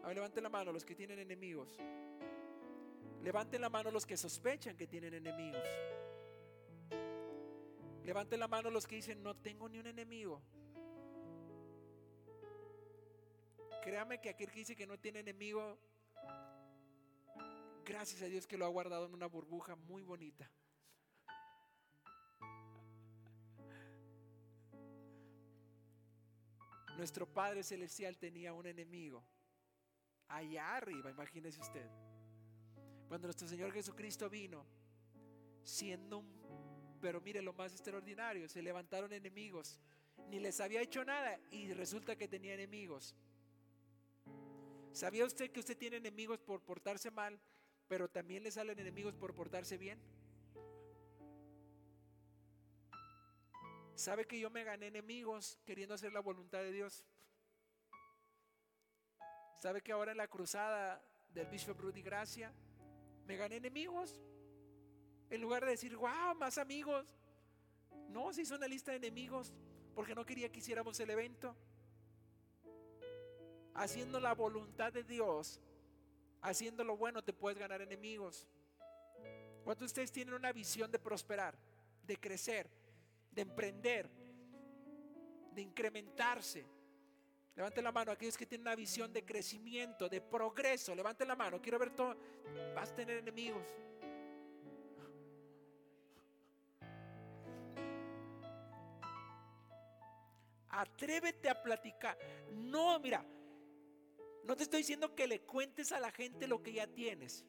A 0.04 0.08
ver, 0.08 0.16
levante 0.16 0.41
la 0.41 0.49
mano 0.49 0.72
los 0.72 0.86
que 0.86 0.95
tienen 0.95 1.20
enemigos. 1.20 1.80
Levanten 3.24 3.62
la 3.62 3.70
mano 3.70 3.91
los 3.91 4.06
que 4.06 4.18
sospechan 4.18 4.76
que 4.76 4.88
tienen 4.88 5.14
enemigos. 5.14 5.64
Levanten 8.04 8.39
la 8.39 8.47
mano 8.47 8.72
los 8.72 8.88
que 8.88 8.95
dicen, 8.95 9.22
no 9.22 9.36
tengo 9.36 9.70
ni 9.70 9.78
un 9.78 9.86
enemigo. 9.86 10.41
Créame 13.84 14.20
que 14.20 14.30
aquel 14.30 14.49
que 14.52 14.60
dice 14.60 14.76
que 14.76 14.88
no 14.88 14.99
tiene 14.99 15.20
enemigo 15.20 15.78
Gracias 17.84 18.21
a 18.21 18.25
Dios 18.25 18.45
que 18.45 18.57
lo 18.57 18.65
ha 18.65 18.69
guardado 18.69 19.05
en 19.05 19.13
una 19.13 19.25
burbuja 19.25 19.75
muy 19.75 20.03
bonita. 20.03 20.49
Nuestro 26.97 27.25
Padre 27.25 27.63
Celestial 27.63 28.17
tenía 28.17 28.53
un 28.53 28.67
enemigo 28.67 29.25
allá 30.27 30.75
arriba, 30.77 31.09
imagínese 31.09 31.59
usted. 31.59 31.89
Cuando 33.07 33.27
nuestro 33.27 33.47
Señor 33.47 33.71
Jesucristo 33.73 34.29
vino, 34.29 34.65
siendo 35.63 36.19
un, 36.19 36.97
pero 37.01 37.19
mire 37.19 37.41
lo 37.41 37.53
más 37.53 37.73
extraordinario, 37.73 38.47
se 38.47 38.61
levantaron 38.61 39.11
enemigos, 39.11 39.79
ni 40.29 40.39
les 40.39 40.59
había 40.61 40.82
hecho 40.82 41.03
nada 41.03 41.39
y 41.49 41.73
resulta 41.73 42.15
que 42.15 42.27
tenía 42.27 42.53
enemigos. 42.53 43.15
¿Sabía 44.93 45.25
usted 45.25 45.51
que 45.51 45.59
usted 45.59 45.77
tiene 45.77 45.97
enemigos 45.97 46.39
por 46.39 46.61
portarse 46.61 47.09
mal, 47.11 47.39
pero 47.91 48.07
también 48.07 48.41
le 48.41 48.51
salen 48.51 48.79
enemigos 48.79 49.17
por 49.17 49.35
portarse 49.35 49.77
bien? 49.77 49.99
¿Sabe 53.95 54.25
que 54.25 54.39
yo 54.39 54.49
me 54.49 54.63
gané 54.63 54.87
enemigos 54.87 55.59
queriendo 55.65 55.95
hacer 55.95 56.13
la 56.13 56.21
voluntad 56.21 56.59
de 56.59 56.71
Dios? 56.71 57.03
¿Sabe 59.59 59.81
que 59.81 59.91
ahora 59.91 60.11
en 60.11 60.19
la 60.19 60.29
cruzada 60.29 61.03
del 61.33 61.47
Bishop 61.47 61.77
Rudy 61.81 62.01
Gracia 62.01 62.53
me 63.25 63.35
gané 63.35 63.57
enemigos? 63.57 64.21
En 65.29 65.41
lugar 65.41 65.65
de 65.65 65.71
decir, 65.71 65.97
wow, 65.97 66.33
más 66.37 66.57
amigos. 66.57 67.13
No, 68.07 68.31
se 68.31 68.43
hizo 68.43 68.55
una 68.55 68.69
lista 68.69 68.91
de 68.91 68.97
enemigos 68.99 69.53
porque 69.93 70.15
no 70.15 70.25
quería 70.25 70.49
que 70.49 70.59
hiciéramos 70.59 70.97
el 71.01 71.09
evento. 71.09 71.57
Haciendo 73.73 74.21
la 74.21 74.33
voluntad 74.33 74.93
de 74.93 75.03
Dios, 75.03 75.59
haciendo 76.41 76.83
lo 76.83 76.97
bueno, 76.97 77.23
te 77.23 77.33
puedes 77.33 77.57
ganar 77.57 77.81
enemigos. 77.81 78.47
¿Cuántos 79.63 79.81
de 79.81 79.85
ustedes 79.85 80.11
tienen 80.11 80.33
una 80.33 80.51
visión 80.51 80.91
de 80.91 80.99
prosperar, 80.99 81.55
de 82.03 82.17
crecer? 82.17 82.81
de 83.31 83.41
emprender, 83.41 84.09
de 85.53 85.61
incrementarse. 85.61 86.65
Levanten 87.55 87.83
la 87.83 87.91
mano 87.91 88.11
aquellos 88.11 88.37
que 88.37 88.45
tienen 88.45 88.67
una 88.67 88.75
visión 88.75 89.11
de 89.11 89.25
crecimiento, 89.25 90.07
de 90.09 90.21
progreso. 90.21 90.95
Levanten 90.95 91.27
la 91.27 91.35
mano. 91.35 91.61
Quiero 91.61 91.79
ver 91.79 91.91
todo. 91.91 92.15
Vas 92.75 92.91
a 92.91 92.95
tener 92.95 93.17
enemigos. 93.17 93.67
Atrévete 100.69 101.49
a 101.49 101.61
platicar. 101.61 102.17
No, 102.53 102.99
mira, 102.99 103.23
no 104.43 104.55
te 104.55 104.63
estoy 104.63 104.79
diciendo 104.79 105.15
que 105.15 105.27
le 105.27 105.41
cuentes 105.41 105.91
a 105.91 105.99
la 105.99 106.11
gente 106.11 106.47
lo 106.47 106.61
que 106.61 106.73
ya 106.73 106.87
tienes. 106.87 107.45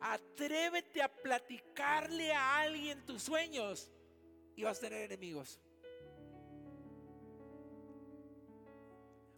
Atrévete 0.00 1.02
a 1.02 1.08
platicarle 1.08 2.32
a 2.32 2.60
alguien 2.60 3.04
tus 3.04 3.22
sueños 3.22 3.90
y 4.56 4.64
vas 4.64 4.78
a 4.78 4.82
tener 4.82 5.02
enemigos. 5.02 5.60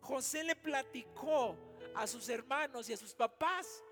José 0.00 0.44
le 0.44 0.56
platicó 0.56 1.56
a 1.94 2.06
sus 2.06 2.28
hermanos 2.28 2.88
y 2.88 2.92
a 2.92 2.96
sus 2.96 3.14
papás 3.14 3.82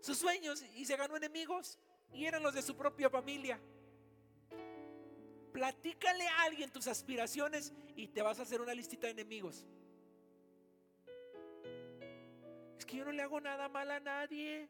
sus 0.00 0.16
sueños 0.16 0.64
y 0.74 0.84
se 0.84 0.96
ganó 0.96 1.16
enemigos 1.16 1.78
y 2.12 2.24
eran 2.24 2.42
los 2.42 2.54
de 2.54 2.62
su 2.62 2.76
propia 2.76 3.10
familia. 3.10 3.60
Platícale 5.52 6.26
a 6.26 6.42
alguien 6.42 6.70
tus 6.70 6.86
aspiraciones 6.86 7.72
y 7.96 8.08
te 8.08 8.22
vas 8.22 8.38
a 8.38 8.42
hacer 8.42 8.60
una 8.60 8.74
listita 8.74 9.06
de 9.06 9.12
enemigos. 9.12 9.66
Es 12.80 12.86
que 12.86 12.96
yo 12.96 13.04
no 13.04 13.12
le 13.12 13.20
hago 13.20 13.38
nada 13.42 13.68
mal 13.68 13.90
a 13.90 14.00
nadie. 14.00 14.66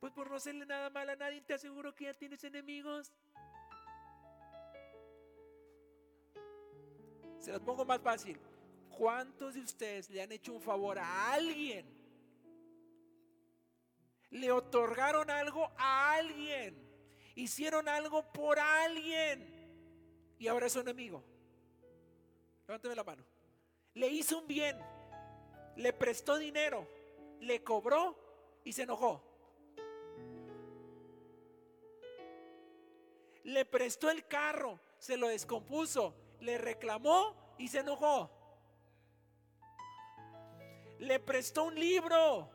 Pues 0.00 0.10
por 0.14 0.30
no 0.30 0.36
hacerle 0.36 0.64
nada 0.64 0.88
mal 0.88 1.10
a 1.10 1.14
nadie, 1.14 1.42
te 1.42 1.52
aseguro 1.52 1.94
que 1.94 2.04
ya 2.04 2.14
tienes 2.14 2.42
enemigos. 2.42 3.12
Se 7.38 7.52
los 7.52 7.60
pongo 7.60 7.84
más 7.84 8.00
fácil. 8.00 8.40
¿Cuántos 8.96 9.52
de 9.52 9.60
ustedes 9.60 10.08
le 10.08 10.22
han 10.22 10.32
hecho 10.32 10.54
un 10.54 10.62
favor 10.62 10.98
a 10.98 11.34
alguien? 11.34 11.86
Le 14.30 14.50
otorgaron 14.50 15.28
algo 15.28 15.70
a 15.76 16.14
alguien. 16.14 16.82
Hicieron 17.34 17.90
algo 17.90 18.32
por 18.32 18.58
alguien. 18.58 20.34
Y 20.38 20.48
ahora 20.48 20.64
es 20.64 20.72
su 20.72 20.80
enemigo. 20.80 21.22
Levánteme 22.66 22.94
la 22.94 23.04
mano. 23.04 23.22
Le 23.92 24.08
hizo 24.08 24.38
un 24.38 24.48
bien. 24.48 24.78
Le 25.76 25.92
prestó 25.92 26.38
dinero. 26.38 26.93
Le 27.44 27.62
cobró 27.62 28.16
y 28.64 28.72
se 28.72 28.82
enojó. 28.82 29.22
Le 33.44 33.64
prestó 33.64 34.10
el 34.10 34.26
carro. 34.26 34.80
Se 34.98 35.16
lo 35.16 35.28
descompuso 35.28 36.14
le 36.44 36.58
reclamó 36.58 37.34
y 37.58 37.68
se 37.68 37.80
enojó. 37.80 38.30
Le 40.98 41.18
prestó 41.18 41.64
un 41.64 41.74
libro, 41.74 42.50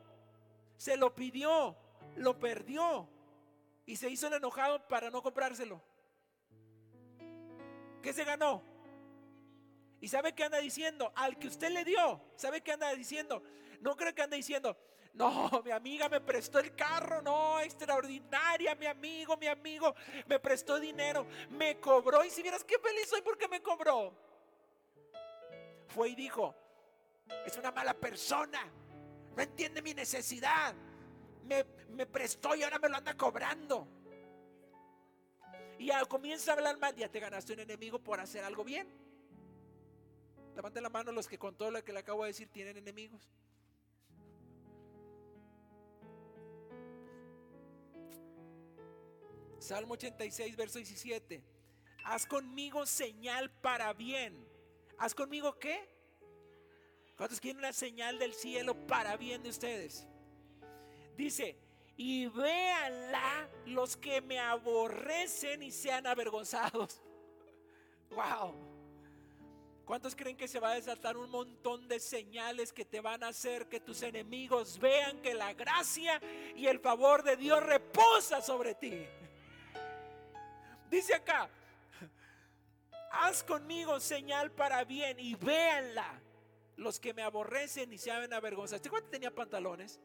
se 0.78 0.96
lo 0.96 1.14
pidió, 1.14 1.76
lo 2.16 2.40
perdió 2.40 3.10
y 3.86 3.96
se 3.96 4.10
hizo 4.10 4.28
el 4.28 4.34
enojado 4.34 4.88
para 4.88 5.10
no 5.10 5.22
comprárselo. 5.22 5.82
¿Qué 8.02 8.14
se 8.14 8.24
ganó? 8.24 8.64
¿Y 10.00 10.08
sabe 10.08 10.34
qué 10.34 10.46
anda 10.46 10.60
diciendo? 10.60 11.12
Al 11.16 11.38
que 11.38 11.48
usted 11.48 11.72
le 11.72 11.84
dio, 11.84 12.22
¿sabe 12.36 12.62
qué 12.62 12.72
anda 12.72 12.94
diciendo? 12.94 13.44
No 13.82 13.96
creo 13.96 14.14
que 14.14 14.22
anda 14.22 14.36
diciendo, 14.36 14.78
no, 15.14 15.50
mi 15.66 15.72
amiga 15.72 16.10
me 16.10 16.22
prestó 16.22 16.60
el 16.60 16.76
carro, 16.76 17.22
no, 17.22 17.60
extraordinaria, 17.60 18.76
mi 18.76 18.86
amigo, 18.86 19.38
mi 19.38 19.48
amigo, 19.48 19.96
me 20.28 20.40
prestó 20.40 20.80
dinero, 20.80 21.26
me 21.50 21.80
cobró. 21.80 22.24
Y 22.24 22.30
si 22.30 22.42
vieras 22.42 22.64
qué 22.64 22.78
feliz 22.80 23.08
soy 23.10 23.22
porque 23.22 23.48
me 23.48 23.62
cobró. 23.62 24.14
Fue 25.88 26.10
y 26.10 26.16
dijo, 26.16 26.56
es 27.46 27.58
una 27.58 27.72
mala 27.72 27.94
persona, 27.94 28.62
no 29.36 29.42
entiende 29.42 29.82
mi 29.82 29.94
necesidad, 29.94 30.76
me, 31.44 31.66
me 31.90 32.06
prestó 32.06 32.56
y 32.56 32.64
ahora 32.64 32.78
me 32.80 32.90
lo 32.90 32.98
anda 32.98 33.16
cobrando. 33.18 33.88
Y 35.80 35.88
ya 35.88 36.06
comienza 36.06 36.52
a 36.52 36.56
hablar 36.56 36.78
mal, 36.78 36.96
ya 36.96 37.10
te 37.10 37.20
ganaste 37.20 37.54
un 37.54 37.62
enemigo 37.62 38.00
por 38.00 38.20
hacer 38.20 38.44
algo 38.44 38.64
bien. 38.64 38.88
Levanten 40.56 40.84
la 40.84 40.90
mano 40.90 41.14
los 41.14 41.28
que 41.28 41.40
con 41.40 41.56
todo 41.56 41.72
lo 41.72 41.84
que 41.84 41.94
le 41.94 42.00
acabo 42.00 42.24
de 42.24 42.32
decir 42.32 42.50
tienen 42.50 42.76
enemigos. 42.76 43.32
Salmo 49.60 49.94
86, 49.94 50.56
verso 50.56 50.80
17. 50.80 51.42
Haz 52.06 52.26
conmigo 52.26 52.86
señal 52.86 53.52
para 53.62 53.94
bien. 53.94 54.48
¿Haz 54.98 55.14
conmigo 55.14 55.60
qué? 55.60 55.88
¿Cuántos 57.18 57.40
quieren 57.40 57.60
una 57.60 57.74
señal 57.74 58.18
del 58.18 58.34
cielo 58.34 58.74
para 58.88 59.18
bien 59.18 59.44
de 59.44 59.50
ustedes? 59.50 60.08
Dice, 61.18 61.58
y 61.98 62.28
véanla 62.28 63.50
los 63.66 63.98
que 63.98 64.22
me 64.22 64.40
aborrecen 64.40 65.62
y 65.64 65.72
sean 65.72 66.08
avergonzados. 66.08 67.02
Wow. 68.10 68.56
¿Cuántos 69.86 70.16
creen 70.16 70.36
que 70.36 70.48
se 70.48 70.60
va 70.60 70.72
a 70.72 70.76
desatar 70.76 71.16
un 71.16 71.30
montón 71.30 71.88
de 71.88 72.00
señales 72.00 72.74
que 72.74 72.84
te 72.84 73.02
van 73.02 73.24
a 73.24 73.28
hacer 73.28 73.70
que 73.70 73.80
tus 73.80 74.02
enemigos 74.02 74.80
vean 74.80 75.22
que 75.22 75.36
la 75.36 75.54
gracia 75.54 76.20
y 76.56 76.66
el 76.66 76.80
favor 76.80 77.22
de 77.22 77.38
Dios 77.38 77.62
reposa 77.62 78.42
sobre 78.42 78.74
ti? 78.74 79.06
Dice 80.90 81.14
acá, 81.14 81.50
haz 83.12 83.44
conmigo 83.44 84.00
señal 84.00 84.52
para 84.52 84.84
bien 84.84 85.20
y 85.20 85.36
véanla 85.36 86.22
los 86.78 87.00
que 87.00 87.14
me 87.14 87.22
aborrecen 87.22 87.92
y 87.94 87.98
se 87.98 88.12
hagan 88.12 88.34
avergonzados. 88.34 88.80
¿Este 88.80 88.90
cuánto 88.90 89.10
tenía 89.10 89.34
pantalones? 89.34 90.00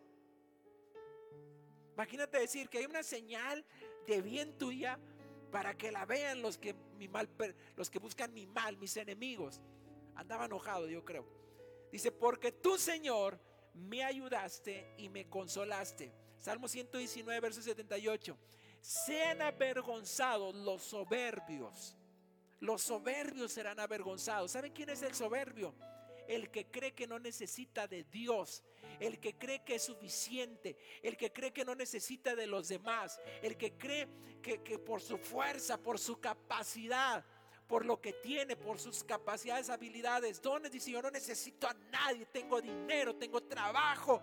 Imagínate 1.95 2.39
decir 2.39 2.69
que 2.69 2.79
hay 2.79 2.87
una 2.87 3.03
señal 3.03 3.65
de 4.07 4.21
bien 4.21 4.59
tuya 4.59 4.99
para 5.53 5.77
que 5.77 5.93
la 5.93 6.05
vean 6.05 6.43
los 6.43 6.59
que, 6.59 6.75
mi 6.99 7.07
mal, 7.09 7.29
los 7.77 7.89
que 7.89 8.01
buscan 8.01 8.35
mi 8.35 8.47
mal, 8.47 8.77
mis 8.77 8.97
enemigos. 8.97 9.61
Andaba 10.17 10.47
enojado, 10.47 10.89
yo 10.89 11.05
creo. 11.05 11.25
Dice, 11.93 12.11
porque 12.11 12.51
tú, 12.51 12.77
Señor, 12.77 13.39
me 13.73 14.03
ayudaste 14.03 14.93
y 14.99 15.09
me 15.09 15.29
consolaste. 15.29 16.13
Salmo 16.41 16.67
119, 16.67 17.41
verso 17.41 17.63
78. 17.63 18.37
Sean 18.85 19.41
avergonzados 19.41 20.55
los 20.55 20.83
soberbios. 20.83 21.97
Los 22.61 22.83
soberbios 22.83 23.51
serán 23.51 23.81
avergonzados. 23.81 24.51
¿Saben 24.51 24.75
quién 24.75 24.91
es 24.91 25.01
el 25.01 25.15
soberbio? 25.15 25.75
el 26.29 26.51
que 26.51 26.67
cree 26.71 26.93
que 26.93 27.07
no 27.07 27.19
necesita 27.19 27.87
de 27.87 28.05
Dios, 28.05 28.63
el 28.99 29.19
que 29.21 29.37
cree 29.37 29.63
que 29.63 29.75
es 29.75 29.83
suficiente, 29.83 30.77
el 31.03 31.19
que 31.19 31.33
cree 31.33 31.53
que 31.53 31.67
no 31.67 31.75
necesita 31.75 32.35
de 32.35 32.47
los 32.47 32.69
demás, 32.69 33.21
el 33.43 33.59
que 33.59 33.73
cree 33.73 34.09
que, 34.43 34.79
por 34.79 35.03
su 35.03 35.19
fuerza, 35.19 35.77
por 35.77 35.99
su 35.99 36.19
capacidad, 36.21 37.25
por 37.67 37.85
lo 37.85 38.01
que 38.01 38.15
tiene, 38.15 38.57
por 38.57 38.79
sus 38.79 39.05
capacidades, 39.05 39.69
habilidades, 39.69 40.41
dones, 40.41 40.71
dice 40.71 40.93
yo 40.93 41.03
no 41.03 41.11
necesito 41.11 41.69
a 41.69 41.75
nadie, 41.75 42.27
tengo 42.27 42.61
dinero, 42.61 43.17
tengo 43.17 43.43
trabajo, 43.43 44.23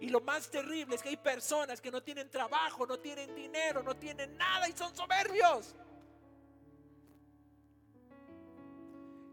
Y 0.00 0.08
lo 0.08 0.20
más 0.20 0.50
terrible 0.50 0.96
es 0.96 1.02
que 1.02 1.10
hay 1.10 1.16
personas 1.16 1.80
que 1.80 1.90
no 1.90 2.02
tienen 2.02 2.30
trabajo, 2.30 2.86
no 2.86 2.98
tienen 2.98 3.34
dinero, 3.34 3.82
no 3.82 3.96
tienen 3.96 4.36
nada 4.36 4.68
y 4.68 4.72
son 4.72 4.94
soberbios. 4.94 5.74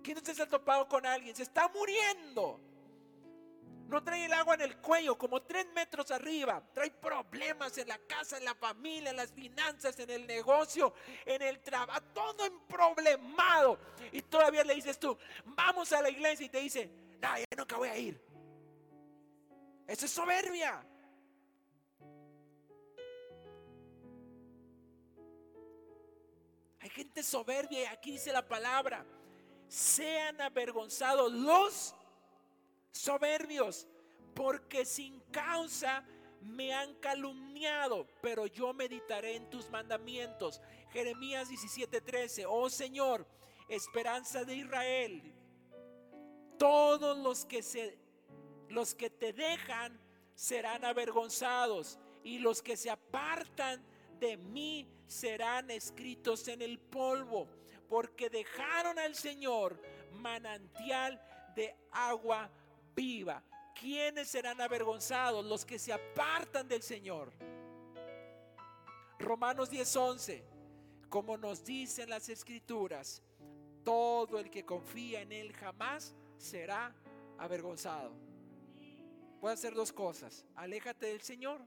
¿Quién 0.03 0.18
usted 0.18 0.34
se 0.34 0.43
ha 0.43 0.49
topado 0.49 0.88
con 0.88 1.05
alguien? 1.05 1.36
Se 1.36 1.43
está 1.43 1.68
muriendo. 1.70 2.59
No 3.88 4.01
trae 4.01 4.24
el 4.24 4.32
agua 4.32 4.55
en 4.55 4.62
el 4.62 4.78
cuello, 4.78 5.18
como 5.18 5.41
tres 5.41 5.68
metros 5.76 6.12
arriba. 6.12 6.64
Trae 6.74 6.89
problemas 6.91 7.78
en 7.78 7.89
la 7.89 7.97
casa, 7.97 8.38
en 8.38 8.45
la 8.45 8.55
familia, 8.55 9.09
en 9.09 9.18
las 9.18 9.34
finanzas, 9.34 9.99
en 9.99 10.09
el 10.09 10.26
negocio, 10.26 10.93
en 11.26 11.41
el 11.41 11.59
trabajo. 11.59 11.99
Todo 12.14 12.45
emproblemado. 12.45 13.78
Y 14.14 14.22
todavía 14.22 14.64
le 14.64 14.76
dices 14.76 14.97
tú, 14.97 15.18
vamos 15.43 15.91
a 15.91 16.01
la 16.01 16.09
iglesia 16.09 16.45
y 16.45 16.49
te 16.49 16.59
dice, 16.59 16.89
no, 17.20 17.38
ya 17.38 17.45
nunca 17.57 17.76
voy 17.76 17.89
a 17.89 17.97
ir. 17.97 18.30
Eso 19.91 20.05
es 20.05 20.11
soberbia. 20.13 20.81
Hay 26.79 26.89
gente 26.91 27.21
soberbia 27.21 27.81
y 27.81 27.85
aquí 27.87 28.11
dice 28.11 28.31
la 28.31 28.47
palabra, 28.47 29.05
sean 29.67 30.39
avergonzados 30.39 31.33
los 31.33 31.93
soberbios, 32.93 33.85
porque 34.33 34.85
sin 34.85 35.19
causa 35.29 36.05
me 36.39 36.73
han 36.73 36.95
calumniado, 37.01 38.07
pero 38.21 38.45
yo 38.45 38.73
meditaré 38.73 39.35
en 39.35 39.49
tus 39.49 39.69
mandamientos. 39.69 40.61
Jeremías 40.93 41.49
17:13, 41.49 42.45
oh 42.47 42.69
Señor, 42.69 43.27
esperanza 43.67 44.45
de 44.45 44.55
Israel, 44.55 45.33
todos 46.57 47.17
los 47.17 47.43
que 47.45 47.61
se 47.61 48.00
los 48.72 48.95
que 48.95 49.09
te 49.09 49.34
dejan 49.34 49.99
serán 50.34 50.84
avergonzados 50.86 51.99
y 52.24 52.39
los 52.39 52.61
que 52.61 52.78
se 52.78 52.89
apartan 52.89 53.84
de 54.19 54.38
mí 54.38 54.88
serán 55.07 55.69
escritos 55.72 56.47
en 56.47 56.61
el 56.61 56.80
polvo, 56.80 57.47
porque 57.89 58.30
dejaron 58.30 58.97
al 58.97 59.15
Señor 59.15 59.82
manantial 60.13 61.22
de 61.55 61.76
agua 61.91 62.49
viva. 62.95 63.43
¿Quiénes 63.80 64.30
serán 64.30 64.61
avergonzados? 64.61 65.45
Los 65.45 65.65
que 65.65 65.80
se 65.80 65.91
apartan 65.91 66.67
del 66.67 66.84
Señor. 66.84 67.34
Romanos 69.19 69.69
10:11, 69.69 70.43
como 71.09 71.38
nos 71.38 71.63
dicen 71.63 72.09
las 72.09 72.30
escrituras, 72.30 73.22
todo 73.84 74.39
el 74.39 74.49
que 74.49 74.63
confía 74.63 75.22
en 75.22 75.32
Él 75.32 75.51
jamás 75.53 76.15
será 76.38 76.95
avergonzado. 77.38 78.30
Puede 79.41 79.55
hacer 79.55 79.73
dos 79.73 79.91
cosas. 79.91 80.45
Aléjate 80.55 81.07
del 81.07 81.21
Señor, 81.21 81.65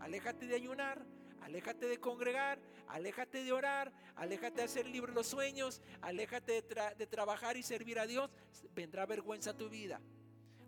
aléjate 0.00 0.46
de 0.46 0.54
ayunar, 0.54 1.02
aléjate 1.40 1.86
de 1.86 1.98
congregar, 1.98 2.60
aléjate 2.88 3.42
de 3.42 3.52
orar, 3.52 3.90
aléjate 4.16 4.58
de 4.58 4.64
hacer 4.64 4.86
libre 4.86 5.10
los 5.14 5.26
sueños, 5.26 5.80
aléjate 6.02 6.60
de, 6.60 6.94
de 6.98 7.06
trabajar 7.06 7.56
y 7.56 7.62
servir 7.62 7.98
a 7.98 8.06
Dios. 8.06 8.30
Vendrá 8.74 9.06
vergüenza 9.06 9.52
a 9.52 9.56
tu 9.56 9.70
vida. 9.70 9.98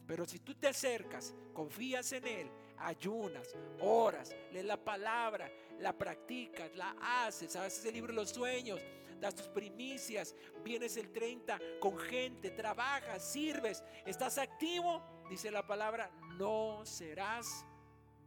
Pero 0.07 0.25
si 0.25 0.39
tú 0.39 0.55
te 0.55 0.69
acercas, 0.69 1.35
confías 1.53 2.11
en 2.13 2.27
Él, 2.27 2.51
ayunas, 2.79 3.55
oras, 3.81 4.35
lees 4.53 4.65
la 4.65 4.83
palabra, 4.83 5.53
la 5.81 5.93
practicas, 5.93 6.75
la 6.75 6.97
haces, 7.27 7.55
haces 7.57 7.85
el 7.85 7.93
libro 7.93 8.11
de 8.11 8.17
los 8.17 8.31
sueños, 8.31 8.81
das 9.21 9.35
tus 9.35 9.49
primicias, 9.49 10.35
vienes 10.65 10.97
el 10.97 11.13
30 11.13 11.61
con 11.79 11.99
gente, 11.99 12.51
trabajas, 12.51 13.23
sirves, 13.23 13.85
estás 14.05 14.39
activo, 14.39 15.03
dice 15.33 15.51
la 15.51 15.67
palabra, 15.67 16.11
no 16.37 16.85
serás 16.85 17.65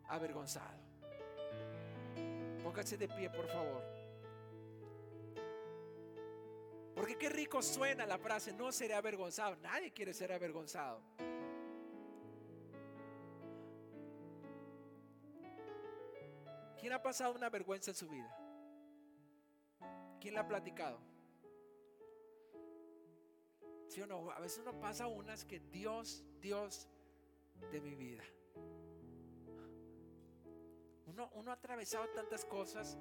avergonzado. 0.08 0.80
Póngase 2.64 2.98
de 2.98 3.08
pie, 3.08 3.30
por 3.30 3.48
favor. 3.48 3.84
Porque 6.96 7.16
qué 7.16 7.30
rico 7.30 7.62
suena 7.62 8.08
la 8.08 8.18
frase, 8.18 8.54
no 8.54 8.72
seré 8.72 8.96
avergonzado. 8.96 9.56
Nadie 9.58 9.94
quiere 9.94 10.16
ser 10.16 10.34
avergonzado. 10.34 11.00
¿Quién 16.80 16.92
ha 16.92 17.04
pasado 17.04 17.36
una 17.36 17.50
vergüenza 17.50 17.92
en 17.92 17.96
su 17.96 18.10
vida? 18.10 18.36
¿Quién 20.20 20.34
la 20.34 20.42
ha 20.42 20.48
platicado? 20.48 21.00
¿Sí 23.90 24.02
o 24.02 24.08
no? 24.08 24.32
A 24.32 24.40
veces 24.40 24.58
uno 24.58 24.80
pasa 24.80 25.06
unas 25.06 25.46
que 25.46 25.60
Dios, 25.60 26.24
Dios 26.40 26.90
de 27.72 27.82
mi 27.82 27.96
vida. 27.96 28.24
Uno, 31.08 31.52
ha 31.52 31.54
atravesado 31.54 32.08
tantas 32.10 32.44
cosas 32.46 32.98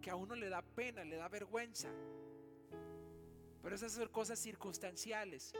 que 0.00 0.10
a 0.10 0.16
uno 0.16 0.34
le 0.34 0.48
da 0.48 0.62
pena, 0.62 1.04
le 1.04 1.16
da 1.16 1.28
vergüenza. 1.28 1.88
Pero 3.62 3.74
esas 3.74 3.92
son 3.92 4.08
cosas 4.08 4.38
circunstanciales. 4.38 5.52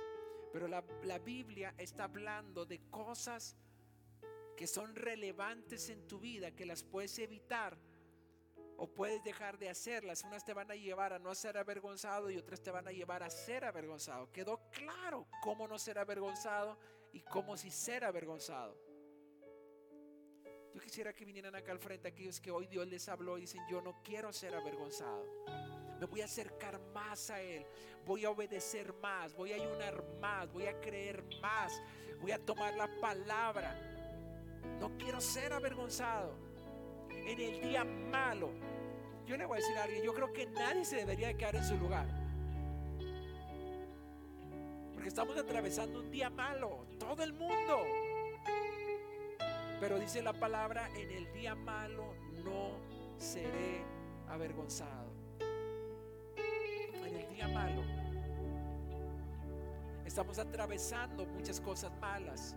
Pero 0.53 0.69
la, 0.69 0.85
la 1.05 1.19
Biblia 1.19 1.75
está 1.79 2.05
hablando 2.05 2.65
de 2.65 2.81
cosas 2.91 3.57
que 4.57 4.67
son 4.67 4.95
relevantes 4.95 5.89
en 5.89 6.07
tu 6.07 6.21
vida, 6.21 6.51
que 6.53 6.67
las 6.67 6.85
puedes 6.85 7.19
evitar 7.19 7.79
o 8.77 8.87
puedes 8.87 9.23
dejar 9.25 9.59
de 9.59 9.69
hacerlas. 9.69 10.25
Unas 10.25 10.45
te 10.45 10.53
van 10.53 10.71
a 10.71 10.75
llevar 10.75 11.13
a 11.13 11.19
no 11.19 11.35
ser 11.35 11.57
avergonzado 11.57 12.31
y 12.31 12.37
otras 12.37 12.61
te 12.63 12.71
van 12.71 12.87
a 12.87 12.93
llevar 12.93 13.23
a 13.23 13.31
ser 13.31 13.65
avergonzado. 13.65 14.31
Quedó 14.33 14.61
claro 14.71 15.27
cómo 15.41 15.67
no 15.67 15.79
ser 15.79 15.99
avergonzado 15.99 16.79
y 17.13 17.21
cómo 17.23 17.57
si 17.57 17.71
ser 17.71 18.05
avergonzado. 18.05 18.77
Yo 20.75 20.81
quisiera 20.81 21.13
que 21.13 21.25
vinieran 21.25 21.55
acá 21.55 21.73
al 21.73 21.79
frente 21.79 22.09
aquellos 22.09 22.41
que 22.41 22.51
hoy 22.51 22.67
Dios 22.67 22.87
les 22.89 23.09
habló 23.09 23.37
y 23.37 23.43
dicen, 23.43 23.61
yo 23.71 23.83
no 23.83 24.03
quiero 24.03 24.33
ser 24.33 24.55
avergonzado. 24.55 25.27
Me 26.01 26.07
voy 26.07 26.23
a 26.23 26.25
acercar 26.25 26.81
más 26.95 27.31
a 27.31 27.41
Él. 27.41 27.67
Voy 28.07 28.25
a 28.25 28.31
obedecer 28.31 28.93
más. 28.95 29.35
Voy 29.35 29.53
a 29.53 29.57
ayunar 29.57 30.03
más. 30.21 30.51
Voy 30.51 30.67
a 30.67 30.81
creer 30.81 31.23
más. 31.43 31.73
Voy 32.21 32.33
a 32.33 32.39
tomar 32.39 32.75
la 32.75 32.89
palabra. 33.01 33.77
No 34.81 34.97
quiero 34.97 35.21
ser 35.21 35.53
avergonzado. 35.53 36.35
En 37.11 37.39
el 37.39 37.61
día 37.61 37.85
malo, 37.85 38.51
yo 39.27 39.37
le 39.37 39.45
voy 39.45 39.59
a 39.59 39.61
decir 39.61 39.77
a 39.77 39.85
alguien, 39.85 40.03
yo 40.03 40.15
creo 40.15 40.33
que 40.33 40.47
nadie 40.47 40.85
se 40.85 40.97
debería 40.97 41.37
quedar 41.37 41.57
en 41.57 41.65
su 41.65 41.77
lugar. 41.77 42.22
Porque 45.03 45.09
estamos 45.09 45.37
atravesando 45.37 45.99
un 45.99 46.13
día 46.13 46.31
malo, 46.31 46.87
todo 46.97 47.25
el 47.25 47.33
mundo. 47.33 47.81
Pero 49.81 49.99
dice 49.99 50.23
la 50.23 50.33
palabra, 50.33 50.89
en 50.95 51.11
el 51.11 51.33
día 51.33 51.57
malo 51.57 52.15
no 52.45 52.79
seré 53.19 53.83
avergonzado. 54.29 55.11
En 57.05 57.17
el 57.17 57.29
día 57.35 57.49
malo. 57.49 57.83
Estamos 60.05 60.39
atravesando 60.39 61.27
muchas 61.27 61.61
cosas 61.61 61.91
malas 62.01 62.55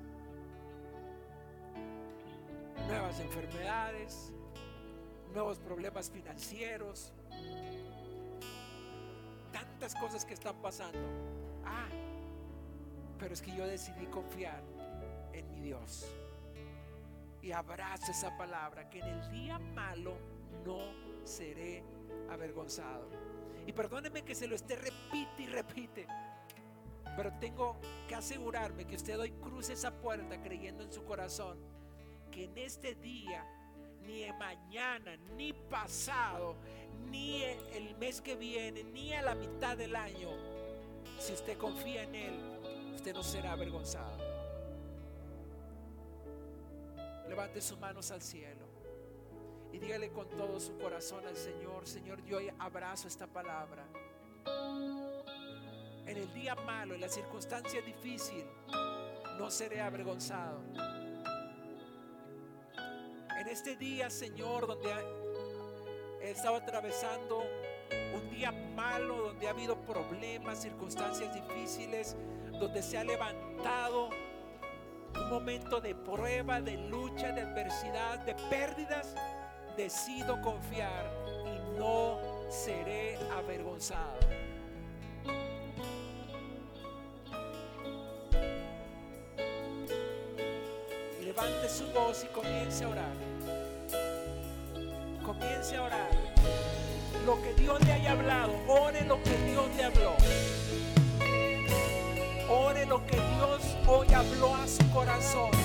nuevas 2.87 3.19
enfermedades, 3.21 4.31
nuevos 5.33 5.57
problemas 5.57 6.11
financieros, 6.11 7.11
tantas 9.51 9.95
cosas 9.95 10.23
que 10.23 10.35
están 10.35 10.55
pasando. 10.61 10.99
Ah, 11.65 11.87
pero 13.25 13.33
es 13.33 13.41
que 13.41 13.55
yo 13.55 13.65
decidí 13.65 14.05
confiar 14.05 14.61
en 15.33 15.49
mi 15.49 15.59
Dios. 15.59 16.05
Y 17.41 17.51
abrazo 17.53 18.11
esa 18.11 18.37
palabra, 18.37 18.87
que 18.87 18.99
en 18.99 19.07
el 19.07 19.31
día 19.31 19.57
malo 19.57 20.15
no 20.63 20.77
seré 21.23 21.81
avergonzado. 22.29 23.09
Y 23.65 23.73
perdóneme 23.73 24.21
que 24.21 24.35
se 24.35 24.45
lo 24.45 24.53
esté 24.53 24.75
repite 24.75 25.41
y 25.41 25.47
repite. 25.47 26.05
Pero 27.15 27.33
tengo 27.39 27.77
que 28.07 28.13
asegurarme 28.13 28.85
que 28.85 28.95
usted 28.95 29.19
hoy 29.19 29.31
cruce 29.31 29.73
esa 29.73 29.89
puerta 29.89 30.39
creyendo 30.43 30.83
en 30.83 30.91
su 30.91 31.03
corazón 31.03 31.57
que 32.31 32.43
en 32.43 32.55
este 32.59 32.93
día, 32.93 33.43
ni 34.05 34.31
mañana, 34.33 35.17
ni 35.35 35.51
pasado, 35.51 36.57
ni 37.09 37.41
el 37.41 37.95
mes 37.97 38.21
que 38.21 38.35
viene, 38.35 38.83
ni 38.83 39.13
a 39.13 39.23
la 39.23 39.33
mitad 39.33 39.75
del 39.75 39.95
año, 39.95 40.29
si 41.17 41.33
usted 41.33 41.57
confía 41.57 42.03
en 42.03 42.13
Él, 42.13 42.54
usted 42.95 43.13
no 43.13 43.23
será 43.23 43.51
avergonzado. 43.51 44.17
Levante 47.27 47.61
sus 47.61 47.79
manos 47.79 48.11
al 48.11 48.21
cielo 48.21 48.65
y 49.71 49.79
dígale 49.79 50.11
con 50.11 50.29
todo 50.29 50.59
su 50.59 50.77
corazón 50.77 51.25
al 51.27 51.35
Señor, 51.35 51.87
Señor, 51.87 52.23
yo 52.23 52.39
abrazo 52.59 53.07
esta 53.07 53.27
palabra. 53.27 53.85
En 56.05 56.17
el 56.17 56.33
día 56.33 56.55
malo, 56.55 56.93
en 56.93 57.01
la 57.01 57.09
circunstancia 57.09 57.81
difícil, 57.81 58.45
no 59.37 59.49
seré 59.51 59.81
avergonzado 59.81 60.61
en 63.45 63.51
este 63.51 63.75
día, 63.75 64.09
Señor, 64.09 64.65
donde 64.65 64.89
he 66.21 66.31
atravesando 66.57 67.43
un 68.15 68.29
día 68.29 68.51
malo, 68.75 69.27
donde 69.27 69.47
ha 69.47 69.51
habido 69.51 69.75
problemas, 69.81 70.61
circunstancias 70.61 71.33
difíciles, 71.33 72.15
donde 72.59 72.81
se 72.81 72.97
ha 72.97 73.03
levantado 73.03 74.09
un 75.15 75.29
momento 75.29 75.79
de 75.81 75.95
prueba, 75.95 76.61
de 76.61 76.77
lucha, 76.77 77.31
de 77.31 77.41
adversidad, 77.41 78.19
de 78.19 78.35
pérdidas, 78.49 79.15
decido 79.77 80.41
confiar 80.41 81.11
y 81.45 81.79
no 81.79 82.19
seré 82.49 83.17
avergonzado. 83.35 84.19
Levante 91.21 91.69
su 91.69 91.85
voz 91.91 92.23
y 92.23 92.27
comience 92.27 92.83
a 92.83 92.89
orar. 92.89 93.13
Comience 95.23 95.75
a 95.75 95.83
orar. 95.83 96.24
Lo 97.25 97.41
que 97.41 97.55
Dios 97.55 97.83
le 97.83 97.91
haya 97.91 98.11
hablado, 98.11 98.53
ore 98.67 99.01
lo 99.01 99.21
que 99.23 99.35
Dios 99.49 99.65
le 99.75 99.83
habló. 99.83 100.13
Ore 102.47 102.85
lo 102.85 103.03
que 103.07 103.15
Dios 103.15 103.61
hoy 103.87 104.13
habló 104.13 104.53
a 104.55 104.67
su 104.67 104.87
corazón. 104.91 105.64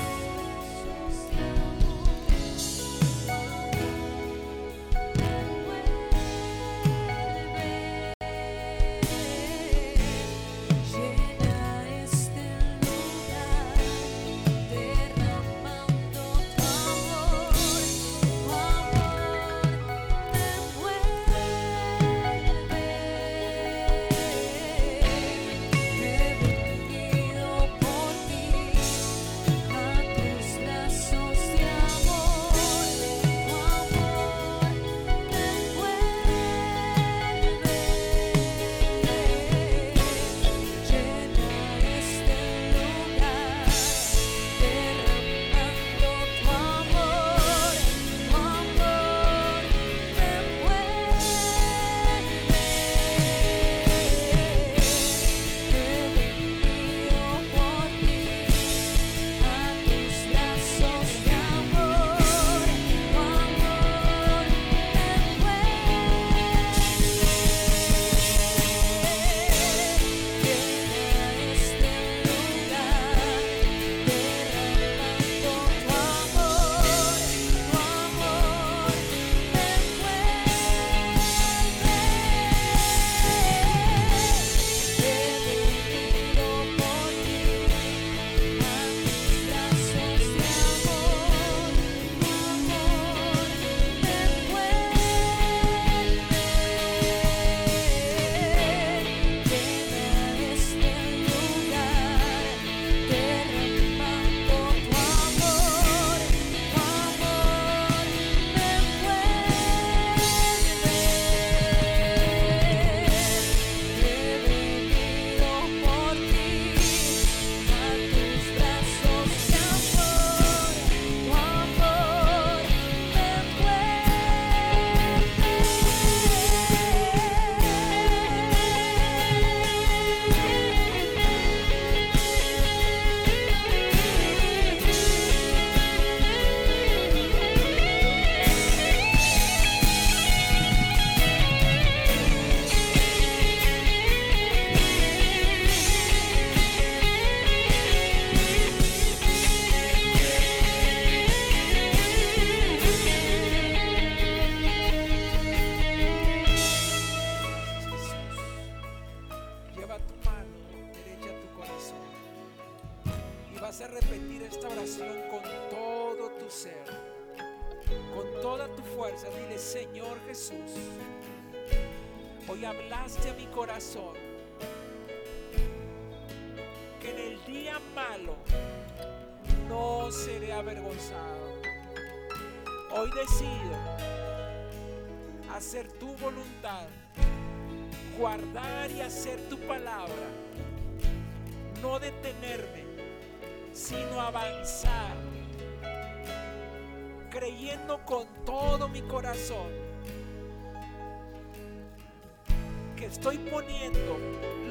Que 202.96 203.06
estoy 203.06 203.38
poniendo 203.38 204.18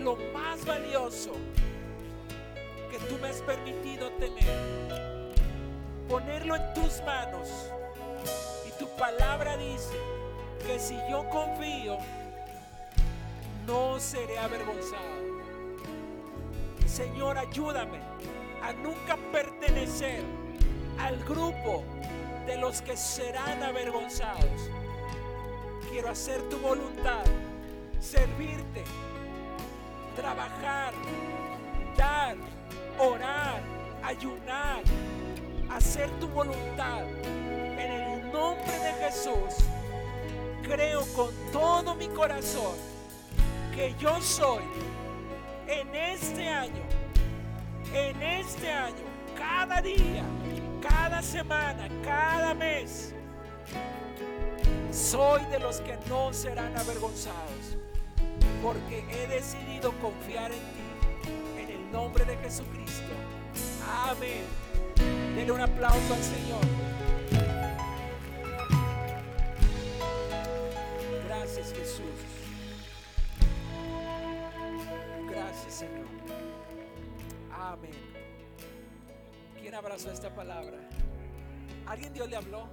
lo 0.04 0.16
más 0.34 0.64
valioso 0.66 1.32
que 2.92 2.98
tú 3.08 3.18
me 3.22 3.30
has 3.30 3.42
permitido 3.42 4.10
tener, 4.14 5.34
ponerlo 6.08 6.56
en 6.56 6.74
tus 6.74 7.02
manos. 7.04 7.50
Y 8.68 8.80
tu 8.80 8.88
palabra 8.98 9.58
dice 9.58 9.98
que 10.66 10.80
si 10.80 10.96
yo 11.10 11.28
confío, 11.30 11.98
no 13.66 14.00
seré 14.00 14.38
avergonzado. 14.38 15.29
Señor, 16.90 17.38
ayúdame 17.38 18.00
a 18.64 18.74
nunca 18.74 19.16
pertenecer 19.32 20.24
al 20.98 21.24
grupo 21.24 21.84
de 22.48 22.58
los 22.58 22.82
que 22.82 22.98
serán 22.98 23.62
avergonzados. 23.62 24.72
Quiero 25.92 26.10
hacer 26.10 26.42
tu 26.50 26.58
voluntad, 26.58 27.24
servirte, 28.00 28.84
trabajar, 30.16 30.94
dar, 31.96 32.36
orar, 32.98 33.62
ayunar, 34.04 34.82
hacer 35.70 36.10
tu 36.20 36.28
voluntad. 36.28 37.04
En 37.24 37.92
el 37.92 38.32
nombre 38.32 38.72
de 38.72 38.94
Jesús, 39.06 39.64
creo 40.64 41.06
con 41.16 41.34
todo 41.54 41.94
mi 41.94 42.08
corazón 42.08 42.76
que 43.76 43.96
yo 44.00 44.20
soy 44.22 44.64
en 45.70 45.96
este 45.96 46.48
año, 46.48 46.82
en 47.94 48.22
este 48.22 48.72
año, 48.72 49.04
cada 49.38 49.82
día, 49.82 50.24
cada 50.82 51.22
semana, 51.22 51.88
cada 52.04 52.54
mes. 52.56 53.14
Soy 54.92 55.46
de 55.46 55.60
los 55.60 55.82
que 55.82 55.96
no 56.10 56.34
serán 56.34 56.76
avergonzados, 56.76 57.78
porque 58.64 59.06
he 59.12 59.28
decidido 59.28 59.92
confiar 60.00 60.52
en 60.52 60.60
ti, 60.60 61.62
en 61.62 61.70
el 61.70 61.92
nombre 61.92 62.26
de 62.26 62.36
Jesucristo. 62.38 63.14
Amén. 63.88 64.44
Dele 65.36 65.52
un 65.52 65.62
aplauso 65.62 66.14
al 66.14 66.24
Señor. 66.24 66.62
Gracias 71.28 71.74
Jesús. 71.74 72.39
Amén. 77.52 77.92
¿Quién 79.60 79.76
abrazó 79.76 80.12
esta 80.12 80.34
palabra? 80.34 80.78
¿Alguien 81.86 82.14
Dios 82.14 82.30
le 82.30 82.38
habló? 82.38 82.68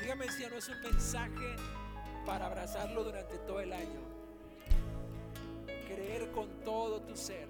Dígame 0.00 0.30
si 0.30 0.46
no 0.46 0.56
es 0.56 0.68
un 0.68 0.80
mensaje 0.80 1.56
para 2.26 2.46
abrazarlo 2.46 3.04
durante 3.04 3.38
todo 3.38 3.60
el 3.60 3.72
año. 3.72 4.00
Creer 5.86 6.30
con 6.32 6.48
todo 6.64 7.02
tu 7.02 7.16
ser 7.16 7.48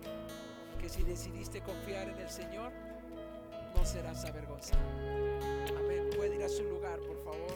que 0.81 0.89
si 0.89 1.03
decidiste 1.03 1.61
confiar 1.61 2.09
en 2.09 2.19
el 2.19 2.31
Señor, 2.31 2.73
no 3.75 3.85
serás 3.85 4.25
avergonzado. 4.25 4.83
Amén. 5.79 6.11
Puede 6.17 6.37
ir 6.37 6.45
a 6.45 6.49
su 6.49 6.65
lugar, 6.65 6.99
por 7.01 7.25
favor. 7.25 7.55